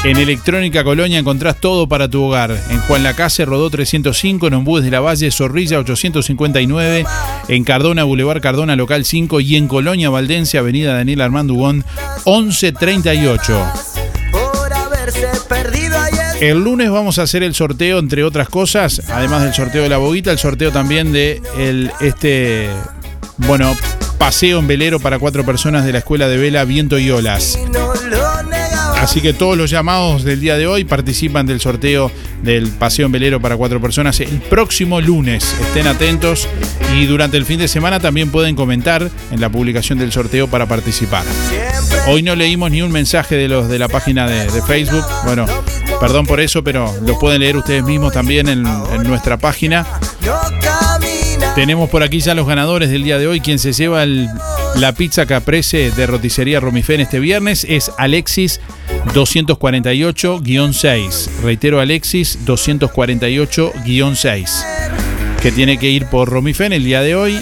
[0.03, 2.55] En Electrónica Colonia encontrás todo para tu hogar.
[2.69, 7.05] En Juan Lacase, Rodó 305, en Ombúes de la Valle, Zorrilla 859,
[7.49, 11.83] en Cardona, Boulevard Cardona, Local 5 y en Colonia Valdense, Avenida Daniel Armando Ugón
[12.25, 13.65] 1138.
[16.39, 19.97] El lunes vamos a hacer el sorteo, entre otras cosas, además del sorteo de la
[19.97, 22.69] boguita, el sorteo también de el, este,
[23.37, 23.75] bueno,
[24.17, 27.59] paseo en velero para cuatro personas de la Escuela de Vela Viento y Olas.
[28.99, 32.11] Así que todos los llamados del día de hoy participan del sorteo
[32.41, 35.55] del paseo en velero para cuatro personas el próximo lunes.
[35.61, 36.47] Estén atentos
[36.95, 40.65] y durante el fin de semana también pueden comentar en la publicación del sorteo para
[40.65, 41.23] participar.
[42.07, 45.05] Hoy no leímos ni un mensaje de los de la página de, Facebook.
[45.25, 45.45] Bueno,
[45.99, 49.85] perdón por eso, pero lo pueden leer ustedes mismos también en, en nuestra página.
[51.57, 53.39] Tenemos por aquí ya los ganadores del día de hoy.
[53.39, 58.61] Quien se lleva la pizza caprese de roticería Romifén este viernes es Alexis
[59.15, 61.41] 248-6.
[61.41, 64.49] Reitero, Alexis 248-6.
[65.41, 67.39] Que tiene que ir por Romifén el día de hoy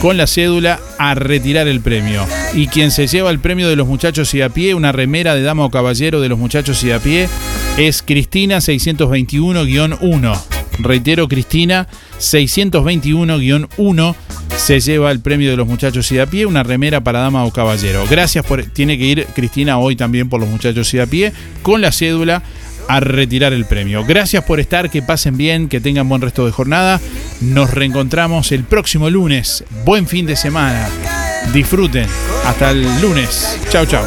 [0.00, 2.26] con la cédula a retirar el premio.
[2.54, 5.42] Y quien se lleva el premio de los muchachos y a pie, una remera de
[5.42, 7.28] dama o caballero de los muchachos y a pie,
[7.76, 10.40] es Cristina 621-1.
[10.78, 11.86] Reitero, Cristina
[12.22, 14.14] 621-1
[14.56, 17.44] se lleva el premio de los muchachos y de a pie, una remera para dama
[17.44, 18.04] o caballero.
[18.08, 18.62] Gracias por.
[18.62, 21.32] Tiene que ir Cristina hoy también por los muchachos y de a pie
[21.62, 22.42] con la cédula
[22.88, 24.04] a retirar el premio.
[24.04, 27.00] Gracias por estar, que pasen bien, que tengan buen resto de jornada.
[27.40, 29.64] Nos reencontramos el próximo lunes.
[29.84, 30.88] Buen fin de semana.
[31.52, 32.06] Disfruten.
[32.44, 33.58] Hasta el lunes.
[33.70, 34.06] Chao, chao.